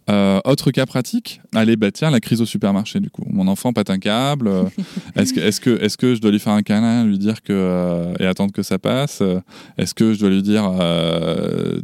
Euh, 0.09 0.41
autre 0.45 0.71
cas 0.71 0.87
pratique, 0.87 1.43
allez, 1.55 1.77
bah 1.77 1.91
tiens, 1.91 2.11
la 2.11 2.21
crise 2.21 2.41
au 2.41 2.47
supermarché, 2.47 3.01
du 3.01 3.11
coup. 3.11 3.25
Mon 3.29 3.49
enfant 3.49 3.73
pète 3.73 3.91
un 3.91 3.99
câble. 3.99 4.49
Euh, 4.49 4.65
est-ce 5.17 5.35
que, 5.35 5.41
est-ce 5.41 5.61
que, 5.61 5.83
est-ce 5.83 5.99
que 5.99 6.15
je 6.15 6.21
dois 6.21 6.31
lui 6.31 6.39
faire 6.39 6.55
un 6.55 6.63
câlin, 6.63 7.05
lui 7.05 7.19
dire 7.19 7.43
que 7.43 7.53
euh, 7.53 8.15
et 8.19 8.25
attendre 8.25 8.53
que 8.53 8.63
ça 8.63 8.79
passe? 8.79 9.23
Est-ce 9.77 9.93
que 9.95 10.15
je 10.15 10.21
dois 10.21 10.31
lui 10.31 10.43
dire, 10.43 10.73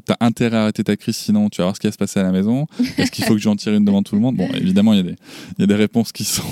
t'as 0.06 0.16
intérêt 0.20 0.56
à 0.56 0.62
arrêter 0.62 0.82
ta 0.82 0.96
crise, 0.96 1.16
sinon 1.16 1.50
tu 1.50 1.58
vas 1.58 1.64
voir 1.64 1.76
ce 1.76 1.80
qui 1.80 1.86
va 1.86 1.92
se 1.92 1.98
passer 1.98 2.20
à 2.20 2.22
la 2.22 2.32
maison? 2.32 2.66
Est-ce 2.96 3.10
qu'il 3.10 3.24
faut 3.24 3.34
que 3.34 3.40
j'en 3.40 3.56
tire 3.56 3.74
une 3.74 3.84
devant 3.84 4.02
tout 4.02 4.14
le 4.14 4.22
monde? 4.22 4.36
Bon, 4.36 4.48
évidemment, 4.54 4.94
il 4.94 4.96
y 4.96 5.00
a 5.00 5.02
des, 5.02 5.16
il 5.58 5.60
y 5.60 5.64
a 5.64 5.66
des 5.66 5.74
réponses 5.74 6.12
qui 6.12 6.24
sont. 6.24 6.42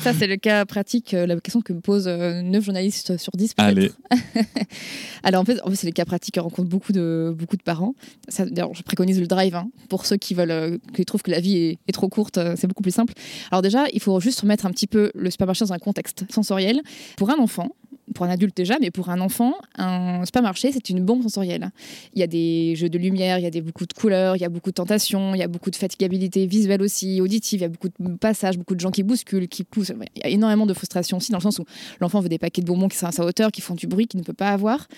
ça, 0.00 0.14
c'est 0.14 0.26
le 0.26 0.36
cas 0.36 0.64
pratique, 0.64 1.12
la 1.12 1.38
question 1.40 1.60
que 1.60 1.72
me 1.90 1.96
pose 1.96 2.06
9 2.06 2.64
journalistes 2.64 3.16
sur 3.16 3.32
10 3.36 3.54
Allez. 3.58 3.90
Alors 5.22 5.42
en 5.42 5.44
fait, 5.44 5.60
en 5.62 5.70
fait 5.70 5.76
c'est 5.76 5.86
les 5.86 5.92
cas 5.92 6.04
pratiques 6.04 6.34
qui 6.34 6.40
rencontrent 6.40 6.68
beaucoup 6.68 6.92
de, 6.92 7.34
beaucoup 7.36 7.56
de 7.56 7.62
parents. 7.62 7.94
D'ailleurs, 8.38 8.74
je 8.74 8.82
préconise 8.82 9.20
le 9.20 9.26
drive 9.26 9.54
hein, 9.54 9.70
pour 9.88 10.06
ceux 10.06 10.16
qui 10.16 10.34
veulent, 10.34 10.50
euh, 10.50 10.78
qui 10.94 11.04
trouvent 11.04 11.22
que 11.22 11.30
la 11.30 11.40
vie 11.40 11.56
est, 11.56 11.78
est 11.88 11.92
trop 11.92 12.08
courte, 12.08 12.38
euh, 12.38 12.54
c'est 12.56 12.66
beaucoup 12.66 12.82
plus 12.82 12.94
simple. 12.94 13.14
Alors 13.50 13.62
déjà, 13.62 13.84
il 13.92 14.00
faut 14.00 14.18
juste 14.20 14.40
remettre 14.40 14.66
un 14.66 14.70
petit 14.70 14.86
peu 14.86 15.10
le 15.14 15.30
supermarché 15.30 15.64
dans 15.64 15.72
un 15.72 15.78
contexte 15.78 16.24
sensoriel. 16.30 16.80
Pour 17.16 17.30
un 17.30 17.38
enfant, 17.38 17.70
pour 18.14 18.26
un 18.26 18.30
adulte 18.30 18.56
déjà, 18.56 18.76
mais 18.80 18.90
pour 18.90 19.08
un 19.10 19.20
enfant, 19.20 19.54
un 19.76 20.24
supermarché, 20.24 20.72
c'est 20.72 20.90
une 20.90 21.04
bombe 21.04 21.22
sensorielle. 21.22 21.70
Il 22.14 22.20
y 22.20 22.22
a 22.22 22.26
des 22.26 22.74
jeux 22.76 22.88
de 22.88 22.98
lumière, 22.98 23.38
il 23.38 23.42
y 23.42 23.46
a 23.46 23.50
des, 23.50 23.60
beaucoup 23.60 23.86
de 23.86 23.92
couleurs, 23.92 24.36
il 24.36 24.40
y 24.40 24.44
a 24.44 24.48
beaucoup 24.48 24.70
de 24.70 24.74
tentations, 24.74 25.34
il 25.34 25.38
y 25.38 25.42
a 25.42 25.48
beaucoup 25.48 25.70
de 25.70 25.76
fatigabilité 25.76 26.46
visuelle 26.46 26.82
aussi, 26.82 27.20
auditive, 27.20 27.60
il 27.60 27.62
y 27.62 27.66
a 27.66 27.68
beaucoup 27.68 27.88
de 27.88 28.16
passages, 28.16 28.58
beaucoup 28.58 28.74
de 28.74 28.80
gens 28.80 28.90
qui 28.90 29.02
bousculent, 29.02 29.48
qui 29.48 29.64
poussent. 29.64 29.92
Il 30.16 30.22
y 30.22 30.26
a 30.26 30.28
énormément 30.28 30.66
de 30.66 30.74
frustration 30.74 31.18
aussi, 31.18 31.32
dans 31.32 31.38
le 31.38 31.42
sens 31.42 31.58
où 31.58 31.64
l'enfant 32.00 32.20
veut 32.20 32.28
des 32.28 32.38
paquets 32.38 32.62
de 32.62 32.66
bonbons 32.66 32.88
qui 32.88 32.96
sont 32.96 33.06
à 33.06 33.12
sa 33.12 33.24
hauteur, 33.24 33.50
qui 33.50 33.60
font 33.60 33.74
du 33.74 33.86
bruit, 33.86 34.06
qu'il 34.06 34.20
ne 34.20 34.24
peut 34.24 34.32
pas 34.32 34.50
avoir. 34.50 34.88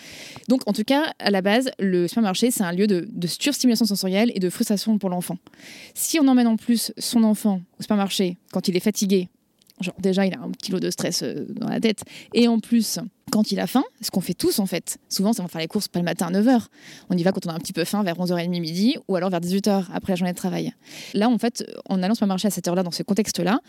Donc, 0.48 0.62
en 0.66 0.72
tout 0.72 0.84
cas, 0.84 1.12
à 1.18 1.30
la 1.30 1.42
base, 1.42 1.70
le 1.78 2.08
supermarché, 2.08 2.50
c'est 2.50 2.64
un 2.64 2.72
lieu 2.72 2.86
de, 2.86 3.06
de 3.10 3.26
surstimulation 3.26 3.86
sensorielle 3.86 4.32
et 4.34 4.40
de 4.40 4.50
frustration 4.50 4.98
pour 4.98 5.10
l'enfant. 5.10 5.38
Si 5.94 6.18
on 6.20 6.28
emmène 6.28 6.46
en 6.46 6.56
plus 6.56 6.92
son 6.98 7.24
enfant 7.24 7.60
au 7.78 7.82
supermarché 7.82 8.36
quand 8.52 8.68
il 8.68 8.76
est 8.76 8.80
fatigué, 8.80 9.28
Genre, 9.80 9.94
déjà, 9.98 10.26
il 10.26 10.34
a 10.34 10.40
un 10.40 10.52
kilo 10.52 10.80
de 10.80 10.90
stress 10.90 11.22
euh, 11.22 11.46
dans 11.48 11.68
la 11.68 11.80
tête. 11.80 12.02
Et 12.34 12.46
en 12.48 12.60
plus, 12.60 12.98
quand 13.30 13.50
il 13.50 13.60
a 13.60 13.66
faim, 13.66 13.84
ce 14.00 14.10
qu'on 14.10 14.20
fait 14.20 14.34
tous 14.34 14.58
en 14.58 14.66
fait, 14.66 14.98
souvent, 15.08 15.32
c'est 15.32 15.40
on 15.40 15.44
va 15.44 15.48
faire 15.48 15.60
les 15.60 15.68
courses 15.68 15.88
pas 15.88 15.98
le 15.98 16.04
matin 16.04 16.26
à 16.26 16.30
9h. 16.30 16.66
On 17.10 17.16
y 17.16 17.22
va 17.22 17.32
quand 17.32 17.46
on 17.46 17.50
a 17.50 17.54
un 17.54 17.58
petit 17.58 17.72
peu 17.72 17.84
faim, 17.84 18.02
vers 18.02 18.16
11h30 18.16 18.48
midi, 18.60 18.96
ou 19.08 19.16
alors 19.16 19.30
vers 19.30 19.40
18h 19.40 19.86
après 19.92 20.12
la 20.12 20.16
journée 20.16 20.32
de 20.32 20.36
travail. 20.36 20.72
Là, 21.14 21.28
en 21.28 21.38
fait, 21.38 21.64
en 21.88 22.02
allant 22.02 22.14
marcher 22.26 22.48
à 22.48 22.50
cette 22.50 22.68
heure-là, 22.68 22.82
dans 22.82 22.90
ce 22.90 23.02
contexte-là, 23.02 23.60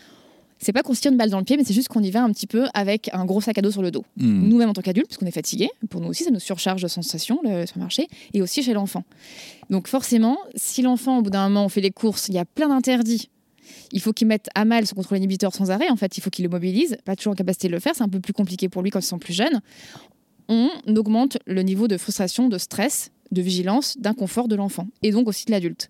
c'est 0.60 0.72
pas 0.72 0.82
qu'on 0.82 0.94
se 0.94 1.02
tire 1.02 1.12
une 1.12 1.18
balle 1.18 1.30
dans 1.30 1.40
le 1.40 1.44
pied, 1.44 1.58
mais 1.58 1.64
c'est 1.64 1.74
juste 1.74 1.90
qu'on 1.90 2.02
y 2.02 2.12
va 2.12 2.24
un 2.24 2.32
petit 2.32 2.48
peu 2.48 2.68
avec 2.74 3.10
un 3.14 3.26
gros 3.26 3.42
sac 3.42 3.58
à 3.58 3.62
dos 3.62 3.72
sur 3.72 3.82
le 3.82 3.92
dos. 3.92 4.06
Hmm. 4.18 4.48
Nous-mêmes 4.48 4.70
en 4.70 4.74
tant 4.74 4.82
qu'adultes, 4.82 5.08
parce 5.08 5.18
qu'on 5.18 5.26
est 5.26 5.32
fatigué, 5.32 5.70
pour 5.90 6.02
nous 6.02 6.08
aussi, 6.10 6.24
ça 6.24 6.32
nous 6.32 6.40
surcharge 6.40 6.82
de 6.82 6.88
sensations, 6.88 7.40
le 7.44 7.66
supermarché, 7.66 8.08
et 8.34 8.42
aussi 8.42 8.64
chez 8.64 8.74
l'enfant. 8.74 9.04
Donc 9.70 9.88
forcément, 9.88 10.38
si 10.56 10.82
l'enfant, 10.82 11.20
au 11.20 11.22
bout 11.22 11.30
d'un 11.30 11.50
moment, 11.50 11.66
on 11.66 11.70
fait 11.70 11.82
les 11.82 11.92
courses, 11.92 12.28
il 12.30 12.36
y 12.36 12.40
a 12.40 12.46
plein 12.46 12.70
d'interdits 12.70 13.30
il 13.92 14.02
faut 14.02 14.14
qu'il 14.14 14.28
mette 14.28 14.50
à 14.56 14.66
mal 14.66 14.86
son 14.86 14.96
contrôle 14.96 15.18
inhibiteur 15.18 15.54
sans 15.54 15.72
arrêt. 15.72 15.90
En 15.90 15.96
fait, 15.96 16.18
il 16.18 16.22
faut 16.22 16.30
qu'il 16.30 16.44
le 16.44 16.50
mobilise. 16.50 16.98
Pas 17.06 17.16
toujours 17.16 17.34
en 17.34 17.36
capacité 17.36 17.68
de 17.68 17.74
le 17.74 17.80
faire. 17.80 17.94
C'est 17.96 18.04
un 18.04 18.10
peu 18.10 18.20
plus 18.20 18.34
compliqué 18.34 18.70
pour 18.70 18.82
lui 18.82 18.90
quand 18.90 19.00
ils 19.00 19.04
sont 19.04 19.20
plus 19.20 19.34
jeunes. 19.34 19.62
On 20.50 20.70
augmente 20.96 21.38
le 21.46 21.62
niveau 21.62 21.88
de 21.88 21.98
frustration, 21.98 22.50
de 22.50 22.58
stress, 22.58 23.12
de 23.32 23.42
vigilance, 23.42 23.98
d'inconfort 23.98 24.48
de 24.48 24.56
l'enfant 24.56 24.88
et 25.02 25.12
donc 25.12 25.28
aussi 25.28 25.46
de 25.46 25.52
l'adulte. 25.52 25.90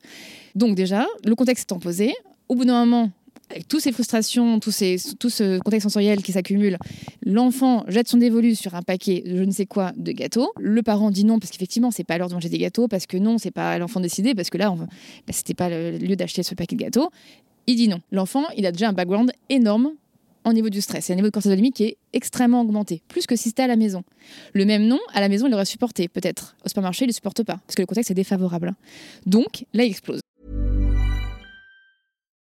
Donc 0.56 0.76
déjà, 0.76 1.06
le 1.26 1.36
contexte 1.36 1.64
étant 1.64 1.80
posé, 1.80 2.14
au 2.50 2.56
bout 2.56 2.66
d'un 2.66 2.86
moment, 2.86 3.12
avec 3.50 3.68
toutes 3.68 3.82
ces 3.82 3.92
frustrations, 3.92 4.60
tout, 4.60 4.72
ces, 4.72 4.98
tout 5.20 5.30
ce 5.30 5.60
contexte 5.60 5.84
sensoriel 5.84 6.24
qui 6.24 6.32
s'accumule, 6.32 6.78
l'enfant 7.26 7.84
jette 7.88 8.08
son 8.08 8.18
dévolu 8.18 8.56
sur 8.56 8.74
un 8.74 8.82
paquet, 8.82 9.24
je 9.26 9.44
ne 9.44 9.52
sais 9.52 9.66
quoi, 9.66 9.92
de 9.96 10.12
gâteaux. 10.12 10.52
Le 10.58 10.82
parent 10.82 11.12
dit 11.12 11.26
non 11.26 11.40
parce 11.40 11.52
qu'effectivement, 11.52 11.92
c'est 11.92 12.04
pas 12.04 12.18
l'heure 12.18 12.30
de 12.30 12.34
manger 12.34 12.50
des 12.50 12.58
gâteaux, 12.58 12.88
parce 12.88 13.06
que 13.06 13.18
non, 13.18 13.38
c'est 13.38 13.52
pas 13.52 13.78
l'enfant 13.78 14.00
décidé, 14.00 14.34
parce 14.34 14.50
que 14.50 14.58
là, 14.58 14.74
bah, 14.76 15.34
c'était 15.34 15.54
pas 15.54 15.70
le 15.70 15.98
lieu 15.98 16.16
d'acheter 16.16 16.42
ce 16.42 16.56
paquet 16.56 16.76
de 16.76 16.82
gâteaux. 16.82 17.10
Il 17.68 17.76
dit 17.76 17.88
non. 17.88 18.00
L'enfant, 18.12 18.44
il 18.58 18.66
a 18.66 18.72
déjà 18.72 18.90
un 18.90 18.94
background 18.94 19.32
énorme 19.50 19.94
au 20.46 20.54
niveau 20.54 20.70
du 20.70 20.82
stress 20.82 21.10
et 21.10 21.14
un 21.14 21.16
niveau 21.16 21.30
de 21.30 21.34
cortisolémie 21.34 21.72
qui 21.72 21.84
est 21.86 21.98
extrêmement 22.12 22.62
augmenté, 22.62 23.02
plus 23.08 23.26
que 23.26 23.36
si 23.36 23.50
c'était 23.50 23.64
à 23.64 23.68
la 23.68 23.76
maison. 23.76 24.04
Le 24.54 24.66
même 24.66 24.88
nom, 24.88 25.00
à 25.14 25.22
la 25.22 25.30
maison, 25.30 25.48
il 25.48 25.54
aurait 25.54 25.66
supporté, 25.66 26.08
peut-être. 26.08 26.56
Au 26.66 26.68
supermarché, 26.68 27.06
il 27.06 27.08
ne 27.08 27.12
le 27.12 27.16
supporte 27.16 27.44
pas, 27.44 27.60
parce 27.66 27.76
que 27.76 27.82
le 27.82 27.86
contexte 27.86 28.12
est 28.12 28.16
défavorable. 28.16 28.74
Donc, 29.26 29.66
là, 29.74 29.86
il 29.86 29.92
explose. 29.92 30.20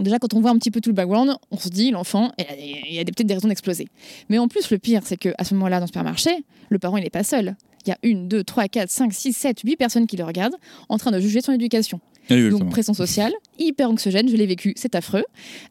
Déjà, 0.00 0.18
quand 0.18 0.34
on 0.34 0.40
voit 0.40 0.50
un 0.50 0.58
petit 0.58 0.70
peu 0.70 0.80
tout 0.80 0.90
le 0.90 0.94
background, 0.94 1.34
on 1.50 1.58
se 1.58 1.68
dit, 1.68 1.90
l'enfant, 1.90 2.32
il 2.38 2.94
y 2.94 2.98
a 2.98 3.04
peut-être 3.04 3.26
des 3.26 3.34
raisons 3.34 3.48
d'exploser. 3.48 3.88
Mais 4.28 4.38
en 4.38 4.48
plus, 4.48 4.70
le 4.70 4.78
pire, 4.78 5.02
c'est 5.04 5.16
qu'à 5.16 5.44
ce 5.44 5.54
moment-là, 5.54 5.78
dans 5.78 5.84
le 5.84 5.88
supermarché, 5.88 6.30
le 6.68 6.78
parent, 6.78 6.96
il 6.96 7.04
n'est 7.04 7.10
pas 7.10 7.24
seul. 7.24 7.56
Il 7.86 7.90
y 7.90 7.92
a 7.92 7.98
une, 8.02 8.28
deux, 8.28 8.44
trois, 8.44 8.68
quatre, 8.68 8.90
cinq, 8.90 9.12
six, 9.12 9.32
sept, 9.32 9.60
huit 9.60 9.76
personnes 9.76 10.06
qui 10.06 10.16
le 10.16 10.24
regardent 10.24 10.56
en 10.88 10.98
train 10.98 11.10
de 11.10 11.18
juger 11.18 11.40
son 11.40 11.52
éducation. 11.52 12.00
Donc 12.28 12.70
pression 12.70 12.94
sociale, 12.94 13.32
hyper 13.58 13.90
anxiogène, 13.90 14.28
je 14.28 14.36
l'ai 14.36 14.46
vécu, 14.46 14.72
c'est 14.76 14.94
affreux. 14.94 15.24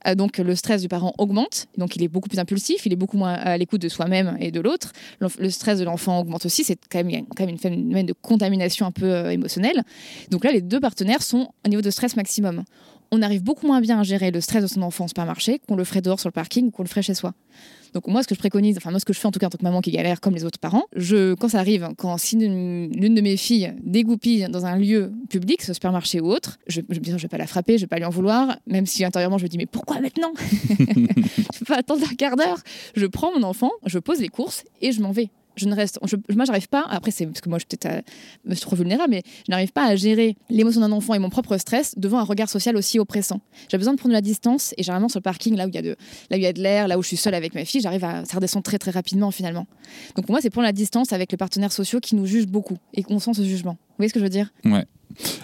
Euh, 0.07 0.15
donc 0.15 0.39
le 0.39 0.55
stress 0.55 0.81
du 0.81 0.89
parent 0.89 1.13
augmente, 1.17 1.67
donc 1.77 1.95
il 1.95 2.03
est 2.03 2.09
beaucoup 2.09 2.27
plus 2.27 2.39
impulsif, 2.39 2.85
il 2.85 2.91
est 2.91 2.97
beaucoup 2.97 3.17
moins 3.17 3.33
à 3.33 3.57
l'écoute 3.57 3.81
de 3.81 3.87
soi-même 3.87 4.35
et 4.41 4.51
de 4.51 4.59
l'autre. 4.59 4.91
Le 5.19 5.49
stress 5.49 5.79
de 5.79 5.85
l'enfant 5.85 6.19
augmente 6.19 6.45
aussi, 6.45 6.65
c'est 6.65 6.77
quand 6.91 7.01
même, 7.03 7.25
quand 7.27 7.45
même 7.45 7.51
une 7.51 7.59
phénomène 7.59 8.05
de 8.05 8.13
contamination 8.13 8.85
un 8.85 8.91
peu 8.91 9.05
euh, 9.05 9.29
émotionnelle. 9.29 9.83
Donc 10.31 10.43
là, 10.43 10.51
les 10.51 10.61
deux 10.61 10.81
partenaires 10.81 11.21
sont 11.21 11.47
à 11.63 11.69
niveau 11.69 11.81
de 11.81 11.91
stress 11.91 12.17
maximum 12.17 12.65
on 13.11 13.21
arrive 13.21 13.43
beaucoup 13.43 13.67
moins 13.67 13.81
bien 13.81 13.99
à 13.99 14.03
gérer 14.03 14.31
le 14.31 14.41
stress 14.41 14.61
de 14.63 14.67
son 14.67 14.81
enfant 14.81 15.05
par 15.13 15.25
marché 15.25 15.59
qu'on 15.67 15.75
le 15.75 15.83
ferait 15.83 16.01
dehors 16.01 16.19
sur 16.19 16.29
le 16.29 16.33
parking 16.33 16.67
ou 16.67 16.71
qu'on 16.71 16.83
le 16.83 16.87
ferait 16.87 17.01
chez 17.01 17.13
soi. 17.13 17.33
Donc 17.93 18.07
moi, 18.07 18.21
ce 18.21 18.27
que 18.27 18.35
je 18.35 18.39
préconise, 18.39 18.77
enfin 18.77 18.91
moi, 18.91 18.99
ce 18.99 19.05
que 19.05 19.13
je 19.13 19.19
fais 19.19 19.27
en 19.27 19.31
tout 19.31 19.39
cas 19.39 19.47
en 19.47 19.49
tant 19.49 19.57
que 19.57 19.63
maman 19.63 19.81
qui 19.81 19.91
galère 19.91 20.21
comme 20.21 20.35
les 20.35 20.45
autres 20.45 20.59
parents, 20.59 20.83
je, 20.95 21.33
quand 21.33 21.49
ça 21.49 21.59
arrive, 21.59 21.89
quand 21.97 22.17
si 22.17 22.35
l'une 22.37 23.15
de 23.15 23.21
mes 23.21 23.35
filles 23.35 23.73
dégoupille 23.83 24.47
dans 24.49 24.65
un 24.65 24.77
lieu 24.77 25.11
public, 25.29 25.61
ce 25.63 25.73
supermarché 25.73 26.21
ou 26.21 26.27
autre, 26.27 26.59
je, 26.67 26.81
je, 26.89 26.99
je 27.03 27.15
vais 27.15 27.27
pas 27.27 27.37
la 27.37 27.47
frapper, 27.47 27.77
je 27.77 27.83
vais 27.83 27.87
pas 27.87 27.97
lui 27.97 28.05
en 28.05 28.11
vouloir, 28.11 28.57
même 28.67 28.85
si 28.85 29.03
intérieurement 29.03 29.37
je 29.37 29.43
me 29.43 29.49
dis 29.49 29.57
mais 29.57 29.65
pourquoi 29.65 29.99
maintenant? 29.99 30.33
Je 31.53 31.59
peux 31.59 31.73
pas 31.73 31.77
attendre 31.79 32.03
un 32.09 32.15
quart 32.15 32.35
d'heure. 32.35 32.59
Je 32.95 33.05
prends 33.05 33.37
mon 33.37 33.43
enfant, 33.43 33.71
je 33.85 33.99
pose 33.99 34.19
les 34.21 34.29
courses 34.29 34.63
et 34.81 34.91
je 34.91 35.01
m'en 35.01 35.11
vais 35.11 35.29
je 35.59 35.67
ne 35.67 35.75
reste, 35.75 35.99
je, 36.05 36.15
moi, 36.35 36.45
j'arrive 36.45 36.69
pas. 36.69 36.85
Après, 36.89 37.11
c'est 37.11 37.25
parce 37.25 37.41
que 37.41 37.49
moi, 37.49 37.59
je 37.59 38.55
suis 38.55 38.61
trop 38.61 38.75
vulnérable, 38.75 39.11
mais 39.11 39.23
je 39.47 39.51
n'arrive 39.51 39.71
pas 39.71 39.85
à 39.85 39.95
gérer 39.95 40.35
l'émotion 40.49 40.81
d'un 40.81 40.91
enfant 40.91 41.13
et 41.13 41.19
mon 41.19 41.29
propre 41.29 41.57
stress 41.57 41.93
devant 41.97 42.19
un 42.19 42.23
regard 42.23 42.49
social 42.49 42.75
aussi 42.75 42.99
oppressant. 42.99 43.41
J'ai 43.69 43.77
besoin 43.77 43.93
de 43.93 43.99
prendre 43.99 44.13
la 44.13 44.21
distance 44.21 44.73
et 44.77 44.83
généralement 44.83 45.09
sur 45.09 45.19
le 45.19 45.23
parking, 45.23 45.55
là 45.55 45.65
où 45.65 45.69
il 45.69 45.75
y 45.75 45.77
a 45.77 45.81
de, 45.81 45.95
là 46.29 46.37
où 46.37 46.39
il 46.39 46.43
y 46.43 46.47
a 46.47 46.53
de 46.53 46.61
l'air, 46.61 46.87
là 46.87 46.97
où 46.97 47.03
je 47.03 47.07
suis 47.07 47.17
seule 47.17 47.33
avec 47.33 47.53
ma 47.53 47.65
fille, 47.65 47.81
j'arrive 47.81 48.03
à 48.03 48.25
ça 48.25 48.35
redescend 48.35 48.63
très 48.63 48.77
très 48.77 48.91
rapidement 48.91 49.31
finalement. 49.31 49.67
Donc 50.15 50.25
pour 50.25 50.31
moi, 50.31 50.41
c'est 50.41 50.49
prendre 50.49 50.65
la 50.65 50.73
distance 50.73 51.13
avec 51.13 51.31
les 51.31 51.37
partenaires 51.37 51.71
sociaux 51.71 51.99
qui 51.99 52.15
nous 52.15 52.25
jugent 52.25 52.47
beaucoup 52.47 52.77
et 52.93 53.03
qu'on 53.03 53.19
sent 53.19 53.33
ce 53.33 53.43
jugement. 53.43 53.73
Vous 53.73 53.95
voyez 53.97 54.09
ce 54.09 54.13
que 54.13 54.19
je 54.19 54.25
veux 54.25 54.29
dire? 54.29 54.51
Ouais. 54.65 54.85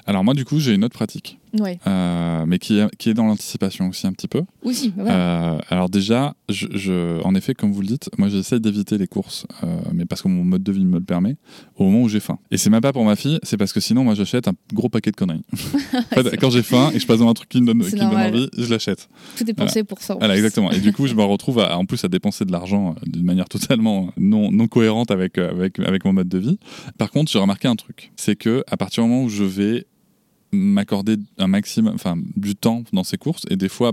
Alors 0.06 0.24
moi, 0.24 0.34
du 0.34 0.46
coup, 0.46 0.60
j'ai 0.60 0.74
une 0.74 0.84
autre 0.84 0.96
pratique. 0.96 1.40
Euh, 1.62 2.46
mais 2.48 2.60
qui 2.60 2.80
est, 2.80 2.96
qui 2.98 3.10
est 3.10 3.14
dans 3.14 3.26
l'anticipation 3.26 3.90
aussi 3.90 4.08
un 4.08 4.14
petit 4.14 4.28
peu. 4.28 4.42
Aussi, 4.64 4.90
bah 4.90 5.04
euh, 5.08 5.60
alors 5.70 5.90
déjà, 5.90 6.36
je, 6.50 7.22
en 7.24 7.36
effet, 7.36 7.54
comme 7.54 7.72
vous 7.72 7.82
le 7.82 7.88
dites, 7.88 8.10
moi 8.18 8.30
j'essaie 8.30 8.60
d'éviter 8.60 8.98
les 8.98 9.08
courses, 9.08 9.46
euh, 9.64 9.78
mais 9.94 10.06
parce 10.06 10.22
que 10.22 10.28
mon 10.28 10.44
mode 10.44 10.64
de 10.64 10.72
vie 10.72 10.86
me 10.86 11.00
le 11.00 11.04
permet, 11.04 11.38
au 11.76 11.86
moment 11.86 12.02
où 12.02 12.10
j'ai 12.10 12.20
faim. 12.20 12.40
Et 12.52 12.58
c'est 12.58 12.70
même 12.70 12.82
pas 12.82 12.94
pour 12.94 13.06
ma 13.06 13.16
fille, 13.16 13.40
c'est 13.44 13.58
parce 13.58 13.74
que 13.74 13.80
sinon, 13.80 14.04
moi 14.04 14.16
j'achète 14.16 14.48
un 14.48 14.54
gros 14.74 14.90
paquet 14.90 15.12
de 15.12 15.16
conneries. 15.16 15.44
quand 16.40 16.50
j'ai 16.50 16.64
faim 16.64 16.90
et 16.92 16.96
que 16.96 17.00
je 17.00 17.08
passe 17.08 17.20
dans 17.20 17.30
un 17.30 17.34
truc 17.34 17.50
qui 17.50 17.62
me 17.62 17.68
donne, 17.68 17.84
qui 17.84 17.96
me 17.96 18.00
donne 18.00 18.14
envie, 18.14 18.50
je 18.58 18.70
l'achète. 18.70 19.10
Tout 19.38 19.50
est 19.50 19.54
pensé 19.54 19.84
pour 19.84 20.02
ça. 20.02 20.16
Voilà, 20.16 20.36
exactement. 20.36 20.72
Et 20.72 20.80
du 20.80 20.94
coup, 20.94 21.08
je 21.08 21.16
me 21.16 21.24
retrouve 21.24 21.60
en 21.60 21.86
plus 21.86 22.04
à 22.04 22.08
dépenser 22.08 22.46
de 22.46 22.52
l'argent 22.52 22.96
d'une 23.06 23.26
manière 23.26 23.50
totalement 23.50 24.12
non, 24.18 24.52
non 24.52 24.68
cohérente 24.68 25.12
avec, 25.12 25.38
avec, 25.38 25.80
avec 25.80 26.06
mon 26.06 26.14
mode 26.14 26.30
de 26.30 26.38
vie. 26.38 26.60
Par 26.98 27.12
contre, 27.12 27.32
j'ai 27.32 27.40
remarqué 27.40 27.68
un 27.68 27.76
truc, 27.76 28.12
c'est 28.16 28.36
que 28.36 28.64
à 28.68 28.78
partir 28.78 29.04
du 29.04 29.10
moment 29.10 29.24
où 29.24 29.30
je 29.30 29.44
vais 29.44 29.86
m'accorder 30.56 31.18
un 31.38 31.48
maximum, 31.48 31.94
enfin 31.94 32.18
du 32.36 32.56
temps 32.56 32.84
dans 32.94 33.04
ses 33.04 33.18
courses 33.18 33.44
et 33.50 33.56
des 33.56 33.70
fois 33.70 33.92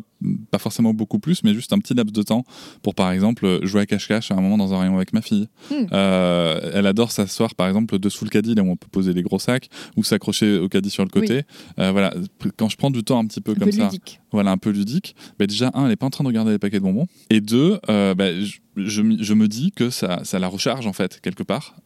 pas 0.51 0.59
forcément 0.59 0.95
beaucoup 0.95 1.19
plus, 1.19 1.43
mais 1.45 1.55
juste 1.55 1.73
un 1.73 1.79
petit 1.79 1.95
laps 1.95 2.13
de 2.13 2.23
temps 2.23 2.45
pour 2.83 2.95
par 2.95 3.11
exemple 3.11 3.61
jouer 3.63 3.83
à 3.83 3.87
cache-cache 3.87 4.31
à 4.31 4.35
un 4.35 4.41
moment 4.41 4.57
dans 4.57 4.73
un 4.73 4.81
rayon 4.81 4.97
avec 4.97 5.13
ma 5.13 5.23
fille. 5.23 5.49
Hmm. 5.71 5.87
Euh, 5.93 6.71
elle 6.75 6.87
adore 6.87 7.11
s'asseoir 7.11 7.55
par 7.55 7.67
exemple 7.69 7.99
dessous 7.99 8.25
le 8.25 8.31
caddie 8.31 8.55
là 8.55 8.63
où 8.63 8.71
on 8.71 8.77
peut 8.77 8.89
poser 8.91 9.13
les 9.13 9.23
gros 9.23 9.39
sacs 9.39 9.69
ou 9.97 10.05
s'accrocher 10.05 10.59
au 10.59 10.69
caddie 10.69 10.91
sur 10.91 11.05
le 11.05 11.11
côté. 11.11 11.43
Euh, 11.79 11.91
voilà, 11.93 12.15
quand 12.57 12.69
je 12.69 12.77
prends 12.77 12.91
du 12.91 13.03
temps 13.03 13.19
un 13.19 13.27
petit 13.27 13.41
peu 13.41 13.55
comme 13.55 13.73
ça, 13.73 13.91
voilà 14.31 14.51
un 14.51 14.59
peu 14.59 14.71
ludique. 14.71 15.15
Bah, 15.39 15.47
déjà 15.47 15.71
un, 15.75 15.87
elle 15.87 15.93
est 15.93 15.97
pas 15.97 16.07
en 16.07 16.11
train 16.11 16.25
de 16.25 16.29
regarder 16.29 16.53
les 16.53 16.59
paquets 16.59 16.79
de 16.79 16.85
bonbons 16.85 17.07
et 17.31 17.41
deux, 17.41 17.79
euh, 17.89 18.15
bah, 18.15 18.27
je, 18.41 18.59
je, 18.77 19.35
me 19.35 19.49
dis 19.49 19.73
que 19.73 19.91
ça, 19.91 20.21
ça, 20.25 20.39
la 20.39 20.49
recharge 20.49 20.87
en 20.87 20.93
fait 20.93 21.21
quelque 21.21 21.43
part 21.43 21.77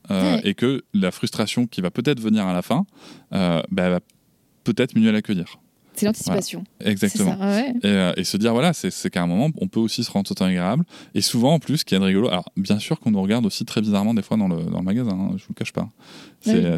et 0.44 0.54
que 0.54 0.84
la 0.94 1.10
frustration 1.10 1.66
qui 1.66 1.80
va 1.80 1.90
peut-être 1.90 2.20
venir 2.20 2.46
à 2.46 2.52
la 2.52 2.62
fin 2.62 2.86
bah, 3.30 3.90
va 3.90 4.00
peut-être 4.72 4.98
mieux 4.98 5.10
l'accueillir. 5.10 5.58
C'est 5.96 6.04
l'anticipation. 6.04 6.64
Exactement. 6.84 7.38
Euh, 7.40 8.12
et, 8.16 8.24
se 8.24 8.36
dire, 8.36 8.52
voilà, 8.52 8.74
c'est 8.74 9.10
qu'à 9.10 9.22
un 9.22 9.26
moment, 9.26 9.48
on 9.58 9.66
peut 9.66 9.80
aussi 9.80 10.04
se 10.04 10.10
rendre 10.10 10.28
totalement 10.28 10.52
agréable. 10.52 10.84
Et 11.14 11.22
souvent, 11.22 11.54
en 11.54 11.58
plus, 11.58 11.78
ce 11.78 11.84
qui 11.86 11.94
est 11.94 11.98
rigolo, 11.98 12.28
alors 12.28 12.50
bien 12.56 12.78
sûr 12.78 13.00
qu'on 13.00 13.10
nous 13.12 13.22
regarde 13.22 13.46
aussi 13.46 13.64
très 13.64 13.80
bizarrement 13.80 14.12
des 14.12 14.22
fois 14.22 14.36
dans 14.36 14.48
le, 14.48 14.62
dans 14.64 14.78
le 14.78 14.84
magasin, 14.84 15.12
hein, 15.12 15.30
je 15.38 15.42
vous 15.42 15.50
le 15.50 15.54
cache 15.54 15.72
pas. 15.72 15.88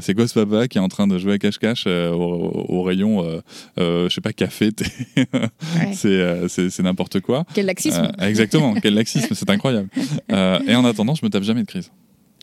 C'est 0.01 0.15
Ghost 0.15 0.35
Papa 0.35 0.69
qui 0.69 0.79
est 0.79 0.81
en 0.81 0.89
train 0.89 1.07
de 1.07 1.19
jouer 1.19 1.35
à 1.35 1.39
cache-cache 1.39 1.85
euh, 1.87 2.13
au, 2.13 2.83
rayon, 2.83 3.25
euh, 3.25 3.41
euh, 3.79 4.09
je 4.09 4.15
sais 4.15 4.21
pas, 4.21 4.33
café, 4.33 4.71
c'est 5.93 6.83
n'importe 6.83 7.21
quoi. 7.21 7.45
Quel 7.55 7.67
laxisme. 7.67 8.11
exactement, 8.21 8.75
quel 8.75 8.95
laxisme, 8.95 9.35
c'est 9.35 9.51
incroyable. 9.51 9.89
et 10.31 10.75
en 10.75 10.85
attendant, 10.85 11.15
je 11.15 11.25
me 11.25 11.31
tape 11.31 11.43
jamais 11.43 11.63
de 11.63 11.67
crise. 11.67 11.91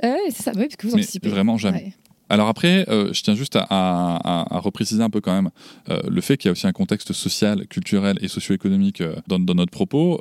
c'est 0.02 0.44
ça, 0.44 0.52
oui, 0.56 0.64
parce 0.64 0.76
que 0.76 0.88
vous 0.88 0.96
anticipez. 0.96 1.30
vraiment 1.30 1.58
jamais. 1.58 1.94
Alors 2.30 2.48
après, 2.48 2.90
euh, 2.90 3.14
je 3.14 3.22
tiens 3.22 3.36
juste 3.36 3.56
à, 3.56 3.66
à, 3.70 4.60
repréciser 4.60 5.04
un 5.04 5.10
peu 5.10 5.22
quand 5.22 5.34
même 5.34 5.52
euh, 5.90 6.02
le 6.08 6.22
fait 6.22 6.38
qu'il 6.38 6.48
y 6.48 6.50
a 6.50 6.52
aussi 6.54 6.66
un 6.66 6.72
contexte 6.72 7.14
social, 7.14 7.68
culturel 7.68 8.18
et 8.22 8.28
socio-économique 8.28 9.02
euh, 9.02 9.16
dans, 9.28 9.40
notre 9.40 9.72
propos 9.72 10.20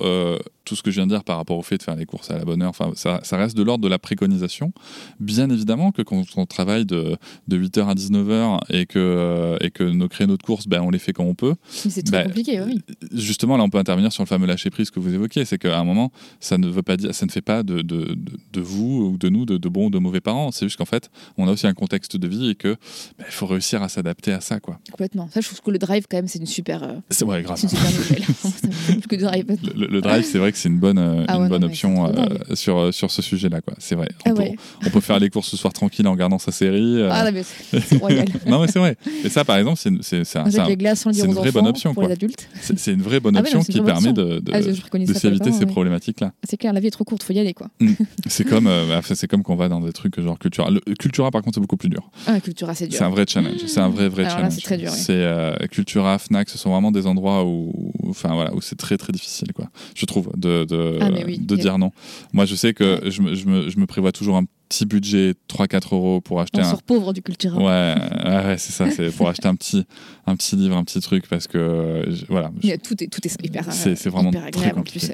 tout 0.65 0.77
ce 0.77 0.83
que 0.83 0.91
je 0.91 0.97
viens 0.97 1.07
de 1.07 1.13
dire 1.13 1.25
par 1.25 1.37
rapport 1.37 1.59
au 1.59 1.63
fait 1.63 1.79
de 1.79 1.83
faire 1.83 1.97
les 1.97 2.07
courses 2.07 2.31
à 2.31 2.39
la 2.39 2.45
bonne 2.45 2.63
heure, 2.63 2.71
enfin, 2.71 2.93
ça, 2.95 3.21
ça 3.23 3.37
reste 3.37 3.57
de 3.57 3.63
l'ordre 3.63 3.85
de 3.85 3.89
la 3.89 3.99
préconisation. 3.99 4.73
Bien 5.21 5.51
évidemment 5.51 5.93
que 5.93 6.03
quand 6.03 6.23
on 6.37 6.47
travaille 6.47 6.87
de, 6.87 7.17
de 7.49 7.59
8h 7.59 7.87
à 7.87 7.95
19h 7.95 8.59
et 8.71 8.87
que, 8.87 8.99
euh, 8.99 9.57
et 9.61 9.71
que 9.71 9.85
nos 9.85 10.09
créneaux 10.09 10.37
de 10.37 10.43
courses, 10.43 10.67
ben, 10.67 10.81
on 10.83 10.91
les 10.91 10.99
fait 10.99 11.13
quand 11.13 11.25
on 11.25 11.35
peut. 11.35 11.55
C'est 11.71 12.03
très 12.03 12.23
ben, 12.23 12.27
compliqué, 12.27 12.61
oui. 12.61 12.81
Justement, 13.13 13.57
là, 13.57 13.65
on 13.65 13.71
peut 13.71 13.79
intervenir 13.79 14.13
sur 14.13 14.23
le 14.23 14.29
fameux 14.29 14.47
lâcher 14.47 14.71
prise 14.71 14.91
que 14.91 15.01
vous 15.01 15.13
évoquiez. 15.13 15.45
C'est 15.45 15.59
qu'à 15.59 15.79
un 15.79 15.85
moment, 15.85 16.13
ça 16.41 16.59
ne, 16.59 16.69
veut 16.69 16.83
pas 16.83 16.97
dire, 16.97 17.15
ça 17.15 17.27
ne 17.27 17.31
fait 17.31 17.43
pas 17.43 17.63
de, 17.63 17.83
de, 17.83 18.17
de, 18.53 18.61
vous 18.61 19.13
ou 19.13 19.19
de 19.19 19.29
nous 19.29 19.45
de, 19.45 19.69
bons 19.69 19.87
ou 19.87 19.91
de 19.91 19.99
mauvais 19.99 20.21
parents. 20.21 20.51
C'est 20.51 20.67
juste 20.67 20.77
qu'en 20.77 20.85
fait, 20.85 21.11
on 21.37 21.49
a 21.49 21.53
aussi 21.53 21.67
un 21.67 21.75
contexte 21.75 22.17
de 22.17 22.29
vie 22.29 22.51
et 22.51 22.55
qu'il 22.55 22.77
ben, 23.19 23.27
faut 23.29 23.47
réussir 23.47 23.83
à 23.83 23.89
s'adapter 23.89 24.33
à 24.33 24.41
ça. 24.41 24.61
Quoi. 24.61 24.79
Complètement. 24.91 25.29
Ça, 25.33 25.41
je 25.41 25.49
trouve 25.49 25.61
que 25.61 25.71
le 25.71 25.79
drive, 25.79 26.07
quand 26.11 26.17
même, 26.17 26.29
c'est 26.29 26.39
une 26.39 26.47
super. 26.47 26.83
Euh, 26.83 26.95
c'est 27.11 27.25
ouais, 27.25 27.43
grave. 27.43 27.59
Une 27.63 27.69
super 27.69 27.91
nouvelle. 27.91 28.23
le 29.11 29.17
drive. 29.17 29.59
Le, 29.75 30.01
drive, 30.01 30.25
c'est 30.25 30.39
vrai 30.39 30.53
que 30.55 30.61
c'est 30.61 30.69
une 30.69 30.79
bonne, 30.79 30.99
euh, 30.99 31.25
ah 31.29 31.37
une 31.37 31.49
bonne 31.49 31.65
option 31.65 32.07
euh, 32.07 32.55
sur, 32.55 32.79
euh, 32.79 32.93
sur 32.93 33.11
ce 33.11 33.21
sujet-là. 33.21 33.61
quoi. 33.61 33.75
C'est 33.79 33.95
vrai. 33.95 34.09
On, 34.25 34.31
ah 34.31 34.35
peut, 34.35 34.43
on, 34.87 34.91
peut, 34.91 35.01
faire 35.01 35.19
les 35.19 35.29
courses 35.29 35.49
ce 35.49 35.57
soir 35.57 35.73
tranquille 35.73 36.07
en 36.07 36.13
regardant 36.13 36.39
sa 36.39 36.53
série. 36.53 37.03
Ah, 37.11 37.31
mais 37.31 37.43
c'est 37.43 37.99
royal. 37.99 38.27
non, 38.47 38.61
mais 38.61 38.69
c'est 38.69 38.79
vrai. 38.79 38.97
Et 39.25 39.29
ça, 39.29 39.45
par 39.45 39.59
exemple, 39.59 39.79
c'est 39.79 39.89
un, 40.37 40.45
une 40.45 41.35
vraie 41.35 41.53
bonne 41.53 41.67
option. 41.67 41.93
Pour 41.93 42.05
les 42.05 42.13
adultes. 42.13 42.49
C'est 42.61 42.93
une 42.93 43.03
vraie 43.03 43.21
bonne 43.21 43.37
ah 43.37 43.41
option 43.41 43.63
qui 43.63 43.81
permet 43.81 44.13
de, 44.13 44.41
de, 44.41 45.13
s'éviter 45.15 45.53
ces 45.53 45.67
problématiques-là. 45.67 46.33
C'est 46.49 46.57
clair, 46.57 46.73
la 46.73 46.81
vie 46.81 46.87
est 46.87 46.93
trop 46.93 47.05
courte, 47.05 47.23
faut 47.23 47.33
y 47.33 47.39
aller. 47.39 47.55
quoi. 47.55 47.69
Mm. 47.81 47.93
c'est 48.29 48.45
comme, 48.45 48.65
bah, 48.65 49.01
c'est 49.03 49.27
comme 49.27 49.43
qu'on 49.43 49.57
va 49.57 49.69
dans 49.69 49.81
des 49.81 49.93
trucs 49.93 50.21
genre 50.21 50.39
Cultura. 50.39 50.71
Cultura, 50.99 51.31
par 51.31 51.43
contre, 51.43 51.57
c'est 51.57 51.61
beaucoup 51.61 51.77
plus 51.77 51.89
dur. 51.89 52.11
Ah, 52.27 52.41
Cultura, 52.41 52.75
c'est 52.75 52.87
dur. 52.87 52.99
C'est 52.99 53.05
un 53.05 53.11
vrai 53.11 53.25
challenge. 53.29 53.61
C'est 53.67 53.81
un 53.81 53.89
vrai, 53.89 54.09
vrai 54.09 54.25
challenge. 54.29 54.53
C'est 54.53 54.63
très 54.63 54.79
dur. 54.79 54.91
C'est 54.91 55.69
Cultura, 55.71 56.19
Fnac, 56.19 56.49
ce 56.49 56.59
sont 56.59 56.71
vraiment 56.71 56.93
des 56.93 57.07
endroits 57.07 57.45
où, 57.45 57.93
enfin 58.09 58.35
voilà, 58.35 58.55
où 58.55 58.61
c'est 58.61 58.77
très 58.77 58.97
très 58.97 59.13
difficile, 59.13 59.53
quoi. 59.53 59.69
Je 59.95 60.07
trouve 60.07 60.31
de 60.49 61.37
de 61.39 61.57
dire 61.57 61.79
non. 61.79 61.93
Moi, 62.33 62.45
je 62.45 62.55
sais 62.55 62.75
que 62.75 63.01
je 63.11 63.23
me, 63.23 63.35
je, 63.35 63.47
me, 63.47 63.69
je, 63.69 63.79
me, 63.79 63.87
prévois 63.87 64.13
toujours 64.13 64.37
un 64.37 64.45
petit 64.69 64.87
budget, 64.87 65.35
3-4 65.49 65.95
euros 65.95 66.21
pour 66.21 66.41
acheter 66.41 66.61
On 66.61 66.65
un. 66.65 66.71
sort 66.71 66.83
pauvre 66.83 67.13
du 67.13 67.23
culture. 67.23 67.57
Ouais, 67.57 67.95
ouais 68.25 68.57
c'est 68.59 68.73
ça, 68.73 68.91
c'est 68.91 69.11
pour 69.11 69.29
acheter 69.29 69.49
un 69.49 69.55
petit, 69.55 69.85
un 70.27 70.37
petit 70.37 70.57
livre, 70.57 70.77
un 70.77 70.85
petit 70.85 71.01
truc, 71.01 71.29
parce 71.29 71.47
que 71.47 72.05
voilà. 72.29 72.51
tout, 72.83 73.03
est, 73.03 73.09
tout 73.09 73.21
est 73.25 73.45
hyper, 73.45 73.73
c'est, 73.73 74.09
vraiment 74.09 74.31
hyper 74.31 74.45
agréable 74.45 74.81
en 74.81 74.83
plus. 74.83 75.13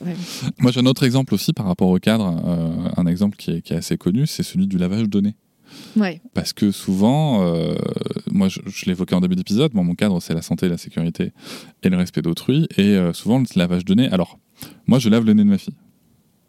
Moi, 0.58 0.72
j'ai 0.72 0.80
un 0.80 0.86
autre 0.86 1.04
exemple 1.04 1.34
aussi 1.34 1.52
par 1.52 1.66
rapport 1.66 1.88
au 1.88 1.98
cadre, 1.98 2.40
euh, 2.44 2.88
un 2.96 3.06
exemple 3.06 3.36
qui 3.36 3.50
est, 3.52 3.62
qui 3.62 3.72
est 3.72 3.76
assez 3.76 3.96
connu, 3.96 4.26
c'est 4.26 4.42
celui 4.42 4.66
du 4.66 4.78
lavage 4.78 5.08
de 5.08 5.20
nez. 5.20 5.34
Ouais. 5.96 6.20
Parce 6.34 6.52
que 6.52 6.70
souvent, 6.70 7.42
euh, 7.42 7.74
moi 8.30 8.48
je, 8.48 8.60
l'évoquais 8.86 9.14
en 9.14 9.20
début 9.20 9.36
d'épisode, 9.36 9.74
mon 9.74 9.94
cadre 9.94 10.20
c'est 10.20 10.34
la 10.34 10.42
santé, 10.42 10.68
la 10.68 10.78
sécurité 10.78 11.32
et 11.82 11.88
le 11.88 11.96
respect 11.96 12.22
d'autrui. 12.22 12.66
Et 12.76 12.96
euh, 12.96 13.12
souvent 13.12 13.38
le 13.38 13.46
lavage 13.56 13.84
de 13.84 13.94
nez. 13.94 14.08
Alors, 14.08 14.38
moi 14.86 14.98
je 14.98 15.08
lave 15.08 15.24
le 15.24 15.32
nez 15.32 15.44
de 15.44 15.48
ma 15.48 15.58
fille. 15.58 15.74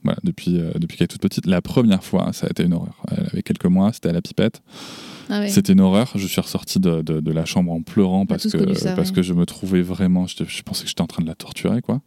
Voilà, 0.04 0.20
depuis, 0.24 0.60
euh, 0.60 0.72
depuis 0.76 0.98
qu'elle 0.98 1.06
est 1.06 1.08
toute 1.08 1.22
petite. 1.22 1.46
La 1.46 1.62
première 1.62 2.04
fois, 2.04 2.34
ça 2.34 2.48
a 2.48 2.50
été 2.50 2.64
une 2.64 2.74
horreur. 2.74 3.04
Elle 3.12 3.28
avait 3.32 3.44
quelques 3.44 3.66
mois, 3.66 3.94
c'était 3.94 4.10
à 4.10 4.14
la 4.14 4.22
pipette. 4.22 4.64
Ah 5.32 5.48
c'était 5.48 5.74
une 5.74 5.80
horreur. 5.80 6.12
Je 6.16 6.28
suis 6.28 6.42
ressorti 6.42 6.80
de, 6.80 7.02
de, 7.02 7.32
la 7.32 7.46
chambre 7.46 7.72
en 7.72 7.82
pleurant 7.82 8.26
parce, 8.26 8.48
que, 8.52 8.96
parce 8.96 9.12
que 9.12 9.22
je 9.22 9.34
me 9.34 9.46
trouvais 9.46 9.82
vraiment. 9.82 10.28
Je, 10.28 10.62
pensais 10.64 10.84
que 10.84 10.90
j'étais 10.90 11.02
en 11.02 11.08
train 11.08 11.24
de 11.24 11.28
la 11.28 11.36
torturer, 11.36 11.82
quoi. 11.82 12.02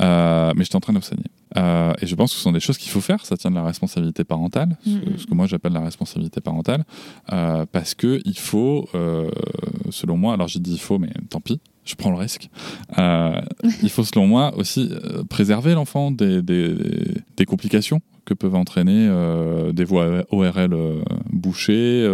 Euh, 0.00 0.52
mais 0.56 0.64
j'étais 0.64 0.76
en 0.76 0.80
train 0.80 0.92
de 0.92 0.98
l'obsaigner. 0.98 1.24
Euh, 1.56 1.92
et 2.00 2.06
je 2.06 2.14
pense 2.14 2.30
que 2.30 2.36
ce 2.36 2.42
sont 2.42 2.52
des 2.52 2.60
choses 2.60 2.78
qu'il 2.78 2.92
faut 2.92 3.00
faire. 3.00 3.26
Ça 3.26 3.36
tient 3.36 3.50
de 3.50 3.56
la 3.56 3.64
responsabilité 3.64 4.22
parentale, 4.22 4.76
ce, 4.84 4.90
mm-hmm. 4.90 5.26
que 5.26 5.34
moi 5.34 5.46
j'appelle 5.46 5.72
la 5.72 5.80
responsabilité 5.80 6.40
parentale, 6.40 6.84
euh, 7.32 7.66
parce 7.70 7.94
que 7.94 8.20
il 8.24 8.38
faut, 8.38 8.88
selon 9.90 10.16
moi, 10.16 10.34
alors 10.34 10.48
j'ai 10.48 10.60
dit 10.60 10.72
il 10.72 10.80
faut, 10.80 10.98
mais 10.98 11.10
tant 11.28 11.40
pis, 11.40 11.60
je 11.84 11.94
prends 11.94 12.10
le 12.10 12.16
risque. 12.16 12.48
Euh, 12.98 13.40
il 13.82 13.90
faut, 13.90 14.04
selon 14.04 14.26
moi, 14.26 14.54
aussi 14.56 14.88
euh, 14.90 15.24
préserver 15.24 15.74
l'enfant 15.74 16.10
des, 16.10 16.42
des, 16.42 17.46
complications 17.46 18.00
que 18.24 18.34
peuvent 18.34 18.54
entraîner 18.54 19.06
euh, 19.08 19.72
des 19.72 19.84
voies 19.84 20.24
ORL 20.30 20.74
bouchées, 21.30 22.06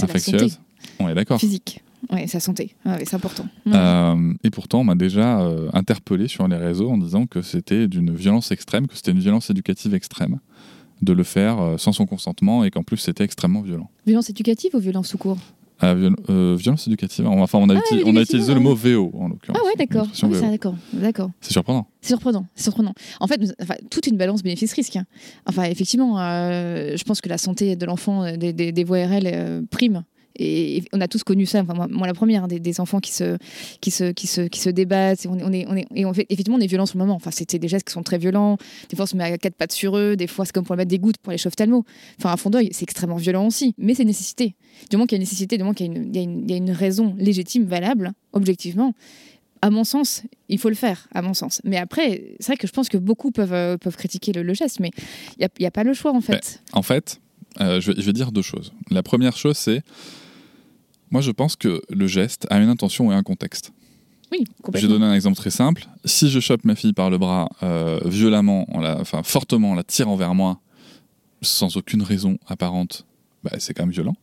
infectieuses. 0.00 0.60
On 0.98 1.08
est 1.08 1.14
d'accord. 1.14 1.38
Physique. 1.38 1.82
Oui, 2.10 2.26
sa 2.26 2.40
santé, 2.40 2.74
c'est 3.04 3.14
important. 3.14 3.46
et 3.66 4.50
pourtant, 4.50 4.80
on 4.80 4.84
m'a 4.84 4.96
déjà 4.96 5.38
interpellé 5.72 6.26
sur 6.28 6.48
les 6.48 6.56
réseaux 6.56 6.90
en 6.90 6.98
disant 6.98 7.26
que 7.26 7.42
c'était 7.42 7.86
d'une 7.86 8.14
violence 8.14 8.50
extrême, 8.50 8.86
que 8.88 8.96
c'était 8.96 9.12
une 9.12 9.20
violence 9.20 9.50
éducative 9.50 9.94
extrême 9.94 10.40
de 11.00 11.12
le 11.12 11.22
faire 11.22 11.74
sans 11.78 11.92
son 11.92 12.06
consentement 12.06 12.64
et 12.64 12.70
qu'en 12.70 12.82
plus 12.82 12.96
c'était 12.96 13.24
extrêmement 13.24 13.60
violent. 13.62 13.90
Violence 14.06 14.30
éducative 14.30 14.74
ou 14.74 14.78
violence 14.78 15.08
sous 15.08 15.18
cours? 15.18 15.38
Euh, 15.84 16.56
violence 16.58 16.86
éducative. 16.86 17.26
Enfin, 17.26 17.58
on 17.58 17.68
a, 17.68 17.76
ah, 17.76 17.96
on 18.04 18.16
a 18.16 18.20
utilisé 18.20 18.54
le 18.54 18.60
mot 18.60 18.74
VO 18.74 19.10
en 19.18 19.28
l'occurrence. 19.28 19.60
Ah 19.60 19.66
ouais, 19.66 19.74
d'accord. 19.76 20.06
Ah, 20.22 20.72
d'accord. 20.92 21.30
C'est 21.40 21.52
surprenant. 21.52 21.86
C'est 22.00 22.08
surprenant, 22.08 22.46
c'est 22.54 22.64
surprenant. 22.64 22.94
En 23.20 23.26
fait, 23.26 23.40
enfin, 23.60 23.74
toute 23.90 24.06
une 24.06 24.16
balance 24.16 24.42
bénéfice-risque. 24.42 24.96
Hein. 24.96 25.04
Enfin, 25.46 25.64
effectivement, 25.64 26.20
euh, 26.20 26.96
je 26.96 27.04
pense 27.04 27.20
que 27.20 27.28
la 27.28 27.38
santé 27.38 27.76
de 27.76 27.86
l'enfant 27.86 28.24
euh, 28.24 28.36
des, 28.36 28.52
des, 28.52 28.72
des, 28.72 28.84
voies 28.84 29.06
RL 29.06 29.64
prime 29.70 30.04
et 30.36 30.82
on 30.92 31.00
a 31.00 31.08
tous 31.08 31.24
connu 31.24 31.46
ça, 31.46 31.62
moi, 31.62 32.06
la 32.06 32.14
première, 32.14 32.44
hein, 32.44 32.48
des, 32.48 32.80
enfants 32.80 33.00
qui 33.00 33.12
se, 33.12 34.70
débattent. 34.70 35.24
Et 35.24 35.28
on, 35.28 35.52
est, 35.52 35.66
on 35.66 36.12
effectivement, 36.12 36.56
on 36.56 36.60
est 36.60 36.66
violents 36.66 36.86
sur 36.86 36.98
le 36.98 37.04
moment. 37.04 37.16
Enfin, 37.16 37.30
c'était 37.30 37.58
des 37.58 37.68
gestes 37.68 37.86
qui 37.86 37.92
sont 37.92 38.02
très 38.02 38.18
violents. 38.18 38.56
Des 38.88 38.96
fois, 38.96 39.04
on 39.04 39.06
se 39.06 39.16
met 39.16 39.24
à 39.24 39.38
quatre 39.38 39.54
pattes 39.54 39.72
sur 39.72 39.96
eux. 39.96 40.16
Des 40.16 40.26
fois, 40.26 40.44
c'est 40.44 40.52
comme 40.52 40.64
pour 40.64 40.76
mettre 40.76 40.88
des 40.88 40.98
gouttes 40.98 41.18
pour 41.18 41.32
les 41.32 41.38
chauffe-talmo. 41.38 41.84
Enfin, 42.18 42.32
à 42.32 42.36
fond 42.36 42.50
d'œil, 42.50 42.70
c'est 42.72 42.84
extrêmement 42.84 43.16
violent 43.16 43.46
aussi. 43.46 43.74
Mais 43.78 43.94
c'est 43.94 44.04
nécessité. 44.04 44.54
Du 44.90 44.96
moment 44.96 45.06
qu'il 45.06 45.16
y 45.16 45.18
a 45.18 45.20
une 45.20 45.22
nécessité, 45.22 45.56
du 45.58 45.64
moment 45.64 45.74
qu'il 45.74 46.16
y, 46.16 46.52
a 46.52 46.56
une 46.56 46.70
raison 46.70 47.14
légitime, 47.18 47.64
valable, 47.64 48.12
objectivement, 48.32 48.94
à 49.60 49.70
mon 49.70 49.84
sens, 49.84 50.22
il 50.48 50.58
faut 50.58 50.70
le 50.70 50.74
faire, 50.74 51.08
à 51.14 51.22
mon 51.22 51.34
sens. 51.34 51.60
Mais 51.64 51.76
après, 51.76 52.36
c'est 52.40 52.48
vrai 52.48 52.56
que 52.56 52.66
je 52.66 52.72
pense 52.72 52.88
que 52.88 52.96
beaucoup 52.96 53.30
peuvent, 53.30 53.52
euh, 53.52 53.76
critiquer 53.76 54.32
le, 54.32 54.54
geste, 54.54 54.80
mais 54.80 54.90
il 55.38 55.48
n'y 55.60 55.66
a, 55.66 55.70
pas 55.70 55.84
le 55.84 55.92
choix, 55.94 56.12
en 56.12 56.20
fait. 56.20 56.62
en 56.72 56.82
fait, 56.82 57.20
euh, 57.60 57.80
je 57.80 57.92
vais 57.92 58.12
dire 58.12 58.32
deux 58.32 58.42
choses. 58.42 58.72
La 58.90 59.02
première 59.02 59.36
chose, 59.36 59.56
c'est 59.56 59.82
moi, 61.12 61.20
je 61.20 61.30
pense 61.30 61.56
que 61.56 61.80
le 61.90 62.06
geste 62.06 62.46
a 62.50 62.58
une 62.58 62.68
intention 62.68 63.12
et 63.12 63.14
un 63.14 63.22
contexte. 63.22 63.72
Oui, 64.32 64.44
complètement. 64.62 64.80
Je 64.80 64.86
vais 64.86 64.92
donner 65.00 65.06
un 65.06 65.14
exemple 65.14 65.36
très 65.36 65.50
simple. 65.50 65.86
Si 66.06 66.30
je 66.30 66.40
chope 66.40 66.64
ma 66.64 66.74
fille 66.74 66.94
par 66.94 67.10
le 67.10 67.18
bras 67.18 67.50
euh, 67.62 68.00
violemment, 68.06 68.66
la, 68.80 68.98
enfin 68.98 69.22
fortement, 69.22 69.72
en 69.72 69.74
la 69.74 69.84
tirant 69.84 70.16
vers 70.16 70.34
moi, 70.34 70.60
sans 71.42 71.76
aucune 71.76 72.02
raison 72.02 72.38
apparente, 72.46 73.06
bah, 73.44 73.52
c'est 73.58 73.74
quand 73.74 73.84
même 73.84 73.92
violent. 73.92 74.16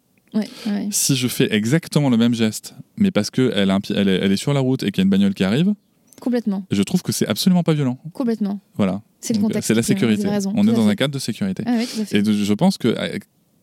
Si 0.92 1.16
je 1.16 1.28
fais 1.28 1.54
exactement 1.54 2.10
le 2.10 2.18
même 2.18 2.34
geste, 2.34 2.76
mais 2.98 3.12
parce 3.12 3.30
qu'elle 3.30 3.72
elle, 3.90 4.08
elle 4.08 4.32
est 4.32 4.38
sur 4.38 4.54
la 4.54 4.60
route 4.60 4.84
et 4.84 4.92
qu'il 4.92 5.02
y 5.02 5.02
a 5.02 5.06
une 5.06 5.10
bagnole 5.10 5.34
qui 5.34 5.44
arrive, 5.44 5.74
Complètement. 6.20 6.66
Je 6.70 6.84
trouve 6.84 7.02
que 7.02 7.12
c'est 7.12 7.28
absolument 7.28 7.64
pas 7.64 7.74
violent. 7.74 7.98
Complètement. 8.14 8.60
Voilà. 8.76 9.02
C'est 9.22 9.34
le 9.34 9.42
contexte. 9.42 9.68
C'est 9.68 9.74
la 9.74 9.84
sécurité. 9.84 10.28
On 10.54 10.68
est 10.68 10.74
dans 10.74 10.88
un 10.88 10.96
cadre 10.96 11.14
de 11.14 11.20
sécurité. 11.20 11.64
Ah 11.66 11.82
et 12.12 12.24
je 12.24 12.54
pense 12.54 12.78
que 12.78 12.90
euh, 12.90 13.18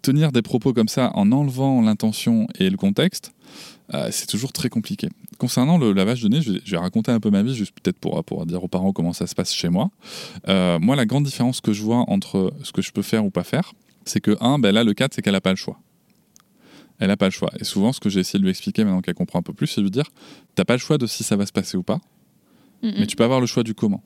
tenir 0.07 0.33
des 0.33 0.43
propos 0.43 0.73
comme 0.73 0.89
ça 0.89 1.11
en 1.15 1.33
enlevant 1.33 1.83
l'intention 1.83 2.47
et 2.59 2.71
le 2.71 2.77
contexte, 2.77 3.33
euh, 3.95 4.09
c'est 4.11 4.27
toujours 4.27 4.53
très 4.53 4.69
compliqué. 4.69 5.09
Concernant 5.39 5.79
le 5.79 5.93
lavage 5.93 6.23
de 6.23 6.29
nez, 6.29 6.41
je, 6.41 6.53
vais 6.53 6.77
raconter 6.77 7.11
un 7.11 7.21
peu 7.21 7.31
ma 7.31 7.43
vie, 7.43 7.55
juste 7.55 7.73
peut-être 7.81 7.99
pour, 7.99 8.23
pour 8.25 8.47
dire 8.47 8.63
aux 8.63 8.69
parents 8.69 8.93
comment 8.93 9.13
ça 9.13 9.27
se 9.27 9.35
passe 9.35 9.53
chez 9.53 9.69
moi. 9.69 9.91
Euh, 10.49 10.79
moi, 10.79 10.97
la 10.97 11.07
grande 11.07 11.25
différence 11.25 11.61
que 11.61 11.73
je 11.73 11.83
vois 11.83 12.05
entre 12.09 12.53
ce 12.63 12.73
que 12.73 12.83
je 12.83 12.93
peux 12.93 13.03
faire 13.03 13.25
ou 13.25 13.31
pas 13.31 13.45
faire, 13.45 13.75
c'est 14.05 14.21
que, 14.21 14.37
un, 14.41 14.59
ben 14.59 14.73
là, 14.73 14.85
le 14.85 14.95
cadre, 14.95 15.13
c'est 15.15 15.23
qu'elle 15.23 15.33
n'a 15.33 15.41
pas 15.41 15.51
le 15.51 15.57
choix. 15.57 15.79
Elle 16.99 17.09
n'a 17.09 17.17
pas 17.17 17.27
le 17.27 17.33
choix. 17.33 17.51
Et 17.61 17.65
souvent, 17.65 17.93
ce 17.93 18.01
que 18.01 18.09
j'ai 18.09 18.21
essayé 18.21 18.39
de 18.39 18.45
lui 18.45 18.51
expliquer 18.51 18.85
maintenant 18.85 19.03
qu'elle 19.03 19.15
comprend 19.15 19.41
un 19.41 19.43
peu 19.43 19.53
plus, 19.53 19.67
c'est 19.67 19.81
de 19.81 19.87
lui 19.87 19.91
dire, 19.91 20.09
t'as 20.55 20.65
pas 20.65 20.75
le 20.75 20.79
choix 20.79 20.99
de 20.99 21.07
si 21.07 21.25
ça 21.25 21.37
va 21.37 21.45
se 21.47 21.53
passer 21.53 21.77
ou 21.77 21.83
pas 21.83 22.01
mais 22.83 23.07
tu 23.07 23.17
peux 23.17 23.25
avoir 23.25 23.41
le 23.41 23.47
choix 23.47 23.63
du 23.63 23.75
comment. 23.75 24.03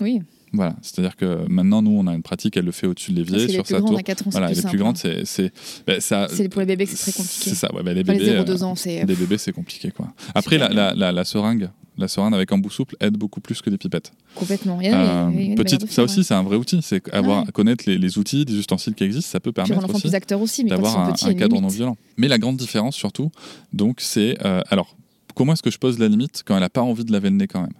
Oui. 0.00 0.22
Voilà, 0.56 0.74
c'est-à-dire 0.80 1.16
que 1.16 1.46
maintenant, 1.48 1.82
nous, 1.82 1.90
on 1.90 2.06
a 2.06 2.14
une 2.14 2.22
pratique, 2.22 2.56
elle 2.56 2.64
le 2.64 2.72
fait 2.72 2.86
au-dessus 2.86 3.12
de 3.12 3.22
l'évier, 3.22 3.48
sur 3.48 3.66
sa 3.66 3.80
tour. 3.80 4.00
voilà, 4.26 4.50
les 4.50 4.62
plus 4.62 4.78
grandes, 4.78 4.96
c'est. 4.96 5.24
C'est 5.24 5.52
bah, 5.86 6.48
pour 6.50 6.60
les 6.60 6.66
bébés 6.66 6.86
que 6.86 6.90
c'est 6.90 7.10
très 7.10 7.12
compliqué. 7.12 7.50
C'est 7.50 7.54
ça, 7.54 7.74
ouais, 7.74 7.82
bah, 7.82 7.92
les 7.92 8.02
bébés. 8.02 8.18
Les 8.18 8.44
0, 8.46 8.62
ans, 8.64 8.74
c'est. 8.74 9.04
Bébés, 9.04 9.38
c'est 9.38 9.52
compliqué, 9.52 9.90
quoi. 9.90 10.12
Après, 10.34 10.58
la, 10.58 10.68
la, 10.68 10.94
la, 10.94 11.12
la, 11.12 11.24
seringue. 11.24 11.68
La 11.98 12.08
seringue 12.08 12.34
avec 12.34 12.52
embout 12.52 12.70
souple 12.70 12.94
aide 13.00 13.16
beaucoup 13.16 13.40
plus 13.40 13.62
que 13.62 13.70
des 13.70 13.78
pipettes. 13.78 14.12
Complètement. 14.34 14.78
Euh, 14.82 15.54
petite, 15.54 15.90
ça 15.90 16.02
aussi, 16.02 16.24
c'est 16.24 16.34
un 16.34 16.42
vrai 16.42 16.56
outil. 16.56 16.80
C'est 16.82 17.12
avoir 17.14 17.50
connaître 17.52 17.84
les, 17.86 17.96
les, 17.96 18.18
outils, 18.18 18.44
les 18.44 18.58
ustensiles 18.58 18.94
qui 18.94 19.04
existent, 19.04 19.30
ça 19.30 19.40
peut 19.40 19.52
permettre 19.52 19.82
aussi, 19.94 20.10
aussi 20.34 20.64
d'avoir 20.64 20.98
un, 20.98 21.14
un 21.22 21.34
cadre 21.34 21.60
non 21.60 21.68
violent. 21.68 21.96
Mais 22.18 22.28
la 22.28 22.38
grande 22.38 22.56
différence, 22.56 22.96
surtout, 22.96 23.30
donc, 23.72 24.00
c'est 24.00 24.36
euh, 24.44 24.60
alors 24.68 24.94
comment 25.34 25.52
est-ce 25.52 25.62
que 25.62 25.70
je 25.70 25.78
pose 25.78 25.98
la 25.98 26.08
limite 26.08 26.42
quand 26.44 26.54
elle 26.54 26.60
n'a 26.60 26.68
pas 26.68 26.82
envie 26.82 27.04
de 27.04 27.12
laver 27.12 27.30
le 27.30 27.36
nez 27.36 27.46
quand 27.46 27.62
même? 27.62 27.72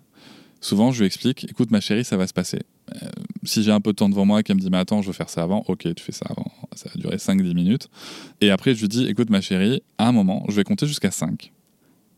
Souvent 0.67 0.91
je 0.91 1.01
lui 1.01 1.07
explique 1.07 1.47
écoute 1.49 1.71
ma 1.71 1.81
chérie 1.81 2.05
ça 2.05 2.17
va 2.17 2.27
se 2.27 2.33
passer. 2.33 2.59
Euh, 2.95 3.09
si 3.45 3.63
j'ai 3.63 3.71
un 3.71 3.81
peu 3.81 3.93
de 3.93 3.97
temps 3.97 4.09
devant 4.09 4.25
moi 4.25 4.43
qu'elle 4.43 4.57
me 4.57 4.61
dit 4.61 4.69
mais 4.71 4.79
attends 4.79 5.01
je 5.01 5.07
veux 5.07 5.13
faire 5.13 5.31
ça 5.31 5.43
avant. 5.43 5.65
Ok 5.69 5.83
tu 5.95 6.03
fais 6.03 6.13
ça 6.13 6.27
avant. 6.29 6.51
Ça 6.75 6.91
va 6.93 7.01
durer 7.01 7.17
5-10 7.17 7.55
minutes. 7.55 7.89
Et 8.41 8.51
après 8.51 8.75
je 8.75 8.81
lui 8.81 8.89
dis 8.89 9.07
écoute 9.07 9.31
ma 9.31 9.41
chérie 9.41 9.83
à 9.99 10.09
un 10.09 10.13
moment 10.13 10.45
je 10.49 10.57
vais 10.57 10.65
compter 10.65 10.87
jusqu'à 10.87 11.13
5 11.13 11.53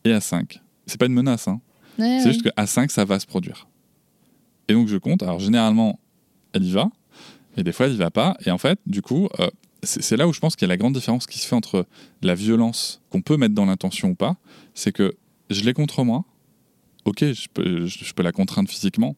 et 0.05 0.13
à 0.13 0.21
5 0.21 0.63
c'est 0.87 0.99
pas 0.99 1.07
une 1.07 1.13
menace 1.13 1.47
hein. 1.49 1.61
c'est 1.99 2.33
juste 2.33 2.43
qu'à 2.43 2.67
5 2.67 2.91
ça 2.91 3.05
va 3.05 3.21
se 3.21 3.27
produire. 3.27 3.69
Et 4.69 4.73
donc 4.73 4.89
je 4.89 4.97
compte. 4.97 5.23
Alors 5.23 5.41
généralement 5.41 6.01
elle 6.55 6.65
y 6.65 6.73
va. 6.73 6.91
Et 7.59 7.63
des 7.63 7.73
fois 7.73 7.87
elle 7.87 7.93
y 7.93 7.99
va 7.99 8.11
pas. 8.11 8.37
Et 8.47 8.51
en 8.51 8.59
fait 8.59 8.79
du 8.87 9.03
coup 9.03 9.29
euh, 9.41 9.51
c'est 9.83 10.17
là 10.17 10.27
où 10.27 10.33
je 10.33 10.41
pense 10.41 10.57
qu'il 10.57 10.67
y 10.67 10.71
a 10.71 10.73
la 10.73 10.79
grande 10.79 10.95
différence 10.95 11.27
qui 11.27 11.39
se 11.39 11.47
fait 11.47 11.55
entre 11.55 11.87
la 12.23 12.35
violence 12.35 13.03
qu'on 13.11 13.21
peut 13.21 13.37
mettre 13.37 13.55
dans 13.55 13.67
l'intention 13.67 14.09
ou 14.11 14.15
pas. 14.15 14.37
C'est 14.75 14.93
que 14.93 15.17
je 15.51 15.63
l'ai 15.65 15.75
contre 15.75 16.03
moi 16.03 16.25
ok, 17.09 17.33
je 17.33 17.49
peux, 17.53 17.87
je 17.87 18.13
peux 18.13 18.23
la 18.23 18.33
contraindre 18.33 18.69
physiquement, 18.69 19.17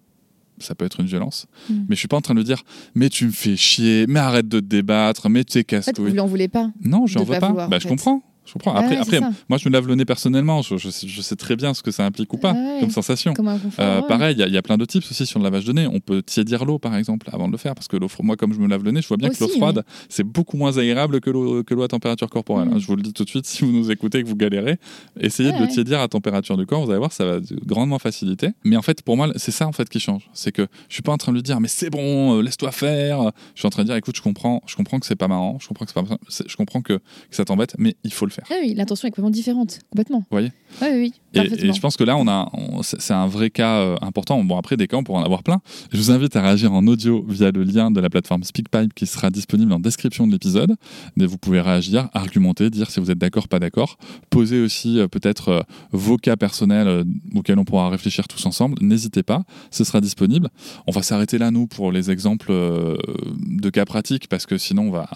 ça 0.58 0.74
peut 0.74 0.84
être 0.84 1.00
une 1.00 1.06
violence. 1.06 1.46
Mm. 1.68 1.74
Mais 1.88 1.96
je 1.96 2.00
suis 2.00 2.08
pas 2.08 2.16
en 2.16 2.20
train 2.20 2.34
de 2.34 2.42
dire, 2.42 2.62
mais 2.94 3.08
tu 3.08 3.26
me 3.26 3.32
fais 3.32 3.56
chier, 3.56 4.06
mais 4.08 4.20
arrête 4.20 4.48
de 4.48 4.60
te 4.60 4.64
débattre, 4.64 5.28
mais 5.28 5.44
tu 5.44 5.58
es 5.58 5.64
casse-couille. 5.64 5.92
En 5.92 6.04
fait, 6.04 6.10
vous 6.10 6.16
n'en 6.16 6.26
voulez 6.26 6.48
pas. 6.48 6.70
Non, 6.82 7.06
je 7.06 7.18
n'en 7.18 7.24
veux 7.24 7.38
pas. 7.38 7.68
bah, 7.68 7.78
je 7.78 7.88
comprends. 7.88 8.22
Je 8.50 8.54
comprends. 8.54 8.74
Après, 8.74 8.96
après 8.96 9.20
moi, 9.48 9.58
je 9.58 9.68
me 9.68 9.72
lave 9.72 9.86
le 9.86 9.94
nez 9.94 10.04
personnellement. 10.04 10.60
Je, 10.62 10.76
je, 10.76 10.90
sais 10.90 11.36
très 11.36 11.54
bien 11.54 11.72
ce 11.72 11.82
que 11.82 11.92
ça 11.92 12.04
implique 12.04 12.32
ou 12.32 12.36
pas 12.36 12.52
comme 12.80 12.90
sensation. 12.90 13.32
euh, 13.78 14.02
pareil, 14.02 14.34
il 14.38 14.52
y, 14.52 14.56
a 14.56 14.62
plein 14.62 14.76
de 14.76 14.84
tips 14.84 15.08
aussi 15.08 15.24
sur 15.24 15.38
le 15.38 15.44
lavage 15.44 15.64
de 15.64 15.72
nez. 15.72 15.86
On 15.86 16.00
peut 16.00 16.20
tiédir 16.20 16.64
l'eau, 16.64 16.80
par 16.80 16.96
exemple, 16.96 17.28
avant 17.32 17.46
de 17.46 17.52
le 17.52 17.58
faire. 17.58 17.74
Parce 17.76 17.86
que 17.86 17.96
l'eau, 17.96 18.08
moi, 18.22 18.36
comme 18.36 18.52
je 18.52 18.58
me 18.58 18.66
lave 18.66 18.82
le 18.82 18.90
nez, 18.90 19.02
je 19.02 19.08
vois 19.08 19.18
bien 19.18 19.28
que 19.28 19.38
l'eau 19.38 19.48
froide, 19.48 19.84
c'est 20.08 20.24
beaucoup 20.24 20.56
moins 20.56 20.76
agréable 20.76 21.20
que 21.20 21.30
l'eau, 21.30 21.82
à 21.82 21.88
température 21.88 22.28
corporelle. 22.28 22.68
Hein. 22.72 22.76
Mm. 22.76 22.80
Je 22.80 22.86
vous 22.88 22.96
le 22.96 23.02
dis 23.02 23.12
tout 23.12 23.24
de 23.24 23.28
suite, 23.28 23.46
si 23.46 23.64
vous 23.64 23.70
nous 23.70 23.90
écoutez 23.92 24.18
et 24.18 24.22
que 24.24 24.28
vous 24.28 24.36
galérez, 24.36 24.78
essayez 25.20 25.52
de 25.52 25.58
le 25.58 25.68
tiédir 25.68 26.00
à 26.00 26.08
température 26.08 26.56
du 26.56 26.66
corps. 26.66 26.84
Vous 26.84 26.90
allez 26.90 26.98
voir, 26.98 27.12
ça 27.12 27.24
va 27.24 27.38
grandement 27.64 28.00
faciliter. 28.00 28.48
Mais 28.64 28.76
en 28.76 28.82
fait, 28.82 29.02
pour 29.02 29.16
moi, 29.16 29.28
c'est 29.36 29.52
ça 29.52 29.68
en 29.68 29.72
fait 29.72 29.88
qui 29.88 30.00
change. 30.00 30.28
C'est 30.32 30.52
que 30.52 30.66
je 30.88 30.94
suis 30.94 31.02
pas 31.02 31.12
en 31.12 31.18
train 31.18 31.32
de 31.32 31.36
lui 31.36 31.42
dire, 31.42 31.60
mais 31.60 31.68
c'est 31.68 31.90
bon, 31.90 32.38
euh, 32.38 32.42
laisse-toi 32.42 32.72
faire. 32.72 33.30
Je 33.54 33.60
suis 33.60 33.66
en 33.66 33.70
train 33.70 33.82
de 33.82 33.88
dire, 33.88 33.96
écoute, 33.96 34.16
je 34.16 34.22
comprends, 34.22 34.62
je 34.66 34.74
comprends 34.76 34.98
que 34.98 35.06
c'est 35.06 35.16
pas 35.16 35.28
marrant, 35.28 35.58
je 35.60 35.68
comprends 35.68 35.84
que, 35.84 35.92
pas, 35.92 36.04
je 36.46 36.56
comprends 36.56 36.82
que, 36.82 36.94
que 36.94 37.00
ça 37.30 37.44
t'embête, 37.44 37.74
mais 37.78 37.96
il 38.04 38.12
faut 38.12 38.26
le 38.26 38.32
faire. 38.32 38.39
Ah 38.50 38.54
oui, 38.60 38.74
l'intention 38.74 39.06
est 39.08 39.10
complètement 39.10 39.30
différente, 39.30 39.80
complètement. 39.90 40.18
Vous 40.20 40.26
voyez 40.30 40.52
Oui, 40.82 40.88
oui. 40.92 41.14
Et, 41.34 41.38
et, 41.40 41.72
je 41.72 41.80
pense 41.80 41.96
que 41.96 42.04
là, 42.04 42.16
on 42.16 42.26
a, 42.28 42.50
c'est 42.82 43.12
un 43.12 43.26
vrai 43.26 43.50
cas 43.50 43.78
euh, 43.78 43.96
important. 44.00 44.42
Bon, 44.42 44.58
après, 44.58 44.76
des 44.76 44.86
cas, 44.86 44.96
on 44.96 45.04
pourra 45.04 45.20
en 45.20 45.24
avoir 45.24 45.42
plein. 45.42 45.60
Je 45.92 45.98
vous 45.98 46.10
invite 46.10 46.34
à 46.36 46.42
réagir 46.42 46.72
en 46.72 46.86
audio 46.86 47.24
via 47.28 47.50
le 47.50 47.62
lien 47.62 47.90
de 47.90 48.00
la 48.00 48.10
plateforme 48.10 48.42
SpeakPipe 48.42 48.94
qui 48.94 49.06
sera 49.06 49.30
disponible 49.30 49.72
en 49.72 49.78
description 49.78 50.26
de 50.26 50.32
l'épisode. 50.32 50.74
Vous 51.16 51.38
pouvez 51.38 51.60
réagir, 51.60 52.08
argumenter, 52.14 52.70
dire 52.70 52.90
si 52.90 52.98
vous 53.00 53.10
êtes 53.10 53.18
d'accord, 53.18 53.48
pas 53.48 53.58
d'accord. 53.58 53.96
Poser 54.30 54.60
aussi 54.60 54.98
euh, 54.98 55.06
peut-être 55.06 55.48
euh, 55.48 55.60
vos 55.92 56.16
cas 56.16 56.36
personnels 56.36 57.04
auxquels 57.34 57.58
on 57.58 57.64
pourra 57.64 57.88
réfléchir 57.88 58.26
tous 58.26 58.44
ensemble. 58.46 58.76
N'hésitez 58.80 59.22
pas, 59.22 59.44
ce 59.70 59.84
sera 59.84 60.00
disponible. 60.00 60.48
On 60.86 60.92
va 60.92 61.02
s'arrêter 61.02 61.38
là, 61.38 61.50
nous, 61.50 61.66
pour 61.66 61.92
les 61.92 62.10
exemples 62.10 62.50
de 62.50 63.70
cas 63.70 63.84
pratiques, 63.84 64.28
parce 64.28 64.46
que 64.46 64.58
sinon, 64.58 64.88
on 64.88 64.90
va, 64.90 65.10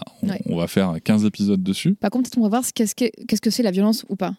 on, 0.47 0.57
va 0.57 0.67
faire 0.67 0.95
15 1.03 1.25
épisodes 1.25 1.63
dessus. 1.63 1.95
Par 1.95 2.11
contre, 2.11 2.31
on 2.37 2.43
va 2.43 2.49
voir 2.49 2.65
qu'est-ce 2.75 2.95
que 2.95 3.51
c'est 3.51 3.63
la 3.63 3.71
violence 3.71 4.05
ou 4.09 4.17
pas. 4.17 4.35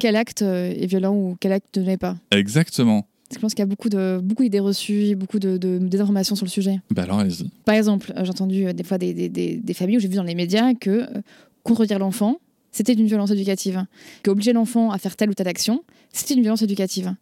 Quel 0.00 0.16
acte 0.16 0.42
euh, 0.42 0.72
est 0.72 0.86
violent 0.86 1.14
ou 1.14 1.36
quel 1.40 1.52
acte 1.52 1.78
ne 1.78 1.84
l'est 1.84 1.96
pas 1.96 2.16
Exactement. 2.30 3.06
je 3.32 3.38
pense 3.38 3.54
qu'il 3.54 3.62
y 3.62 3.62
a 3.62 3.66
beaucoup 3.66 3.88
de 3.88 4.20
beaucoup 4.22 4.42
d'idées 4.42 4.60
reçues, 4.60 5.14
beaucoup 5.16 5.38
de, 5.38 5.56
désinformations 5.56 6.36
sur 6.36 6.44
le 6.44 6.50
sujet. 6.50 6.80
Bah 6.90 7.02
alors 7.02 7.18
allez-y. 7.18 7.50
Par 7.64 7.74
exemple, 7.74 8.12
euh, 8.16 8.24
j'ai 8.24 8.30
entendu 8.30 8.66
euh, 8.66 8.72
des 8.72 8.84
fois 8.84 8.98
des, 8.98 9.12
des, 9.12 9.28
des, 9.56 9.74
familles 9.74 9.96
où 9.96 10.00
j'ai 10.00 10.08
vu 10.08 10.16
dans 10.16 10.22
les 10.22 10.34
médias 10.34 10.74
que 10.74 11.06
contredire 11.62 11.98
l'enfant, 11.98 12.38
c'était 12.70 12.92
une 12.92 13.06
violence 13.06 13.30
éducative. 13.30 13.84
Qu'obliger 14.22 14.52
l'enfant 14.52 14.90
à 14.90 14.98
faire 14.98 15.16
telle 15.16 15.30
ou 15.30 15.34
telle 15.34 15.48
action, 15.48 15.82
c'était 16.12 16.34
une 16.34 16.42
violence 16.42 16.62
éducative. 16.62 17.14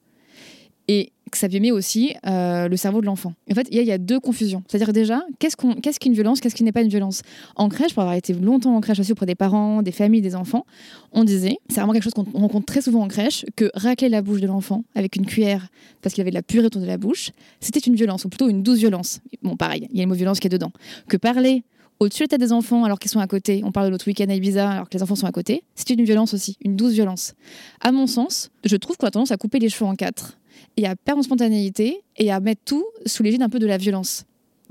Et 0.89 1.13
que 1.33 1.39
ça 1.39 1.49
met 1.49 1.73
aussi 1.73 2.15
euh, 2.27 2.69
le 2.69 2.77
cerveau 2.77 3.01
de 3.01 3.07
l'enfant. 3.07 3.35
En 3.51 3.55
fait, 3.55 3.67
il 3.71 3.83
y, 3.83 3.91
a 3.91 3.99
deux 3.99 4.21
confusions. 4.21 4.63
C'est-à-dire 4.69 4.93
déjà, 4.93 5.23
qu'est-ce 5.41 5.57
qu'une 5.57 6.13
violence, 6.13 6.41
qu'est-ce 6.41 6.55
qui 6.55 6.63
n'est 6.63 6.73
pas 6.73 6.83
une 6.83 6.89
violence? 6.89 7.23
En 7.57 7.69
crèche, 7.69 7.95
pour 7.95 8.03
avoir 8.03 8.15
été 8.15 8.33
longtemps 8.35 8.77
en 8.77 8.81
crèche 8.81 9.01
aussi 9.01 9.13
auprès 9.13 9.27
des 9.27 9.35
parents, 9.35 9.83
des 9.83 9.93
familles, 9.93 10.21
des 10.21 10.37
enfants, 10.37 10.65
on 11.13 11.25
disait, 11.25 11.57
c'est 11.69 11.77
vraiment 11.77 11.93
quelque 11.93 12.05
chose 12.05 12.15
qu'on 12.15 12.25
rencontre 12.25 12.67
très 12.67 12.83
souvent 12.83 13.03
en 13.03 13.09
crèche, 13.09 13.45
que 13.57 13.71
racler 13.75 14.09
la 14.09 14.23
bouche 14.23 14.41
de 14.41 14.47
l'enfant 14.47 14.85
avec 14.95 15.17
une 15.17 15.27
cuillère 15.27 15.69
parce 16.03 16.15
qu'il 16.15 16.21
avait 16.21 16.31
de 16.31 16.37
la 16.37 16.43
purée 16.43 16.67
autour 16.67 16.83
de 16.83 16.87
la 16.87 16.99
bouche, 16.99 17.31
c'était 17.61 17.81
une 17.81 17.95
violence, 17.95 18.25
ou 18.25 18.29
plutôt 18.29 18.49
une 18.49 18.63
douce 18.63 18.79
violence. 18.79 19.21
Bon, 19.43 19.57
pareil, 19.57 19.89
il 19.91 19.97
y 19.97 20.01
a 20.01 20.05
le 20.05 20.09
mot 20.09 20.15
violence 20.15 20.39
qui 20.39 20.49
est 20.49 20.51
dedans. 20.51 20.73
Que 21.09 21.17
parler 21.17 21.65
au-dessus 22.01 22.21
de 22.21 22.25
la 22.25 22.29
tête 22.29 22.41
des 22.41 22.53
enfants 22.53 22.85
alors 22.85 22.99
qu'ils 22.99 23.11
sont 23.11 23.21
à 23.21 23.27
côté, 23.27 23.63
on 23.65 23.73
parle 23.73 23.87
de 23.87 23.93
notre 23.93 24.07
week-end 24.07 24.27
à 24.29 24.35
Ibiza 24.35 24.71
alors 24.71 24.89
que 24.89 24.97
les 24.97 25.03
enfants 25.03 25.15
sont 25.15 25.27
à 25.27 25.33
côté, 25.33 25.63
c'est 25.75 25.91
une 25.91 26.05
violence 26.05 26.35
aussi, 26.35 26.57
une 26.65 26.77
douce 26.77 26.93
violence. 26.93 27.35
À 27.81 27.93
mon 27.93 28.07
sens, 28.07 28.51
je 28.65 28.77
trouve 28.77 28.97
qu'on 28.97 29.07
a 29.07 29.11
tendance 29.11 29.31
à 29.31 29.37
couper 29.37 29.61
les 29.61 29.69
cheveux 29.69 29.87
en 29.87 29.95
quatre 29.95 30.37
et 30.77 30.87
à 30.87 30.97
perdre 30.97 31.21
en 31.21 31.23
spontanéité 31.23 32.03
et 32.17 32.31
à 32.31 32.41
mettre 32.41 32.63
tout 32.65 32.85
sous 33.07 33.23
l'égide 33.23 33.43
un 33.43 33.49
peu 33.49 33.59
de 33.59 33.67
la 33.67 33.77
violence 33.77 34.25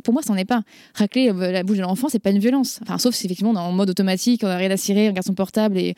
pour 0.03 0.13
moi, 0.13 0.21
ça 0.21 0.33
n'en 0.33 0.39
est 0.39 0.45
pas. 0.45 0.61
Racler 0.93 1.29
euh, 1.29 1.51
la 1.51 1.63
bouche 1.63 1.77
de 1.77 1.81
l'enfant, 1.81 2.07
c'est 2.09 2.19
pas 2.19 2.31
une 2.31 2.39
violence. 2.39 2.79
Enfin, 2.83 2.97
sauf 2.97 3.15
si 3.15 3.25
effectivement, 3.25 3.51
on 3.51 3.55
est 3.55 3.59
en 3.59 3.71
mode 3.71 3.89
automatique, 3.89 4.41
on 4.43 4.47
a 4.47 4.55
rien 4.55 4.71
à 4.71 4.77
cirer, 4.77 5.09
on 5.09 5.13
garde 5.13 5.25
son 5.25 5.33
portable 5.33 5.77
et 5.77 5.95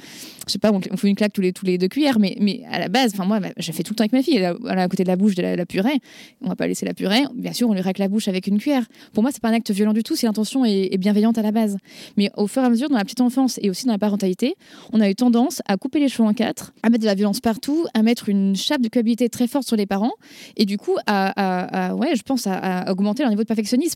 je 0.48 0.52
sais 0.52 0.60
pas, 0.60 0.72
on, 0.72 0.82
fait 0.98 1.08
une 1.08 1.16
claque 1.16 1.34
tous 1.34 1.42
les, 1.42 1.78
deux 1.78 1.88
cuillères. 1.88 2.20
Mais, 2.20 2.64
à 2.70 2.80
la 2.80 2.90
base, 2.90 3.12
enfin, 3.14 3.26
moi, 3.26 3.40
bah, 3.40 3.50
je 3.58 3.72
fais 3.72 3.84
tout 3.84 3.94
le 3.94 3.96
temps 3.96 4.04
avec 4.04 4.14
ma 4.14 4.22
fille. 4.22 4.36
Elle, 4.36 4.44
est 4.44 4.82
à 4.82 4.88
côté 4.88 5.04
de 5.04 5.10
la 5.10 5.16
bouche 5.16 5.36
de 5.36 5.42
la, 5.42 5.66
purée. 5.66 6.00
On 6.42 6.50
va 6.50 6.56
pas 6.56 6.68
laisser 6.68 6.86
la 6.86 6.94
purée. 6.94 7.24
Bien 7.36 7.54
sûr, 7.54 7.70
on 7.70 7.74
lui 7.74 7.82
racle 7.82 8.02
la 8.02 8.08
bouche 8.08 8.28
avec 8.28 8.48
une 8.48 8.60
cuillère. 8.60 8.86
Pour 9.14 9.24
moi, 9.24 9.32
c'est 9.32 9.42
pas 9.42 9.50
un 9.50 9.54
acte 9.54 9.72
violent 9.72 9.94
du 9.94 10.04
tout 10.04 10.16
si 10.16 10.26
l'intention 10.26 10.66
est, 10.66 10.98
bienveillante 10.98 11.38
à 11.38 11.42
la 11.42 11.52
base. 11.52 11.78
Mais 12.18 12.30
au 12.38 12.48
fur 12.48 12.62
et 12.62 12.66
à 12.66 12.70
mesure, 12.70 12.90
dans 12.90 12.98
la 12.98 13.04
petite 13.04 13.22
enfance 13.22 13.60
et 13.62 13.70
aussi 13.70 13.86
dans 13.86 13.94
la 13.94 14.00
parentalité, 14.00 14.56
on 14.92 15.02
a 15.02 15.10
eu 15.10 15.16
tendance 15.16 15.62
à 15.66 15.78
couper 15.78 16.00
les 16.00 16.10
cheveux 16.10 16.28
en 16.28 16.34
quatre, 16.34 16.74
à 16.84 16.90
mettre 16.90 17.02
de 17.02 17.08
la 17.08 17.16
violence 17.16 17.40
partout, 17.40 17.86
à 17.94 18.04
mettre 18.04 18.30
une 18.30 18.56
chape 18.56 18.82
de 18.82 18.88
culpabilité 18.88 19.30
très 19.30 19.48
forte 19.48 19.68
sur 19.68 19.76
les 19.76 19.86
parents 19.86 20.14
et 20.58 20.66
du 20.66 20.78
coup, 20.78 20.96
à, 21.08 21.94
ouais, 21.96 22.16
je 22.16 22.24
pense 22.24 22.48
à, 22.48 22.92
augmenter 22.92 23.24
leur 23.24 23.30
niveau 23.30 23.44
de 23.44 23.48
perfectionnisme 23.48 23.93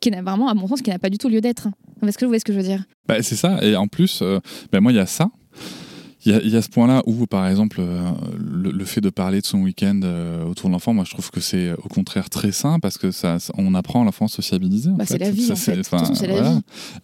qui 0.00 0.10
n'a 0.10 0.22
vraiment, 0.22 0.48
à 0.48 0.54
mon 0.54 0.68
sens, 0.68 0.82
qui 0.82 0.90
n'a 0.90 0.98
pas 0.98 1.10
du 1.10 1.18
tout 1.18 1.28
lieu 1.28 1.40
d'être. 1.40 1.68
Est-ce 2.06 2.18
que 2.18 2.24
vous 2.24 2.30
voyez 2.30 2.40
ce 2.40 2.44
que 2.44 2.52
je 2.52 2.58
veux 2.58 2.64
dire? 2.64 2.84
Bah, 3.06 3.22
C'est 3.22 3.36
ça. 3.36 3.62
Et 3.64 3.76
en 3.76 3.86
plus, 3.86 4.20
euh, 4.22 4.40
bah, 4.72 4.80
moi, 4.80 4.92
il 4.92 4.96
y 4.96 5.00
a 5.00 5.06
ça. 5.06 5.30
Il 6.26 6.48
y, 6.48 6.56
a 6.56 6.62
ce 6.62 6.70
point-là 6.70 7.02
où, 7.04 7.26
par 7.26 7.46
exemple, 7.46 7.80
euh, 7.80 8.10
le, 8.38 8.84
fait 8.86 9.02
de 9.02 9.10
parler 9.10 9.42
de 9.42 9.46
son 9.46 9.58
week-end 9.58 10.00
euh, 10.04 10.42
autour 10.46 10.70
de 10.70 10.72
l'enfant, 10.72 10.94
moi, 10.94 11.04
je 11.04 11.10
trouve 11.10 11.30
que 11.30 11.40
c'est 11.40 11.72
au 11.74 11.88
contraire 11.88 12.30
très 12.30 12.50
sain 12.50 12.78
parce 12.80 12.96
que 12.96 13.10
ça, 13.10 13.36
on 13.58 13.74
apprend 13.74 14.04
l'enfant 14.04 14.24
à 14.24 14.28
sociabiliser. 14.28 14.88
Bah, 14.96 15.04
c'est 15.06 15.18
la 15.18 15.30
vie, 15.30 15.52
en 15.52 15.56
fait. 15.56 15.82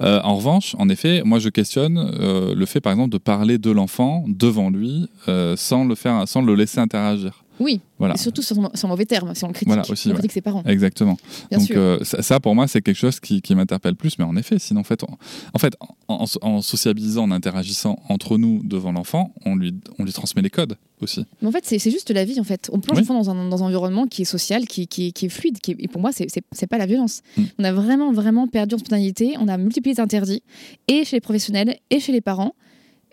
en 0.00 0.36
revanche, 0.36 0.74
en 0.78 0.88
effet, 0.88 1.20
moi, 1.22 1.38
je 1.38 1.50
questionne 1.50 2.10
le 2.54 2.64
fait, 2.64 2.80
par 2.80 2.94
exemple, 2.94 3.10
de 3.10 3.18
parler 3.18 3.58
de 3.58 3.70
l'enfant 3.70 4.24
devant 4.26 4.70
lui 4.70 5.06
sans 5.26 5.84
le 5.84 5.94
faire, 5.94 6.26
sans 6.26 6.40
le 6.40 6.54
laisser 6.54 6.78
interagir. 6.78 7.44
Oui, 7.60 7.80
voilà. 7.98 8.14
et 8.14 8.18
surtout 8.18 8.40
sans, 8.40 8.88
mauvais 8.88 9.04
terme, 9.04 9.34
si 9.34 9.44
on 9.44 9.48
critique, 9.48 9.68
voilà, 9.68 9.82
aussi, 9.88 10.08
on 10.08 10.14
critique 10.14 10.32
ses 10.32 10.40
parents. 10.40 10.64
Exactement. 10.64 11.18
Donc 11.52 11.70
euh, 11.70 12.02
ça, 12.02 12.40
pour 12.40 12.54
moi, 12.54 12.66
c'est 12.66 12.80
quelque 12.80 12.96
chose 12.96 13.20
qui, 13.20 13.42
m'interpelle 13.54 13.96
plus, 13.96 14.18
mais 14.18 14.24
en 14.24 14.34
effet, 14.36 14.58
sinon, 14.58 14.80
en 14.80 14.84
fait, 14.84 15.04
en, 15.04 15.58
fait, 15.58 15.76
en, 16.08 16.62
sociabilisant, 16.62 17.24
en 17.24 17.30
interagissant 17.30 17.98
entre 18.08 18.38
nous 18.38 18.62
devant 18.64 18.92
l'enfant, 18.92 19.34
on 19.44 19.56
lui, 19.56 19.74
on 19.98 20.04
lui 20.04 20.12
transmet 20.12 20.40
les 20.40 20.48
codes 20.48 20.76
aussi. 21.02 21.26
Mais 21.42 21.48
en 21.48 21.52
fait, 21.52 21.64
c'est 21.66 21.78
juste 21.90 22.10
la 22.10 22.24
vie, 22.24 22.40
en 22.40 22.44
fait. 22.44 22.70
On 22.72 22.80
plonge 22.80 22.98
l'enfant 22.98 23.14
dans 23.14 23.30
un, 23.30 23.48
dans 23.48 23.62
un 23.62 23.66
environnement 23.66 24.06
qui 24.06 24.22
est 24.22 24.26
social, 24.26 24.66
qui, 24.66 24.86
qui, 24.86 25.08
est 25.08 25.28
fluide, 25.28 25.58
qui 25.60 25.76
et 25.78 25.88
pour 25.88 26.00
moi, 26.00 26.12
c'est 26.12 26.66
pas 26.66 26.78
la 26.78 26.86
violence. 26.86 27.20
Mm. 27.36 27.42
On 27.58 27.64
a 27.64 27.72
vraiment, 27.72 28.12
vraiment 28.12 28.48
perdu 28.48 28.74
en 28.74 28.78
spontanéité, 28.78 29.34
on 29.38 29.48
a 29.48 29.58
multiplié 29.58 29.94
les 29.94 30.00
interdits, 30.00 30.42
et 30.88 31.04
chez 31.04 31.16
les 31.16 31.20
professionnels, 31.20 31.76
et 31.90 32.00
chez 32.00 32.12
les 32.12 32.22
parents, 32.22 32.54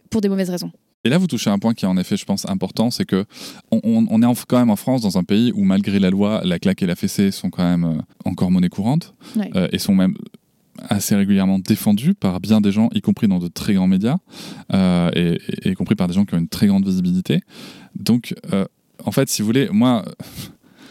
pour 0.10 0.22
des 0.22 0.30
mauvaises 0.30 0.50
raisons. 0.50 0.72
Et 1.04 1.10
là, 1.10 1.18
vous 1.18 1.28
touchez 1.28 1.50
un 1.50 1.60
point 1.60 1.74
qui 1.74 1.86
est 1.86 1.88
en 1.88 1.98
effet, 1.98 2.18
je 2.18 2.26
pense, 2.26 2.48
important, 2.50 2.92
c'est 2.92 3.06
que 3.06 3.26
on, 3.72 4.22
est 4.22 4.46
quand 4.48 4.60
même 4.60 4.70
en 4.70 4.76
France 4.76 5.02
dans 5.02 5.18
un 5.18 5.24
pays 5.24 5.52
où, 5.56 5.64
malgré 5.64 6.00
la 6.00 6.10
loi, 6.10 6.42
la 6.44 6.60
claque 6.60 6.82
et 6.82 6.86
la 6.86 6.96
fessée 6.96 7.32
sont 7.32 7.50
quand 7.50 7.64
même 7.64 7.86
euh, 7.86 8.02
encore 8.26 8.52
monnaie 8.52 8.70
courante 8.70 9.14
euh, 9.56 9.68
et 9.72 9.80
sont 9.80 9.96
même 9.96 10.16
assez 10.90 11.16
régulièrement 11.16 11.60
défendues 11.60 12.14
par 12.14 12.40
bien 12.40 12.62
des 12.62 12.72
gens, 12.72 12.90
y 12.94 13.02
compris 13.02 13.28
dans 13.28 13.40
de 13.40 13.48
très 13.48 13.74
grands 13.74 13.88
médias, 13.88 14.18
euh, 14.74 15.10
et, 15.16 15.70
y 15.70 15.74
compris 15.76 15.96
par 15.96 16.08
des 16.08 16.14
gens 16.14 16.26
qui 16.26 16.36
ont 16.36 16.40
une 16.40 16.50
très 16.50 16.68
grande 16.68 16.86
visibilité. 16.86 17.40
Donc, 17.96 18.36
en 19.04 19.12
fait, 19.12 19.30
si 19.30 19.42
vous 19.42 19.46
voulez, 19.48 19.70
moi, 19.72 20.04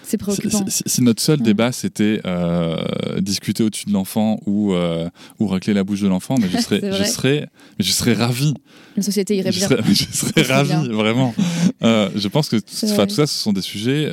c'est 0.06 0.18
préoccupant. 0.18 0.64
Si, 0.68 1.02
notre 1.02 1.20
seul 1.20 1.40
débat 1.40 1.72
c'était 1.72 2.20
euh, 2.24 2.76
discuter 3.20 3.64
au-dessus 3.64 3.86
de 3.86 3.92
l'enfant 3.92 4.38
ou, 4.46 4.72
euh, 4.72 5.08
ou 5.40 5.48
racler 5.48 5.74
la 5.74 5.82
bouche 5.82 6.00
de 6.00 6.06
l'enfant, 6.06 6.36
mais 6.40 6.48
je 6.48 6.58
serais, 6.62 6.80
je 6.92 7.02
serais, 7.02 7.48
je 7.80 7.90
serais 7.90 8.12
ravi. 8.12 8.54
La 8.96 9.02
société 9.02 9.36
irait 9.36 9.50
bien. 9.50 9.68
Je 9.86 10.04
serais, 10.10 10.42
ravi, 10.42 10.88
vraiment. 10.88 11.34
Euh, 11.82 12.08
je 12.14 12.28
pense 12.28 12.48
que 12.48 12.56
tout 12.56 12.64
ça, 12.70 13.26
ce 13.26 13.26
sont 13.26 13.52
des 13.52 13.60
sujets. 13.60 14.10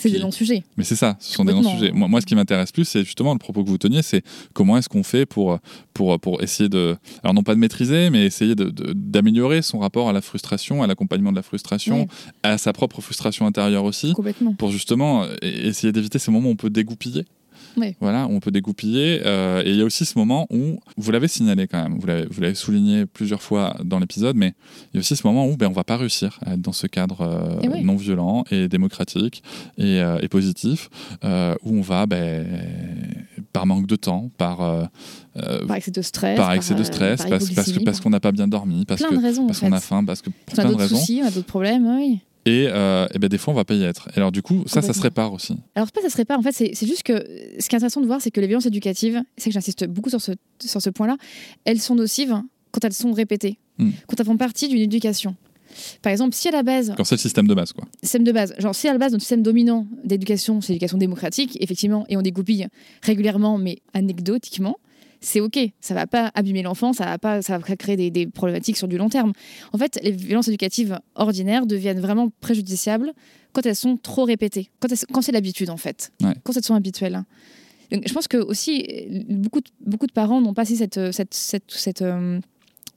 c'est 0.00 0.10
des 0.10 0.18
non-sujets. 0.18 0.64
Mais 0.76 0.84
c'est 0.84 0.96
ça, 0.96 1.16
ce 1.20 1.34
sont 1.34 1.44
des 1.44 1.52
non-sujets. 1.52 1.92
Moi, 1.92 2.08
moi, 2.08 2.20
ce 2.20 2.26
qui 2.26 2.34
m'intéresse 2.34 2.72
plus, 2.72 2.86
c'est 2.86 3.04
justement 3.04 3.32
le 3.34 3.38
propos 3.38 3.62
que 3.62 3.68
vous 3.68 3.78
teniez, 3.78 4.02
c'est 4.02 4.24
comment 4.52 4.76
est-ce 4.78 4.88
qu'on 4.88 5.04
fait 5.04 5.26
pour, 5.26 5.58
pour, 5.92 6.18
pour 6.18 6.42
essayer 6.42 6.68
de. 6.68 6.96
Alors, 7.22 7.34
non 7.34 7.42
pas 7.42 7.54
de 7.54 7.60
maîtriser, 7.60 8.10
mais 8.10 8.24
essayer 8.24 8.54
d'améliorer 8.56 9.62
son 9.62 9.78
rapport 9.78 10.08
à 10.08 10.12
la 10.12 10.22
frustration, 10.22 10.82
à 10.82 10.88
l'accompagnement 10.88 11.30
de 11.30 11.36
la 11.36 11.42
frustration, 11.42 12.08
à 12.42 12.58
sa 12.58 12.72
propre 12.72 13.00
frustration 13.00 13.46
intérieure 13.46 13.84
aussi. 13.84 14.12
Complètement. 14.12 14.54
Pour 14.54 14.72
justement 14.72 14.93
essayer 15.42 15.92
d'éviter 15.92 16.18
ces 16.18 16.30
moments 16.30 16.48
où 16.48 16.52
on 16.52 16.56
peut 16.56 16.70
dégoupiller. 16.70 17.24
Voilà, 18.00 18.26
on 18.28 18.40
peut 18.40 18.50
dégoupiller. 18.50 19.20
Euh, 19.24 19.62
et 19.64 19.70
il 19.70 19.76
y 19.76 19.82
a 19.82 19.84
aussi 19.84 20.04
ce 20.04 20.18
moment 20.18 20.46
où, 20.50 20.78
vous 20.96 21.10
l'avez 21.10 21.28
signalé 21.28 21.66
quand 21.66 21.82
même, 21.82 21.98
vous 21.98 22.40
l'avez 22.40 22.54
souligné 22.54 23.06
plusieurs 23.06 23.42
fois 23.42 23.76
dans 23.84 23.98
l'épisode, 23.98 24.36
mais 24.36 24.54
il 24.92 24.96
y 24.96 24.98
a 24.98 25.00
aussi 25.00 25.16
ce 25.16 25.26
moment 25.26 25.46
où 25.46 25.56
ben, 25.56 25.68
on 25.68 25.72
va 25.72 25.84
pas 25.84 25.96
réussir 25.96 26.38
à 26.44 26.54
être 26.54 26.60
dans 26.60 26.72
ce 26.72 26.86
cadre 26.86 27.22
euh, 27.22 27.60
eh 27.62 27.82
non 27.82 27.96
violent 27.96 28.44
et 28.50 28.68
démocratique 28.68 29.42
et, 29.78 30.00
euh, 30.00 30.18
et 30.20 30.28
positif, 30.28 30.88
où 31.22 31.78
on 31.78 31.80
va, 31.80 32.06
ben, 32.06 32.46
par 33.52 33.66
manque 33.66 33.86
de 33.86 33.96
temps, 33.96 34.30
par, 34.36 34.88
par 35.66 35.76
excès 35.76 35.90
de 35.90 36.02
stress, 36.02 36.36
par 36.36 36.52
excès 36.52 36.74
de 36.74 36.84
stress, 36.84 37.24
parce, 37.28 37.50
parce, 37.50 37.72
que 37.72 37.84
parce 37.84 38.00
qu'on 38.00 38.10
n'a 38.10 38.20
pas 38.20 38.32
bien 38.32 38.48
dormi, 38.48 38.84
parce 38.84 39.02
qu'on 39.02 39.72
a 39.72 39.80
faim, 39.80 40.04
parce 40.04 40.22
que 40.22 40.30
pour 40.30 40.54
plein 40.54 40.70
de 40.70 40.74
raisons. 40.74 40.96
Soucis, 40.96 41.20
on 41.22 41.26
a 41.26 41.30
d'autres 41.30 41.46
problèmes, 41.46 41.86
oui. 41.86 42.20
Et, 42.46 42.66
euh, 42.68 43.06
et 43.14 43.18
ben 43.18 43.28
des 43.28 43.38
fois, 43.38 43.54
on 43.54 43.56
va 43.56 43.64
pas 43.64 43.74
y 43.74 43.82
être. 43.84 44.08
Et 44.14 44.18
alors, 44.18 44.30
du 44.30 44.42
coup, 44.42 44.64
ça, 44.66 44.82
ça 44.82 44.92
se 44.92 45.00
répare 45.00 45.32
aussi. 45.32 45.56
Alors, 45.74 45.90
pas 45.90 46.02
ça 46.02 46.10
se 46.10 46.16
répare. 46.16 46.38
En 46.38 46.42
fait, 46.42 46.52
c'est 46.52 46.86
juste 46.86 47.02
que 47.02 47.14
ce 47.58 47.68
qui 47.68 47.74
est 47.74 47.76
intéressant 47.76 48.00
de 48.00 48.06
voir, 48.06 48.20
c'est 48.20 48.30
que 48.30 48.40
les 48.40 48.46
violences 48.46 48.66
éducatives, 48.66 49.22
c'est 49.36 49.50
que 49.50 49.54
j'insiste 49.54 49.86
beaucoup 49.86 50.10
sur 50.10 50.20
ce, 50.20 50.32
sur 50.62 50.82
ce 50.82 50.90
point-là, 50.90 51.16
elles 51.64 51.80
sont 51.80 51.94
nocives 51.94 52.36
quand 52.70 52.84
elles 52.84 52.92
sont 52.92 53.12
répétées, 53.12 53.58
hmm. 53.78 53.90
quand 54.06 54.18
elles 54.18 54.26
font 54.26 54.36
partie 54.36 54.68
d'une 54.68 54.80
éducation. 54.80 55.36
Par 56.02 56.12
exemple, 56.12 56.34
si 56.34 56.48
à 56.48 56.52
la 56.52 56.62
base. 56.62 56.92
Quand 56.96 57.04
c'est 57.04 57.16
le 57.16 57.20
système 57.20 57.46
de 57.46 57.54
base, 57.54 57.72
quoi. 57.72 57.84
Système 58.02 58.24
de 58.24 58.32
base. 58.32 58.54
Genre, 58.58 58.74
si 58.74 58.88
à 58.88 58.92
la 58.92 58.98
base, 58.98 59.12
notre 59.12 59.22
système 59.22 59.42
dominant 59.42 59.86
d'éducation, 60.04 60.60
c'est 60.60 60.72
l'éducation 60.72 60.98
démocratique, 60.98 61.56
effectivement, 61.60 62.04
et 62.08 62.16
on 62.16 62.22
dégoupille 62.22 62.66
régulièrement, 63.02 63.58
mais 63.58 63.78
anecdotiquement, 63.92 64.76
c'est 65.24 65.40
ok, 65.40 65.58
ça 65.80 65.94
va 65.94 66.06
pas 66.06 66.30
abîmer 66.34 66.62
l'enfant, 66.62 66.92
ça 66.92 67.04
va 67.04 67.18
pas, 67.18 67.42
ça 67.42 67.58
va 67.58 67.76
créer 67.76 68.10
des, 68.10 68.26
problématiques 68.26 68.76
sur 68.76 68.88
du 68.88 68.98
long 68.98 69.08
terme. 69.08 69.32
En 69.72 69.78
fait, 69.78 69.98
les 70.02 70.12
violences 70.12 70.48
éducatives 70.48 70.98
ordinaires 71.14 71.66
deviennent 71.66 72.00
vraiment 72.00 72.30
préjudiciables 72.40 73.12
quand 73.52 73.64
elles 73.66 73.76
sont 73.76 73.96
trop 73.96 74.24
répétées, 74.24 74.70
quand, 74.80 74.88
quand 75.12 75.22
c'est 75.22 75.32
l'habitude 75.32 75.70
en 75.70 75.76
fait, 75.76 76.12
quand 76.42 76.56
elles 76.56 76.64
sont 76.64 76.74
habituelles. 76.74 77.22
je 77.90 78.12
pense 78.12 78.28
que 78.28 78.36
aussi 78.36 79.24
beaucoup 79.28 79.60
de, 79.60 79.70
beaucoup 79.80 80.06
de 80.06 80.12
parents 80.12 80.40
n'ont 80.40 80.54
pas 80.54 80.62
assez 80.62 80.76
cette, 80.76 81.12
cette, 81.12 81.34
cette, 81.68 82.02
euh, 82.02 82.40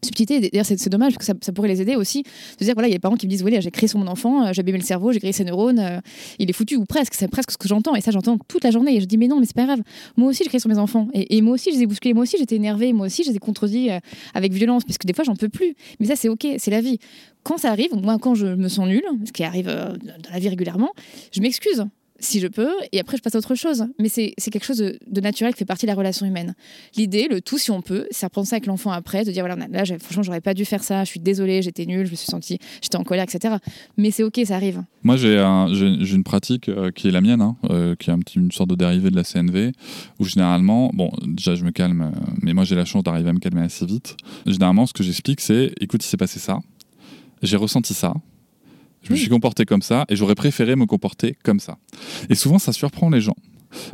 subtilité. 0.03 0.49
D'ailleurs, 0.49 0.65
c'est 0.65 0.89
dommage 0.89 1.13
parce 1.13 1.27
que 1.27 1.33
ça, 1.41 1.51
pourrait 1.51 1.69
les 1.69 1.81
aider 1.81 1.95
aussi. 1.95 2.23
De 2.59 2.65
dire, 2.65 2.73
voilà, 2.73 2.87
il 2.87 2.91
y 2.91 2.93
a 2.93 2.97
des 2.97 3.01
parents 3.01 3.15
qui 3.15 3.25
me 3.25 3.31
disent, 3.31 3.41
voilà, 3.41 3.59
j'ai 3.59 3.71
créé 3.71 3.87
sur 3.87 3.99
mon 3.99 4.07
enfant, 4.07 4.45
euh, 4.45 4.53
j'ai 4.53 4.59
abîmé 4.59 4.77
le 4.77 4.83
cerveau, 4.83 5.11
j'ai 5.11 5.19
créé 5.19 5.31
ses 5.31 5.43
neurones, 5.43 5.79
euh, 5.79 5.99
il 6.39 6.49
est 6.49 6.53
foutu, 6.53 6.75
ou 6.75 6.85
presque. 6.85 7.13
C'est 7.15 7.27
presque 7.27 7.51
ce 7.51 7.57
que 7.57 7.67
j'entends. 7.67 7.95
Et 7.95 8.01
ça, 8.01 8.11
j'entends 8.11 8.37
toute 8.47 8.63
la 8.63 8.71
journée. 8.71 8.95
Et 8.95 9.01
je 9.01 9.05
dis, 9.05 9.17
mais 9.17 9.27
non, 9.27 9.39
mais 9.39 9.45
c'est 9.45 9.55
pas 9.55 9.65
grave. 9.65 9.81
Moi 10.15 10.29
aussi, 10.29 10.43
j'ai 10.43 10.49
créé 10.49 10.59
sur 10.59 10.69
mes 10.69 10.77
enfants. 10.77 11.07
Et, 11.13 11.41
moi 11.41 11.53
aussi, 11.53 11.71
je 11.71 11.77
les 11.77 11.83
ai 11.83 11.85
bousculés. 11.87 12.13
Moi 12.13 12.23
aussi, 12.23 12.37
j'étais 12.37 12.55
énervée. 12.55 12.93
Moi 12.93 13.07
aussi, 13.07 13.23
je 13.23 13.29
les 13.29 13.35
ai 13.35 13.39
contredits 13.39 13.89
euh, 13.89 13.99
avec 14.33 14.53
violence. 14.53 14.83
Parce 14.83 14.97
que 14.97 15.07
des 15.07 15.13
fois, 15.13 15.23
j'en 15.23 15.35
peux 15.35 15.49
plus. 15.49 15.75
Mais 15.99 16.07
ça, 16.07 16.15
c'est 16.15 16.29
OK, 16.29 16.47
c'est 16.57 16.71
la 16.71 16.81
vie. 16.81 16.99
Quand 17.43 17.57
ça 17.57 17.71
arrive, 17.71 17.93
moi, 17.95 18.17
quand 18.19 18.35
je 18.35 18.47
me 18.47 18.67
sens 18.67 18.87
nulle, 18.87 19.05
ce 19.25 19.31
qui 19.31 19.43
arrive 19.43 19.67
dans 19.67 20.31
la 20.31 20.39
vie 20.39 20.49
régulièrement, 20.49 20.91
je 21.31 21.41
m'excuse 21.41 21.85
si 22.19 22.39
je 22.39 22.47
peux, 22.47 22.71
et 22.91 22.99
après 22.99 23.17
je 23.17 23.21
passe 23.21 23.35
à 23.35 23.37
autre 23.37 23.55
chose. 23.55 23.85
Mais 23.99 24.09
c'est 24.09 24.33
quelque 24.51 24.65
chose 24.65 24.77
de, 24.77 25.21
naturel 25.21 25.53
qui 25.53 25.59
fait 25.59 25.65
partie 25.65 25.85
de 25.85 25.91
la 25.91 25.95
relation 25.95 26.25
humaine. 26.25 26.55
L'idée, 26.95 27.27
le 27.29 27.41
tout, 27.41 27.57
si 27.57 27.71
on 27.71 27.81
peut, 27.81 28.07
c'est 28.11 28.25
reprendre 28.25 28.47
ça 28.47 28.55
avec 28.55 28.65
l'enfant 28.65 28.91
après, 28.91 29.23
de 29.23 29.31
dire 29.31 29.45
voilà, 29.45 29.67
là, 29.67 29.83
franchement, 29.99 30.23
j'aurais 30.23 30.41
pas 30.41 30.53
dû 30.53 30.65
faire 30.65 30.83
ça, 30.83 31.03
je 31.03 31.09
suis 31.09 31.19
désolée, 31.19 31.61
j'étais 31.61 31.85
nulle, 31.85 32.05
je 32.05 32.11
me 32.11 32.15
suis 32.15 32.27
sentie, 32.27 32.59
j'étais 32.81 32.97
en 32.97 33.03
colère, 33.03 33.25
etc. 33.25 33.55
Mais 33.97 34.11
c'est 34.11 34.23
ok, 34.23 34.39
ça 34.45 34.55
arrive. 34.55 34.83
Moi, 35.03 35.17
j'ai 35.17 35.37
une 35.37 36.23
pratique 36.23 36.69
euh, 36.69 36.91
qui 36.91 37.07
est 37.07 37.11
la 37.11 37.21
mienne, 37.21 37.41
hein, 37.41 37.55
euh, 37.69 37.95
qui 37.95 38.09
est 38.09 38.13
un 38.13 38.19
petit, 38.19 38.39
une 38.39 38.51
sorte 38.51 38.69
de 38.69 38.75
dérivée 38.75 39.09
de 39.09 39.15
la 39.15 39.23
CNV, 39.23 39.71
où 40.19 40.25
généralement, 40.25 40.91
bon, 40.93 41.11
déjà 41.25 41.55
je 41.55 41.63
me 41.63 41.71
calme, 41.71 42.01
euh, 42.01 42.19
mais 42.41 42.53
moi 42.53 42.63
j'ai 42.63 42.75
la 42.75 42.85
chance 42.85 43.03
d'arriver 43.03 43.29
à 43.29 43.33
me 43.33 43.39
calmer 43.39 43.61
assez 43.61 43.85
vite. 43.85 44.17
Généralement, 44.45 44.85
ce 44.85 44.93
que 44.93 45.03
j'explique, 45.03 45.41
c'est 45.41 45.73
écoute, 45.79 46.03
il 46.03 46.07
s'est 46.07 46.17
passé 46.17 46.39
ça, 46.39 46.59
j'ai 47.41 47.57
ressenti 47.57 47.93
ça, 47.93 48.13
je 49.03 49.11
me 49.13 49.17
suis 49.17 49.29
comporté 49.29 49.65
comme 49.65 49.81
ça 49.81 50.05
et 50.09 50.15
j'aurais 50.15 50.35
préféré 50.35 50.75
me 50.75 50.85
comporter 50.85 51.37
comme 51.43 51.59
ça. 51.59 51.77
Et 52.29 52.35
souvent, 52.35 52.59
ça 52.59 52.73
surprend 52.73 53.09
les 53.09 53.21
gens. 53.21 53.35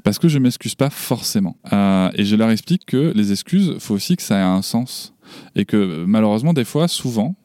Parce 0.04 0.20
que 0.20 0.28
je 0.28 0.40
m'excuse 0.40 0.76
pas 0.76 0.90
forcément. 0.90 1.58
Euh, 1.72 2.10
et 2.16 2.26
je 2.26 2.36
leur 2.36 2.50
explique 2.52 2.86
que 2.86 3.12
les 3.16 3.32
excuses, 3.32 3.76
faut 3.80 3.96
aussi 3.96 4.16
que 4.16 4.24
ça 4.24 4.38
ait 4.38 4.44
un 4.44 4.62
sens. 4.62 5.14
Et 5.56 5.66
que 5.66 6.06
malheureusement, 6.06 6.54
des 6.54 6.64
fois, 6.64 6.88
souvent, 6.88 7.36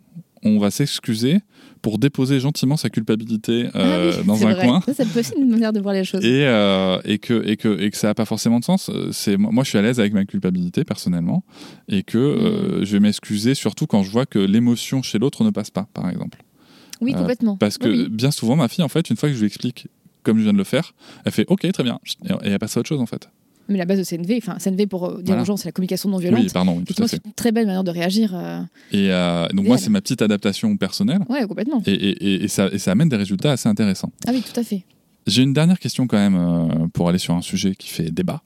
on 0.45 0.59
va 0.59 0.71
s'excuser 0.71 1.39
pour 1.81 1.99
déposer 1.99 2.41
gentiment 2.41 2.77
sa 2.77 2.91
culpabilité 2.91 3.69
euh, 3.75 4.13
ah 4.17 4.23
dans 4.25 4.47
un 4.47 4.55
coin. 4.55 4.81
Ça, 4.93 5.05
peut 5.05 5.21
aussi 5.21 5.33
une 5.37 5.49
manière 5.49 5.73
de 5.73 5.81
voir 5.81 5.95
les 5.95 6.05
choses. 6.05 6.25
Et, 6.25 6.45
euh, 6.45 6.99
et, 7.05 7.19
que, 7.19 7.47
et, 7.47 7.57
que, 7.57 7.81
et 7.81 7.91
que 7.91 7.97
ça 7.97 8.09
n'a 8.09 8.15
pas 8.15 8.25
forcément 8.25 8.59
de 8.59 8.65
sens. 8.65 8.91
C'est, 9.13 9.37
moi, 9.37 9.65
je 9.65 9.71
suis 9.71 9.79
à 9.79 9.83
l'aise 9.83 10.01
avec 10.01 10.13
ma 10.13 10.25
culpabilité 10.25 10.85
personnellement 10.85 11.45
et 11.89 12.03
que 12.03 12.81
mm. 12.81 12.85
je 12.85 12.93
vais 12.93 13.01
m'excuser 13.01 13.55
surtout 13.55 13.87
quand 13.87 14.03
je 14.03 14.11
vois 14.11 14.27
que 14.27 14.39
l'émotion 14.39 15.03
chez 15.03 15.19
l'autre 15.19 15.45
ne 15.45 15.51
passe 15.51 15.71
pas, 15.71 15.89
par 15.95 16.11
exemple. 16.11 16.39
Oui, 17.01 17.15
euh, 17.15 17.19
complètement. 17.19 17.57
parce 17.57 17.79
que 17.79 18.09
bien 18.09 18.31
souvent, 18.31 18.57
ma 18.57 18.69
fille, 18.69 18.85
en 18.85 18.89
fait, 18.89 19.11
une 19.11 19.17
fois 19.17 19.29
que 19.29 19.35
je 19.35 19.41
lui 19.41 19.47
explique 19.47 19.89
comme 20.23 20.39
je 20.39 20.43
viens 20.43 20.53
de 20.53 20.59
le 20.59 20.65
faire, 20.65 20.95
elle 21.25 21.33
fait 21.33 21.47
OK, 21.49 21.71
très 21.73 21.83
bien, 21.83 22.01
et 22.43 22.49
elle 22.49 22.59
passe 22.59 22.77
à 22.77 22.81
autre 22.81 22.89
chose 22.89 23.01
en 23.01 23.07
fait. 23.07 23.29
Mais 23.69 23.77
la 23.77 23.85
base 23.85 23.99
de 23.99 24.05
CNV, 24.05 24.39
enfin 24.39 24.57
CNV 24.59 24.87
pour 24.87 25.07
euh, 25.07 25.23
dire 25.23 25.37
aux 25.37 25.45
gens, 25.45 25.59
c'est 25.59 25.67
la 25.69 25.73
communication 25.73 26.09
non 26.09 26.17
violente. 26.17 26.41
Oui, 26.43 26.51
pardon, 26.53 26.81
tout 26.81 26.95
à 27.03 27.07
fait. 27.07 27.17
C'est 27.17 27.25
une 27.25 27.33
très 27.35 27.53
belle 27.53 27.67
manière 27.67 27.85
de 27.85 27.91
réagir. 27.91 28.33
Euh, 28.35 28.61
et 28.93 29.09
donc 29.55 29.67
moi, 29.67 29.77
c'est 29.77 29.91
ma 29.91 30.01
petite 30.01 30.23
adaptation 30.23 30.75
personnelle. 30.77 31.21
Ouais, 31.29 31.47
complètement. 31.47 31.83
Et, 31.87 31.93
et, 31.93 32.45
et, 32.45 32.49
ça, 32.49 32.69
et, 32.73 32.79
ça, 32.79 32.93
amène 32.93 33.11
des 33.11 33.17
résultats 33.17 33.53
assez 33.53 33.69
intéressants. 33.69 34.11
Ah 34.27 34.31
oui, 34.33 34.43
tout 34.43 34.59
à 34.59 34.65
fait. 34.65 34.85
J'ai 35.27 35.43
une 35.43 35.53
dernière 35.53 35.79
question 35.79 36.07
quand 36.07 36.17
même 36.17 36.89
pour 36.95 37.11
aller 37.11 37.19
sur 37.19 37.35
un 37.35 37.43
sujet 37.43 37.75
qui 37.75 37.89
fait 37.89 38.11
débat. 38.11 38.43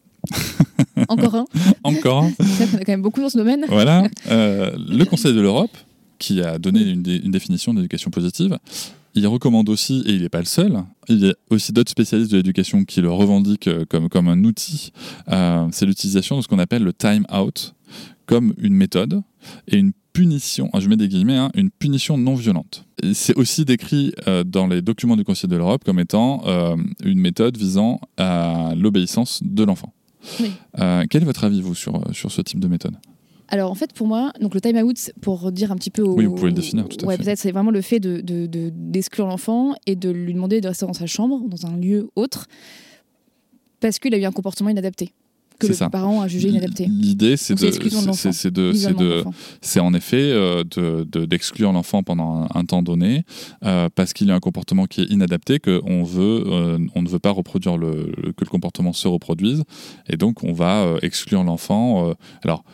Encore 1.09 1.36
un. 1.36 1.44
Encore 1.84 2.24
un. 2.24 2.32
on 2.40 2.76
a 2.76 2.78
quand 2.78 2.88
même 2.88 3.03
beaucoup 3.03 3.20
dans 3.20 3.28
ce 3.28 3.38
domaine. 3.38 3.64
Voilà. 3.68 4.09
le 4.28 5.05
Conseil 5.05 5.34
de 5.34 5.40
l'Europe 5.40 5.76
qui 6.23 6.41
a 6.41 6.59
donné 6.59 6.83
une, 6.83 7.03
définition 7.03 7.75
d'éducation 7.75 8.11
positive. 8.11 8.57
Il 9.14 9.27
recommande 9.27 9.68
aussi, 9.68 10.03
et 10.07 10.12
il 10.12 10.23
n'est 10.23 10.29
pas 10.29 10.39
le 10.39 10.47
seul, 10.47 10.85
il 11.09 11.18
y 11.18 11.29
a 11.29 11.35
aussi 11.51 11.73
d'autres 11.73 11.91
spécialistes 11.91 12.31
de 12.31 12.37
l'éducation 12.37 12.85
qui 12.85 13.03
le 13.03 13.11
revendiquent 13.11 13.66
euh, 13.66 13.85
comme, 13.87 14.09
comme 14.09 14.29
un 14.29 14.45
outil, 14.45 14.93
euh, 15.29 15.66
c'est 15.73 15.85
l'utilisation 15.85 16.37
de 16.37 16.43
ce 16.43 16.49
qu'on 16.49 16.61
appelle 16.61 16.85
le 16.85 16.93
time 16.93 17.27
out 17.31 17.75
comme 18.25 18.55
une 18.57 18.73
méthode 18.73 19.20
et 19.66 19.77
une 19.77 19.93
punition, 20.12 20.70
je 20.79 20.89
mets 20.89 20.97
des 20.97 21.09
guillemets, 21.09 21.37
hein, 21.37 21.51
une 21.55 21.70
punition 21.70 22.16
non 22.16 22.37
violente. 22.37 22.87
C'est 23.12 23.37
aussi 23.37 23.64
décrit 23.64 24.12
euh, 24.29 24.45
dans 24.45 24.66
les 24.66 24.81
documents 24.81 25.16
du 25.16 25.25
Conseil 25.25 25.51
de 25.51 25.57
l'Europe 25.57 25.83
comme 25.85 25.99
étant 25.99 26.45
une 27.05 27.18
méthode 27.18 27.57
visant 27.57 28.01
à 28.16 28.75
l'obéissance 28.77 29.43
de 29.43 29.64
l'enfant. 29.64 29.93
quel 30.39 31.23
est 31.23 31.25
votre 31.25 31.45
avis, 31.45 31.61
vous, 31.61 31.75
sur, 31.75 32.01
sur 32.12 32.31
ce 32.31 32.41
type 32.43 32.61
de 32.61 32.68
méthode? 32.68 32.95
Alors 33.53 33.70
en 33.70 33.74
fait 33.74 33.92
pour 33.92 34.07
moi, 34.07 34.32
donc 34.40 34.55
le 34.55 34.61
time 34.62 34.78
out, 34.78 35.12
pour 35.20 35.53
dire 35.53 35.70
un 35.70 35.76
petit 35.76 35.90
peu 35.90 36.00
au, 36.03 36.14
oui, 36.14 36.24
vous 36.24 36.34
pouvez 36.34 36.48
le 36.48 36.55
définir 36.55 36.88
tout 36.88 37.05
à 37.05 37.09
ouais, 37.09 37.18
peut-être 37.18 37.38
c'est 37.38 37.53
vraiment 37.53 37.70
le 37.70 37.82
fait 37.82 38.00
de, 38.00 38.22
d'exclure 38.70 39.26
l'enfant 39.26 39.74
et 39.86 39.94
de 39.94 40.11
lui 40.11 40.32
demander 40.32 40.62
de 40.62 40.68
rester 40.68 40.86
dans 40.86 40.94
sa 40.94 41.07
chambre, 41.07 41.46
dans 41.46 41.66
un 41.66 41.76
lieu 41.76 42.09
autre, 42.16 42.48
parce 43.80 43.98
qu'il 43.98 44.14
a 44.14 44.18
eu 44.18 44.24
un 44.24 44.32
comportement 44.32 44.70
inadapté 44.70 45.12
que 45.68 45.84
le 45.84 45.90
parent 45.90 46.22
a 46.22 46.28
jugé 46.28 46.48
inadapté. 46.48 46.86
L'idée, 46.86 47.36
c'est 47.36 47.54
de, 47.54 47.70
c'est 48.32 48.50
de, 48.50 49.24
c'est 49.60 49.80
en 49.80 49.94
effet 49.94 50.16
euh, 50.16 50.64
d'exclure 51.26 51.72
l'enfant 51.72 52.02
pendant 52.02 52.48
un, 52.54 52.64
temps 52.64 52.82
donné 52.82 53.24
euh, 53.64 53.88
parce 53.94 54.12
qu'il 54.12 54.28
y 54.28 54.30
a 54.30 54.34
un 54.34 54.40
comportement 54.40 54.86
qui 54.86 55.02
est 55.02 55.10
inadapté, 55.10 55.58
que 55.58 55.80
on 55.84 56.02
veut, 56.02 56.44
euh, 56.46 56.78
on 56.94 57.02
ne 57.02 57.08
veut 57.08 57.18
pas 57.18 57.30
reproduire 57.30 57.76
le, 57.76 58.12
que 58.36 58.44
le 58.44 58.50
comportement 58.50 58.92
se 58.92 59.08
reproduise, 59.08 59.64
et 60.08 60.16
donc 60.16 60.44
on 60.44 60.52
va 60.52 60.96
exclure 61.02 61.42
l'enfant. 61.44 62.14
alors, 62.44 62.64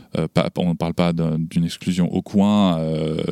on 0.56 0.68
ne 0.68 0.74
parle 0.74 0.94
pas 0.94 1.12
d'une 1.12 1.64
exclusion 1.64 2.12
au 2.12 2.22
coin, 2.22 2.78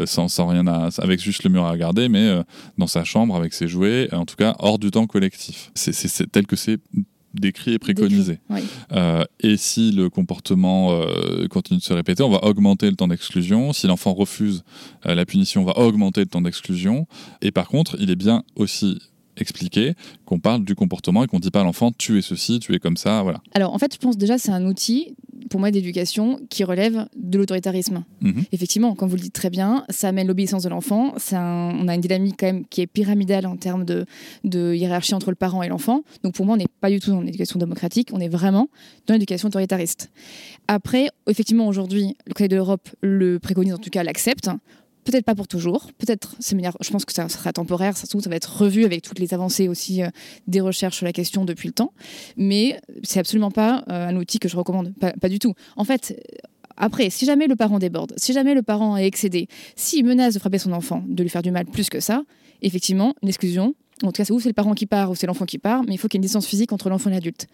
sans, 0.04 0.28
sans, 0.28 0.46
rien 0.48 0.66
à, 0.66 0.88
avec 0.98 1.20
juste 1.20 1.44
le 1.44 1.50
mur 1.50 1.64
à 1.64 1.70
regarder, 1.72 2.08
mais 2.08 2.42
dans 2.78 2.86
sa 2.86 3.04
chambre 3.04 3.36
avec 3.36 3.52
ses 3.52 3.68
jouets, 3.68 4.12
en 4.12 4.24
tout 4.24 4.36
cas 4.36 4.56
hors 4.58 4.78
du 4.78 4.90
temps 4.90 5.06
collectif. 5.06 5.70
C'est 5.74 6.30
tel 6.30 6.46
que 6.46 6.56
c'est 6.56 6.80
décrit 7.40 7.74
et 7.74 7.78
préconisé. 7.78 8.38
et 9.40 9.56
si 9.56 9.92
le 9.92 10.08
comportement 10.10 11.00
continue 11.50 11.78
de 11.78 11.84
se 11.84 11.92
répéter, 11.92 12.22
on 12.22 12.30
va 12.30 12.44
augmenter 12.44 12.88
le 12.90 12.96
temps 12.96 13.08
d'exclusion. 13.08 13.72
Si 13.72 13.86
l'enfant 13.86 14.14
refuse 14.14 14.64
la 15.04 15.24
punition, 15.24 15.62
on 15.62 15.64
va 15.64 15.78
augmenter 15.78 16.20
le 16.20 16.26
temps 16.26 16.40
d'exclusion. 16.40 17.06
Et 17.42 17.50
par 17.50 17.68
contre, 17.68 17.96
il 17.98 18.10
est 18.10 18.16
bien 18.16 18.42
aussi 18.56 18.98
expliquer 19.36 19.94
qu'on 20.24 20.38
parle 20.38 20.64
du 20.64 20.74
comportement 20.74 21.24
et 21.24 21.26
qu'on 21.26 21.38
dit 21.38 21.50
pas 21.50 21.60
à 21.60 21.64
l'enfant 21.64 21.92
tu 21.96 22.18
es 22.18 22.22
ceci, 22.22 22.58
tu 22.58 22.74
es 22.74 22.78
comme 22.78 22.96
ça, 22.96 23.22
voilà. 23.22 23.40
Alors 23.54 23.74
en 23.74 23.78
fait, 23.78 23.92
je 23.94 23.98
pense 23.98 24.16
déjà 24.16 24.38
c'est 24.38 24.52
un 24.52 24.66
outil 24.66 25.14
pour 25.50 25.60
moi 25.60 25.70
d'éducation 25.70 26.40
qui 26.48 26.64
relève 26.64 27.06
de 27.16 27.38
l'autoritarisme. 27.38 28.04
Mhm. 28.20 28.44
Effectivement, 28.52 28.94
comme 28.94 29.08
vous 29.08 29.16
le 29.16 29.22
dites 29.22 29.32
très 29.32 29.50
bien, 29.50 29.84
ça 29.88 30.08
amène 30.08 30.26
l'obéissance 30.26 30.62
de 30.62 30.68
l'enfant. 30.68 31.14
On 31.32 31.88
a 31.88 31.94
une 31.94 32.00
dynamique 32.00 32.36
quand 32.38 32.46
même 32.46 32.64
qui 32.66 32.80
est 32.80 32.86
pyramidale 32.86 33.46
en 33.46 33.56
termes 33.56 33.84
de, 33.84 34.06
de 34.44 34.74
hiérarchie 34.74 35.14
entre 35.14 35.30
le 35.30 35.36
parent 35.36 35.62
et 35.62 35.68
l'enfant. 35.68 36.02
Donc 36.22 36.34
pour 36.34 36.46
moi, 36.46 36.54
on 36.54 36.58
n'est 36.58 36.66
pas 36.80 36.90
du 36.90 37.00
tout 37.00 37.10
dans 37.10 37.20
l'éducation 37.20 37.58
démocratique, 37.58 38.10
on 38.12 38.20
est 38.20 38.28
vraiment 38.28 38.68
dans 39.06 39.14
l'éducation 39.14 39.48
autoritariste. 39.48 40.10
Après, 40.68 41.08
effectivement, 41.28 41.68
aujourd'hui, 41.68 42.16
le 42.26 42.34
Conseil 42.34 42.48
de 42.48 42.56
l'Europe 42.56 42.88
le 43.00 43.38
préconise, 43.38 43.74
en 43.74 43.78
tout 43.78 43.90
cas 43.90 44.02
l'accepte. 44.02 44.50
Peut-être 45.06 45.24
pas 45.24 45.36
pour 45.36 45.46
toujours, 45.46 45.92
peut-être, 45.98 46.34
je 46.40 46.90
pense 46.90 47.04
que 47.04 47.12
ça 47.12 47.28
sera 47.28 47.52
temporaire, 47.52 47.96
ça, 47.96 48.06
ça 48.08 48.28
va 48.28 48.34
être 48.34 48.60
revu 48.60 48.84
avec 48.84 49.02
toutes 49.02 49.20
les 49.20 49.34
avancées 49.34 49.68
aussi 49.68 50.02
euh, 50.02 50.08
des 50.48 50.60
recherches 50.60 50.96
sur 50.96 51.06
la 51.06 51.12
question 51.12 51.44
depuis 51.44 51.68
le 51.68 51.74
temps, 51.74 51.92
mais 52.36 52.80
c'est 53.04 53.20
absolument 53.20 53.52
pas 53.52 53.84
euh, 53.88 54.08
un 54.08 54.16
outil 54.16 54.40
que 54.40 54.48
je 54.48 54.56
recommande, 54.56 54.92
pas, 54.98 55.28
du 55.28 55.38
tout. 55.38 55.54
En 55.76 55.84
fait, 55.84 56.20
après, 56.76 57.08
si 57.10 57.24
jamais 57.24 57.46
le 57.46 57.54
parent 57.54 57.78
déborde, 57.78 58.14
si 58.16 58.32
jamais 58.32 58.52
le 58.52 58.62
parent 58.62 58.96
est 58.96 59.06
excédé, 59.06 59.46
s'il 59.76 60.04
menace 60.04 60.34
de 60.34 60.40
frapper 60.40 60.58
son 60.58 60.72
enfant, 60.72 61.04
de 61.06 61.22
lui 61.22 61.30
faire 61.30 61.42
du 61.42 61.52
mal 61.52 61.66
plus 61.66 61.88
que 61.88 62.00
ça, 62.00 62.24
effectivement, 62.60 63.14
l'exclusion, 63.22 63.76
en 64.02 64.08
tout 64.08 64.12
cas, 64.14 64.24
c'est 64.24 64.32
ou 64.32 64.40
c'est 64.40 64.48
le 64.48 64.54
parent 64.54 64.74
qui 64.74 64.86
part 64.86 65.10
ou 65.10 65.14
c'est 65.14 65.28
l'enfant 65.28 65.46
qui 65.46 65.58
part, 65.58 65.84
mais 65.84 65.94
il 65.94 65.98
faut 65.98 66.08
qu'il 66.08 66.18
y 66.18 66.18
ait 66.18 66.22
une 66.22 66.26
distance 66.26 66.46
physique 66.46 66.72
entre 66.72 66.90
l'enfant 66.90 67.10
et 67.10 67.14
l'adulte. 67.14 67.46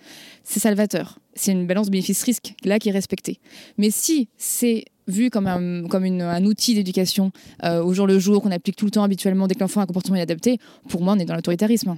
C'est 0.43 0.59
salvateur. 0.59 1.19
C'est 1.35 1.53
une 1.53 1.67
balance 1.67 1.91
bénéfice-risque 1.91 2.55
là 2.65 2.79
qui 2.79 2.89
est 2.89 2.93
respectée. 2.93 3.41
Mais 3.77 3.91
si 3.91 4.29
c'est 4.39 4.87
vu 5.09 5.31
comme 5.31 5.47
un, 5.47 5.87
comme 5.89 6.05
un 6.05 6.45
outil 6.45 6.75
d'éducation 6.75 7.33
euh, 7.65 7.83
au 7.83 7.93
jour 7.93 8.07
le 8.07 8.19
jour 8.19 8.43
qu'on 8.43 8.51
applique 8.51 8.77
tout 8.77 8.85
le 8.85 8.91
temps 8.91 9.03
habituellement 9.03 9.47
dès 9.47 9.55
que 9.55 9.61
l'enfant 9.61 9.81
a 9.81 9.85
un 9.85 9.87
comportement 9.87 10.17
inadapté, 10.17 10.59
pour 10.89 11.03
moi, 11.03 11.15
on 11.15 11.19
est 11.19 11.25
dans 11.25 11.35
l'autoritarisme. 11.35 11.97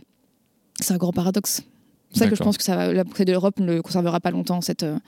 C'est 0.80 0.94
un 0.94 0.96
grand 0.96 1.12
paradoxe. 1.12 1.62
C'est 2.14 2.20
ça 2.20 2.30
que 2.30 2.36
je 2.36 2.42
pense 2.42 2.56
que 2.56 2.64
ça 2.64 2.76
va, 2.76 2.92
la 2.92 3.04
de 3.04 3.32
l'Europe 3.32 3.58
ne 3.60 3.80
conservera 3.80 4.20
pas 4.20 4.30
longtemps, 4.30 4.60
cette 4.60 4.84
euh, 4.84 4.98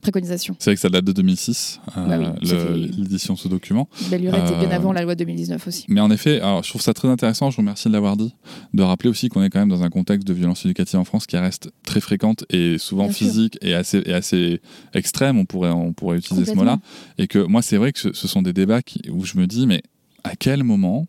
préconisation. 0.00 0.56
C'est 0.58 0.70
vrai 0.70 0.74
que 0.74 0.80
ça 0.80 0.88
date 0.88 1.04
de 1.04 1.12
2006, 1.12 1.80
euh, 1.96 2.06
bah 2.06 2.18
l'édition 2.42 3.34
de 3.34 3.38
ce 3.38 3.48
document. 3.48 3.88
Belle 4.10 4.24
était 4.26 4.58
bien 4.58 4.70
avant 4.70 4.92
la 4.92 5.02
loi 5.02 5.14
2019 5.14 5.66
aussi. 5.66 5.84
Mais 5.88 6.00
en 6.00 6.10
effet, 6.10 6.40
alors, 6.40 6.62
je 6.62 6.68
trouve 6.68 6.82
ça 6.82 6.92
très 6.92 7.08
intéressant, 7.08 7.50
je 7.50 7.56
vous 7.56 7.62
remercie 7.62 7.88
de 7.88 7.92
l'avoir 7.92 8.16
dit, 8.16 8.34
de 8.74 8.82
rappeler 8.82 9.10
aussi 9.10 9.28
qu'on 9.28 9.42
est 9.42 9.50
quand 9.50 9.60
même 9.60 9.68
dans 9.68 9.82
un 9.82 9.90
contexte 9.90 10.26
de 10.26 10.32
violence 10.32 10.64
éducative 10.64 10.98
en 10.98 11.04
France 11.04 11.26
qui 11.26 11.36
reste 11.36 11.70
très 11.84 12.00
fréquente 12.00 12.44
et 12.50 12.78
souvent 12.78 13.08
physique 13.08 13.58
et 13.62 13.74
assez, 13.74 14.02
et 14.04 14.12
assez 14.12 14.60
extrême, 14.92 15.38
on 15.38 15.44
pourrait, 15.44 15.70
on 15.70 15.92
pourrait 15.92 16.18
utiliser 16.18 16.46
ce 16.46 16.56
mot-là. 16.56 16.78
Et 17.18 17.26
que 17.26 17.38
moi, 17.38 17.62
c'est 17.62 17.76
vrai 17.76 17.92
que 17.92 17.98
ce, 17.98 18.12
sont 18.12 18.42
des 18.42 18.52
débats 18.52 18.80
où 19.10 19.24
je 19.24 19.38
me 19.38 19.46
dis, 19.46 19.66
mais 19.66 19.82
à 20.24 20.34
quel 20.36 20.64
moment 20.64 21.06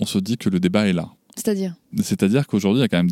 on 0.00 0.06
se 0.06 0.18
dit 0.18 0.36
que 0.36 0.50
le 0.50 0.60
débat 0.60 0.88
est 0.88 0.92
là? 0.92 1.08
C'est-à-dire 1.36 1.74
C'est-à-dire 2.02 2.46
qu'aujourd'hui, 2.46 2.80
il 2.80 2.82
y 2.82 2.84
a 2.84 2.88
quand 2.88 2.96
même 2.96 3.10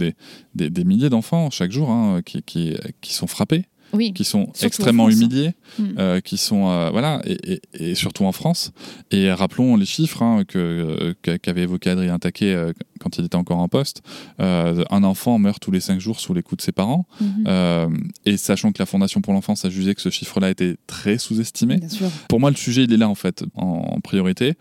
des, 0.55 0.70
des, 0.70 0.85
milliers 0.85 1.11
d'enfants 1.11 1.51
chaque 1.51 1.70
jour 1.70 1.91
hein, 1.91 2.22
qui, 2.25 2.43
qui, 2.43 2.75
qui, 3.01 3.12
sont 3.12 3.27
frappés 3.27 3.66
qui 4.14 4.25
sont 4.25 4.49
extrêmement 4.62 5.09
humiliés, 5.09 5.53
hmm. 5.79 5.85
euh, 5.99 6.20
qui 6.20 6.37
sont 6.37 6.68
euh, 6.68 6.91
voilà, 6.91 7.22
et, 7.25 7.95
surtout 7.95 8.25
en 8.25 8.33
France. 8.33 8.72
Et 9.11 9.31
rappelons 9.33 9.77
les 9.77 9.87
chiffres 9.87 10.22
hein, 10.22 10.45
que 10.47 11.14
qu'avait 11.22 11.62
évoqué 11.62 11.91
Adrien 11.91 12.18
Taquet 12.18 12.55
euh, 12.55 12.72
quand 13.05 13.19
il 13.19 13.25
était 13.25 13.37
encore 13.37 13.59
en 13.59 13.69
poste. 13.69 14.03
un 14.39 15.05
enfant 15.05 15.39
meurt 15.39 15.61
tous 15.61 15.71
les 15.71 15.81
cinq 15.81 16.01
jours 16.01 16.21
sous 16.21 16.35
les 16.35 16.43
coups 16.43 16.59
de 16.59 16.63
ses 16.63 16.73
parents. 16.73 17.07
Mhm. 17.21 18.11
et 18.25 18.37
sachant 18.37 18.73
que 18.73 18.79
la 18.81 18.87
Fondation 18.87 19.21
pour 19.21 19.33
l'enfance 19.33 19.65
a 19.65 19.71
jugé 19.71 19.95
que 19.95 20.01
ce 20.01 20.11
chiffre-là 20.11 20.51
était 20.51 20.77
très 20.87 21.19
sous-estimé. 21.19 21.81
Pour 22.29 22.41
moi, 22.41 22.51
le 22.51 22.57
sujet 22.57 22.85
il 22.85 22.93
est 22.93 22.97
là 22.97 23.09
en 23.09 23.15
fait 23.15 23.45
en, 23.55 24.01
priorité. 24.01 24.55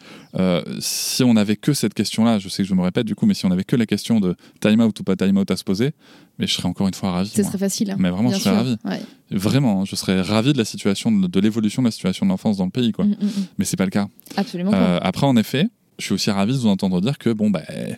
si 0.80 1.24
on 1.24 1.34
n'avait 1.34 1.56
que 1.56 1.74
cette 1.74 1.94
question-là, 1.94 2.39
je 2.39 2.50
sais 2.50 2.64
que 2.64 2.70
je 2.70 2.76
me 2.76 2.82
répète 2.82 3.06
du 3.06 3.16
coup, 3.16 3.26
mais 3.26 3.34
si 3.34 3.46
on 3.46 3.50
n'avait 3.50 3.64
que 3.64 3.76
la 3.76 3.86
question 3.86 4.20
de 4.20 4.36
time 4.60 4.82
out 4.82 5.00
ou 5.00 5.04
pas 5.04 5.16
time 5.16 5.38
out 5.38 5.50
à 5.50 5.58
se 5.58 5.64
poser, 5.64 5.94
mais 6.39 6.48
je 6.48 6.54
serais 6.54 6.68
encore 6.68 6.88
une 6.88 6.94
fois 6.94 7.12
ravi. 7.12 7.30
Ce 7.30 7.44
serait 7.44 7.58
facile. 7.58 7.91
Hein. 7.91 7.98
Mais 8.00 8.10
vraiment, 8.10 8.32
je 8.32 8.39
serais 8.39 8.56
ravi. 8.56 8.78
Vraiment, 9.32 9.86
je 9.86 9.96
serais 9.96 10.22
ravi 10.22 10.54
de 10.54 10.58
la 10.58 10.66
situation, 10.66 11.12
de, 11.12 11.39
l'évolution 11.39 11.82
de 11.82 11.88
la 11.88 11.91
situation 11.91 12.26
de 12.26 12.32
l'enfance 12.32 12.58
dans 12.58 12.66
le 12.66 12.72
pays, 12.72 12.91
quoi. 12.91 13.06
Mm, 13.06 13.10
mm, 13.10 13.26
mm. 13.26 13.46
Mais 13.58 13.66
c'est 13.66 13.78
pas 13.78 13.86
le 13.86 13.91
cas. 13.91 14.08
Absolument. 14.36 14.72
Euh, 14.74 15.00
après, 15.02 15.26
en 15.26 15.36
effet, 15.36 15.70
je 16.00 16.06
suis 16.06 16.14
aussi 16.14 16.32
ravi 16.32 16.54
de 16.54 16.58
vous 16.58 16.68
entendre 16.68 17.02
dire 17.02 17.18
que 17.18 17.32
bon, 17.32 17.50
bah, 17.50 17.62
euh, 17.70 17.94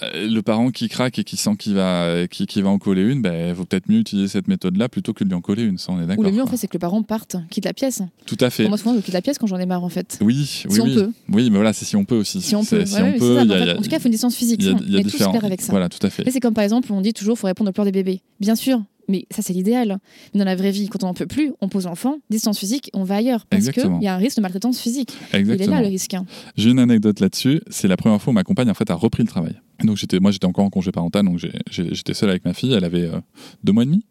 le 0.00 0.40
parent 0.40 0.70
qui 0.70 0.88
craque 0.88 1.18
et 1.18 1.24
qui 1.24 1.36
sent 1.36 1.56
qu'il 1.58 1.74
va, 1.74 2.26
qui, 2.28 2.62
va 2.62 2.68
en 2.68 2.78
coller 2.78 3.02
une, 3.02 3.18
il 3.18 3.22
ben, 3.22 3.52
vaut 3.52 3.64
peut-être 3.64 3.88
mieux 3.88 3.98
utiliser 3.98 4.28
cette 4.28 4.48
méthode-là 4.48 4.88
plutôt 4.88 5.12
que 5.12 5.24
de 5.24 5.28
lui 5.28 5.34
en 5.34 5.40
coller 5.40 5.62
une. 5.62 5.78
Ça, 5.78 5.92
on 5.92 6.00
est 6.00 6.06
d'accord. 6.06 6.24
Ou 6.24 6.28
le 6.28 6.32
mieux, 6.32 6.42
en 6.42 6.46
fait, 6.46 6.56
c'est 6.56 6.66
que 6.66 6.74
le 6.74 6.80
parent 6.80 7.02
parte, 7.02 7.36
quitte 7.50 7.64
la 7.64 7.72
pièce. 7.72 8.02
Tout 8.26 8.38
à 8.40 8.50
fait. 8.50 8.68
moi, 8.68 8.78
souvent, 8.78 8.94
je 8.94 9.00
quitte 9.00 9.14
la 9.14 9.22
pièce 9.22 9.38
quand 9.38 9.46
j'en 9.46 9.58
ai 9.58 9.66
marre, 9.66 9.84
en 9.84 9.88
fait. 9.88 10.18
Oui, 10.20 10.44
si 10.46 10.66
oui, 10.68 10.80
on 10.80 10.84
oui. 10.84 10.94
peut. 10.94 11.10
Oui, 11.30 11.50
mais 11.50 11.56
voilà, 11.56 11.72
c'est 11.72 11.84
si 11.84 11.96
on 11.96 12.04
peut 12.04 12.16
aussi. 12.16 12.40
Si 12.40 12.54
on 12.56 12.64
peut. 12.64 12.84
Si 12.86 13.00
on 13.00 13.12
peut 13.12 13.40
en, 13.40 13.82
tout 13.82 13.88
cas, 13.88 13.96
il 13.96 14.00
faut 14.00 14.06
une 14.06 14.12
distance 14.12 14.36
physique. 14.36 14.60
Il 14.62 14.66
y 14.66 14.96
a, 14.96 14.98
y 14.98 15.00
a 15.00 15.02
différents... 15.02 15.38
avec 15.38 15.60
ça. 15.60 15.72
Voilà, 15.72 15.88
tout 15.88 16.04
à 16.04 16.10
fait. 16.10 16.28
C'est 16.30 16.40
comme 16.40 16.54
par 16.54 16.64
exemple, 16.64 16.92
on 16.92 17.00
dit 17.00 17.12
toujours, 17.12 17.36
il 17.36 17.40
faut 17.40 17.46
répondre 17.46 17.70
aux 17.70 17.72
pleurs 17.72 17.84
des 17.84 17.92
bébés. 17.92 18.20
Bien 18.40 18.54
sûr, 18.54 18.82
mais 19.12 19.26
ça, 19.30 19.42
c'est 19.42 19.52
l'idéal. 19.52 19.98
Mais 20.32 20.38
dans 20.38 20.44
la 20.44 20.56
vraie 20.56 20.70
vie, 20.70 20.88
quand 20.88 21.04
on 21.04 21.06
n'en 21.06 21.14
peut 21.14 21.26
plus, 21.26 21.52
on 21.60 21.68
pose 21.68 21.84
l'enfant, 21.84 22.16
distance 22.30 22.58
physique, 22.58 22.90
on 22.94 23.04
va 23.04 23.16
ailleurs. 23.16 23.46
Parce 23.46 23.70
qu'il 23.70 23.98
y 24.00 24.08
a 24.08 24.14
un 24.14 24.18
risque 24.18 24.38
de 24.38 24.42
maltraitance 24.42 24.80
physique. 24.80 25.12
Exactement. 25.32 25.54
Il 25.54 25.62
est 25.62 25.66
là 25.66 25.82
le 25.82 25.88
risque. 25.88 26.14
Hein. 26.14 26.24
J'ai 26.56 26.70
une 26.70 26.78
anecdote 26.78 27.20
là-dessus. 27.20 27.60
C'est 27.68 27.88
la 27.88 27.96
première 27.96 28.20
fois 28.20 28.32
où 28.32 28.34
ma 28.34 28.42
compagne 28.42 28.70
en 28.70 28.74
fait, 28.74 28.90
a 28.90 28.94
repris 28.94 29.22
le 29.22 29.28
travail. 29.28 29.54
Donc 29.84 29.96
j'étais, 29.96 30.18
moi, 30.18 30.30
j'étais 30.30 30.46
encore 30.46 30.64
en 30.64 30.70
congé 30.70 30.92
parental, 30.92 31.24
donc 31.24 31.40
j'étais 31.70 32.14
seul 32.14 32.30
avec 32.30 32.44
ma 32.44 32.54
fille. 32.54 32.72
Elle 32.72 32.84
avait 32.84 33.02
euh, 33.02 33.20
deux 33.62 33.72
mois 33.72 33.82
et 33.82 33.86
demi. 33.86 34.04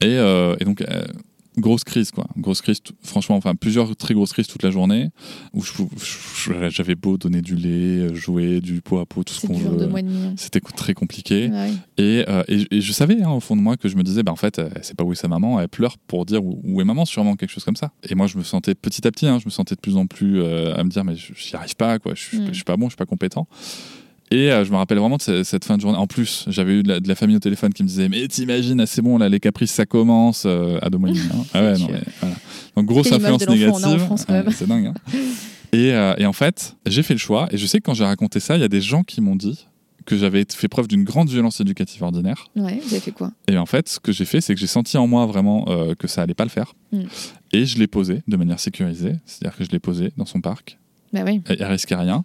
Et, 0.00 0.18
euh, 0.18 0.54
et 0.60 0.64
donc, 0.64 0.82
euh, 0.82 1.04
grosse 1.58 1.84
crise 1.84 2.10
quoi. 2.10 2.26
Grosse 2.36 2.60
crise 2.60 2.80
franchement 3.02 3.36
enfin 3.36 3.54
plusieurs 3.54 3.96
très 3.96 4.14
grosses 4.14 4.32
crises 4.32 4.46
toute 4.46 4.62
la 4.62 4.70
journée 4.70 5.08
où 5.52 5.62
j'avais 6.68 6.94
beau 6.94 7.16
donner 7.16 7.40
du 7.40 7.56
lait 7.56 8.14
jouer 8.14 8.60
du 8.60 8.82
pot 8.82 8.98
à 8.98 9.06
pot 9.06 9.24
tout 9.24 9.34
ce 9.34 9.46
qu'on 9.46 9.54
veut. 9.54 9.88
c'était 10.36 10.60
très 10.60 10.94
compliqué. 10.94 11.50
Euh, 11.98 12.42
et, 12.48 12.66
et, 12.70 12.80
je 12.80 12.92
savais 12.92 13.22
hein, 13.22 13.30
au 13.30 13.40
fond 13.40 13.56
de 13.56 13.60
moi 13.60 13.76
que 13.76 13.88
je 13.88 13.96
me 13.96 14.02
disais 14.02 14.22
bah 14.22 14.32
en 14.32 14.36
fait 14.36 14.60
c'est 14.82 14.96
pas 14.96 15.04
où 15.04 15.12
est 15.12 15.16
sa 15.16 15.28
maman 15.28 15.60
elle 15.60 15.68
pleure 15.68 15.98
pour 15.98 16.26
dire 16.26 16.44
où, 16.44 16.80
est 16.80 16.84
maman 16.84 17.04
sûrement 17.04 17.36
quelque 17.36 17.50
chose 17.50 17.64
comme 17.64 17.76
ça. 17.76 17.92
Et 18.08 18.14
moi 18.14 18.26
je 18.26 18.38
me 18.38 18.42
sentais 18.42 18.74
petit 18.74 19.06
à 19.06 19.10
petit 19.10 19.26
hein, 19.26 19.38
je 19.38 19.46
me 19.46 19.50
sentais 19.50 19.74
de 19.74 19.80
plus 19.80 19.96
en 19.96 20.06
plus 20.06 20.40
euh, 20.40 20.74
à 20.76 20.84
me 20.84 20.90
dire 20.90 21.04
mais 21.04 21.16
j'y 21.16 21.56
arrive 21.56 21.76
pas 21.76 21.98
quoi. 21.98 22.12
Je, 22.14 22.36
mm. 22.36 22.46
je 22.48 22.54
suis 22.54 22.64
pas 22.64 22.76
bon 22.76 22.86
je 22.86 22.90
suis 22.90 22.96
pas 22.96 23.06
compétent 23.06 23.48
et 24.30 24.50
euh, 24.50 24.64
je 24.64 24.72
me 24.72 24.76
rappelle 24.76 24.98
vraiment 24.98 25.18
de 25.18 25.42
cette, 25.44 25.64
fin 25.64 25.76
de 25.76 25.82
journée. 25.82 25.96
En 25.96 26.06
plus, 26.06 26.44
j'avais 26.48 26.80
eu 26.80 26.82
de 26.82 27.00
la, 27.06 27.14
famille 27.14 27.36
au 27.36 27.40
téléphone 27.40 27.72
qui 27.72 27.82
me 27.82 27.88
disait 27.88 28.08
Mais 28.08 28.26
t'imagines, 28.26 28.80
ah, 28.80 28.86
c'est 28.86 29.02
bon, 29.02 29.18
là, 29.18 29.28
les 29.28 29.38
caprices, 29.38 29.70
ça 29.70 29.86
commence 29.86 30.44
euh, 30.46 30.78
à 30.82 30.90
Domoine. 30.90 31.16
Hein. 31.16 31.44
Ah 31.54 31.62
ouais, 31.62 31.78
non, 31.78 31.88
voilà. 32.20 32.34
Donc, 32.76 32.86
grosse 32.86 33.12
influence 33.12 33.48
négative. 33.48 34.02
c'est 34.50 34.66
dingue. 34.66 34.86
Hein. 34.86 34.94
Et, 35.72 35.92
euh, 35.92 36.14
et, 36.16 36.24
en 36.24 36.32
fait, 36.32 36.76
j'ai 36.86 37.02
fait 37.02 37.12
le 37.12 37.18
choix. 37.18 37.48
Et 37.50 37.58
je 37.58 37.66
sais 37.66 37.78
que 37.78 37.82
quand 37.82 37.92
j'ai 37.92 38.04
raconté 38.04 38.38
ça, 38.40 38.56
il 38.56 38.60
y 38.60 38.64
a 38.64 38.68
des 38.68 38.80
gens 38.80 39.02
qui 39.02 39.20
m'ont 39.20 39.34
dit 39.34 39.66
que 40.06 40.16
j'avais 40.16 40.46
fait 40.48 40.68
preuve 40.68 40.86
d'une 40.86 41.02
grande 41.02 41.28
violence 41.28 41.60
éducative 41.60 42.02
ordinaire. 42.04 42.46
Ouais, 42.54 42.80
vous 42.82 42.94
avez 42.94 43.00
fait 43.00 43.10
quoi? 43.10 43.32
Et 43.48 43.58
en 43.58 43.66
fait, 43.66 43.88
ce 43.88 43.98
que 43.98 44.12
j'ai 44.12 44.24
fait, 44.24 44.40
c'est 44.40 44.54
que 44.54 44.60
j'ai 44.60 44.68
senti 44.68 44.96
en 44.96 45.08
moi 45.08 45.26
vraiment 45.26 45.66
que 45.98 46.06
ça 46.06 46.22
allait 46.22 46.34
pas 46.34 46.44
le 46.44 46.50
faire. 46.50 46.72
Mm. 46.92 47.02
Et 47.52 47.66
je 47.66 47.78
l'ai 47.78 47.88
posé 47.88 48.22
de 48.26 48.36
manière 48.36 48.60
sécurisée. 48.60 49.16
C'est-à-dire 49.26 49.58
que 49.58 49.64
je 49.64 49.70
l'ai 49.70 49.80
posé 49.80 50.12
dans 50.16 50.24
son 50.24 50.40
parc 50.40 50.78
bah 51.12 51.20
oui. 51.24 51.40
Elle, 51.46 51.64
risquait 51.64 51.94
rien. 51.94 52.24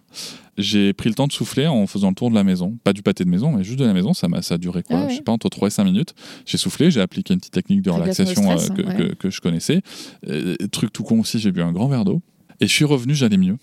J'ai 0.58 0.92
pris 0.92 1.08
le 1.08 1.14
temps 1.14 1.26
de 1.26 1.32
souffler 1.32 1.66
en 1.66 1.86
faisant 1.86 2.10
le 2.10 2.14
tour 2.14 2.30
de 2.30 2.34
la 2.34 2.44
maison. 2.44 2.76
Pas 2.84 2.92
du 2.92 3.02
pâté 3.02 3.24
de 3.24 3.30
maison, 3.30 3.52
mais 3.52 3.64
juste 3.64 3.78
de 3.78 3.84
la 3.84 3.94
maison. 3.94 4.12
Ça, 4.12 4.26
a, 4.32 4.42
ça 4.42 4.54
a 4.54 4.58
duré 4.58 4.82
quoi 4.82 4.98
ah 4.98 5.08
Je 5.08 5.16
sais 5.16 5.22
pas, 5.22 5.32
entre 5.32 5.48
3 5.48 5.68
et 5.68 5.70
5 5.70 5.84
minutes. 5.84 6.14
J'ai 6.44 6.58
soufflé, 6.58 6.90
j'ai 6.90 7.00
appliqué 7.00 7.32
une 7.32 7.40
petite 7.40 7.54
technique 7.54 7.82
de 7.82 7.90
relaxation 7.90 8.50
euh, 8.50 8.56
que, 8.56 9.14
que, 9.14 9.30
je 9.30 9.40
connaissais. 9.40 9.82
Euh, 10.28 10.56
truc 10.70 10.92
tout 10.92 11.04
con 11.04 11.20
aussi, 11.20 11.38
j'ai 11.38 11.52
bu 11.52 11.62
un 11.62 11.72
grand 11.72 11.88
verre 11.88 12.04
d'eau. 12.04 12.20
Et 12.60 12.66
je 12.66 12.72
suis 12.72 12.84
revenu, 12.84 13.14
j'allais 13.14 13.38
mieux. 13.38 13.56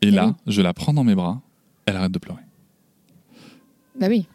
Et, 0.00 0.10
là, 0.10 0.34
je 0.48 0.60
la 0.60 0.74
prends 0.74 0.92
dans 0.92 1.04
mes 1.04 1.14
bras, 1.14 1.40
elle 1.86 1.96
arrête 1.96 2.10
de 2.10 2.18
pleurer. 2.18 2.42
Bah 4.00 4.06
oui. 4.08 4.26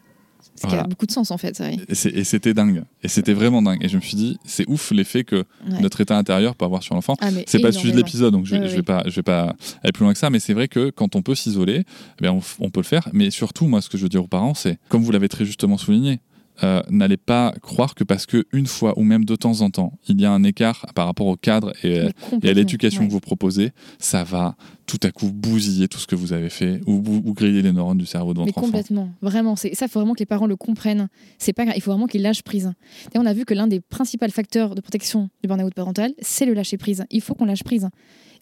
Ce 0.60 0.66
qui 0.66 0.74
a 0.74 0.84
beaucoup 0.84 1.06
de 1.06 1.12
sens 1.12 1.30
en 1.30 1.38
fait. 1.38 1.62
Et 1.90 2.24
c'était 2.24 2.54
dingue. 2.54 2.82
Et 3.02 3.08
c'était 3.08 3.32
vraiment 3.32 3.62
dingue. 3.62 3.84
Et 3.84 3.88
je 3.88 3.96
me 3.96 4.02
suis 4.02 4.16
dit, 4.16 4.38
c'est 4.44 4.68
ouf 4.68 4.90
l'effet 4.90 5.24
que 5.24 5.44
notre 5.80 6.00
état 6.00 6.16
intérieur 6.16 6.54
peut 6.54 6.64
avoir 6.64 6.82
sur 6.82 6.94
l'enfant. 6.94 7.14
Ah, 7.20 7.28
c'est 7.46 7.60
pas 7.60 7.68
le 7.68 7.72
sujet 7.72 7.92
de 7.92 7.96
l'épisode, 7.96 8.32
donc 8.32 8.46
je, 8.46 8.56
ne 8.56 8.66
vais 8.66 8.82
pas, 8.82 9.02
je 9.06 9.16
vais 9.16 9.22
pas 9.22 9.54
aller 9.82 9.92
plus 9.92 10.04
loin 10.04 10.12
que 10.12 10.18
ça. 10.18 10.30
Mais 10.30 10.40
c'est 10.40 10.54
vrai 10.54 10.68
que 10.68 10.90
quand 10.90 11.16
on 11.16 11.22
peut 11.22 11.34
s'isoler, 11.34 11.84
eh 12.22 12.28
on, 12.28 12.40
on, 12.60 12.70
peut 12.70 12.80
le 12.80 12.84
faire. 12.84 13.08
Mais 13.12 13.30
surtout, 13.30 13.66
moi, 13.66 13.80
ce 13.80 13.88
que 13.88 13.98
je 13.98 14.02
veux 14.02 14.08
dire 14.08 14.24
aux 14.24 14.28
parents, 14.28 14.54
c'est, 14.54 14.78
comme 14.88 15.02
vous 15.02 15.12
l'avez 15.12 15.28
très 15.28 15.44
justement 15.44 15.78
souligné, 15.78 16.20
euh, 16.62 16.82
n'allez 16.90 17.16
pas 17.16 17.54
croire 17.62 17.94
que 17.94 18.04
parce 18.04 18.26
que 18.26 18.44
une 18.52 18.66
fois 18.66 18.98
ou 18.98 19.02
même 19.02 19.24
de 19.24 19.36
temps 19.36 19.60
en 19.60 19.70
temps, 19.70 19.98
il 20.08 20.20
y 20.20 20.24
a 20.24 20.32
un 20.32 20.42
écart 20.42 20.86
par 20.94 21.06
rapport 21.06 21.26
au 21.26 21.36
cadre 21.36 21.72
et, 21.84 22.00
à 22.00 22.52
l'éducation 22.52 23.06
que 23.06 23.12
vous 23.12 23.20
proposez, 23.20 23.70
ça 23.98 24.24
va 24.24 24.56
tout 24.86 24.98
à 25.02 25.10
coup 25.10 25.30
bousiller 25.30 25.86
tout 25.86 25.98
ce 25.98 26.06
que 26.06 26.16
vous 26.16 26.32
avez 26.32 26.48
fait 26.48 26.80
ou, 26.86 27.00
griller 27.34 27.62
les 27.62 27.72
neurones 27.72 27.98
du 27.98 28.06
cerveau 28.06 28.32
de 28.32 28.38
votre 28.38 28.46
Mais 28.46 28.52
complètement, 28.52 29.10
vraiment. 29.20 29.54
ça, 29.54 29.68
il 29.68 29.76
faut 29.76 30.00
vraiment 30.00 30.14
que 30.14 30.20
les 30.20 30.26
parents 30.26 30.46
le 30.46 30.56
comprennent. 30.56 31.08
C'est 31.38 31.52
pas, 31.52 31.64
il 31.76 31.82
faut 31.82 31.90
vraiment 31.90 32.06
qu'ils 32.06 32.22
lâchent 32.22 32.42
prise. 32.42 32.72
Et 33.14 33.18
on 33.18 33.26
a 33.26 33.32
vu 33.32 33.44
que 33.44 33.54
l'un 33.54 33.66
des 33.66 33.80
principaux 33.80 34.28
facteurs 34.28 34.74
de 34.74 34.80
protection 34.80 35.28
du 35.42 35.48
burn-out 35.48 35.74
parental, 35.74 36.12
c'est 36.20 36.46
le 36.46 36.54
lâcher 36.54 36.78
prise. 36.78 37.04
Il 37.10 37.20
faut 37.20 37.34
qu'on 37.34 37.44
lâche 37.44 37.62
prise 37.64 37.88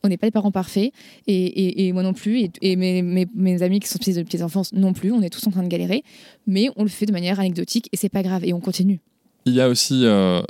on 0.02 0.08
n'est 0.08 0.16
pas 0.16 0.26
des 0.26 0.32
parents 0.32 0.50
parfaits, 0.50 0.92
et, 1.26 1.92
moi 1.92 2.02
non 2.02 2.12
plus, 2.12 2.48
et, 2.62 2.76
mes, 2.76 3.62
amis 3.62 3.80
qui 3.80 3.88
sont 3.88 3.96
spécialisés 3.96 4.22
de 4.22 4.26
petites 4.26 4.42
enfance 4.42 4.72
non 4.72 4.92
plus, 4.92 5.12
on 5.12 5.22
est 5.22 5.30
tous 5.30 5.46
en 5.46 5.50
train 5.50 5.62
de 5.62 5.68
galérer, 5.68 6.02
mais 6.46 6.68
on 6.76 6.82
le 6.82 6.88
fait 6.88 7.06
de 7.06 7.12
manière 7.12 7.40
anecdotique 7.40 7.88
et 7.92 7.96
c'est 7.96 8.08
pas 8.08 8.22
grave, 8.22 8.44
et 8.44 8.52
on 8.52 8.60
continue. 8.60 9.00
Il 9.44 9.54
y 9.54 9.60
a 9.60 9.68
aussi, 9.68 10.04
euh, 10.04 10.42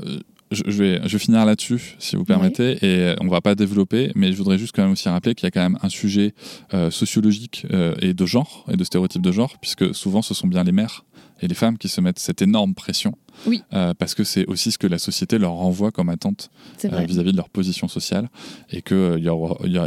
je, 0.50 0.62
vais, 0.70 1.00
je 1.04 1.12
vais 1.12 1.18
finir 1.18 1.44
là-dessus, 1.44 1.96
si 1.98 2.16
vous 2.16 2.24
permettez, 2.24 2.78
et 2.82 3.14
on 3.20 3.28
va 3.28 3.40
pas 3.40 3.54
développer, 3.54 4.12
mais 4.14 4.32
je 4.32 4.36
voudrais 4.36 4.58
juste 4.58 4.74
quand 4.74 4.82
même 4.82 4.92
aussi 4.92 5.08
rappeler 5.08 5.34
qu'il 5.34 5.44
y 5.46 5.48
a 5.48 5.50
quand 5.50 5.60
même 5.62 5.78
un 5.82 5.88
sujet 5.88 6.34
euh, 6.74 6.90
sociologique 6.90 7.66
euh, 7.72 7.94
et 8.00 8.14
de 8.14 8.26
genre, 8.26 8.64
et 8.72 8.76
de 8.76 8.84
stéréotypes 8.84 9.22
de 9.22 9.32
genre, 9.32 9.58
puisque 9.60 9.94
souvent 9.94 10.22
ce 10.22 10.34
sont 10.34 10.46
bien 10.46 10.64
les 10.64 10.72
mères 10.72 11.04
et 11.40 11.48
les 11.48 11.54
femmes 11.54 11.78
qui 11.78 11.88
se 11.88 12.00
mettent 12.00 12.18
cette 12.18 12.42
énorme 12.42 12.74
pression. 12.74 13.12
Oui. 13.46 13.62
parce 13.70 14.14
que 14.14 14.24
c'est 14.24 14.46
aussi 14.46 14.72
ce 14.72 14.78
que 14.78 14.86
la 14.86 14.98
société 14.98 15.38
leur 15.38 15.52
renvoie 15.52 15.90
comme 15.90 16.08
attente 16.08 16.50
vis-à-vis 16.82 17.32
de 17.32 17.36
leur 17.36 17.50
position 17.50 17.86
sociale. 17.86 18.30
Et 18.70 18.80
que 18.80 19.20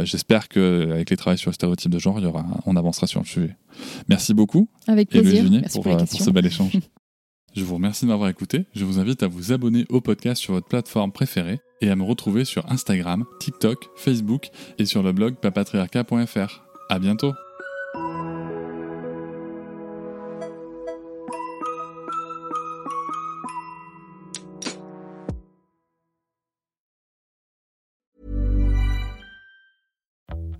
j'espère 0.04 0.48
qu'avec 0.48 1.10
les 1.10 1.16
travaux 1.16 1.36
sur 1.36 1.50
le 1.50 1.54
stéréotype 1.54 1.90
de 1.90 1.98
genre, 1.98 2.20
y 2.20 2.26
aura, 2.26 2.46
on 2.66 2.76
avancera 2.76 3.08
sur 3.08 3.20
le 3.20 3.26
sujet. 3.26 3.56
Merci 4.08 4.34
beaucoup. 4.34 4.68
Avec 4.86 5.08
plaisir. 5.08 5.44
pour, 5.72 5.82
pour 5.82 6.08
ce 6.08 6.30
bel 6.30 6.46
échange. 6.46 6.78
Je 7.54 7.64
vous 7.64 7.74
remercie 7.74 8.04
de 8.04 8.10
m'avoir 8.10 8.28
écouté. 8.28 8.66
Je 8.74 8.84
vous 8.84 8.98
invite 9.00 9.22
à 9.22 9.28
vous 9.28 9.52
abonner 9.52 9.84
au 9.88 10.00
podcast 10.00 10.40
sur 10.40 10.54
votre 10.54 10.68
plateforme 10.68 11.10
préférée 11.10 11.60
et 11.80 11.90
à 11.90 11.96
me 11.96 12.04
retrouver 12.04 12.44
sur 12.44 12.70
Instagram, 12.70 13.24
TikTok, 13.40 13.88
Facebook 13.96 14.50
et 14.78 14.84
sur 14.84 15.02
le 15.02 15.12
blog 15.12 15.34
papatriarca.fr. 15.36 16.62
À 16.88 16.98
bientôt. 16.98 17.32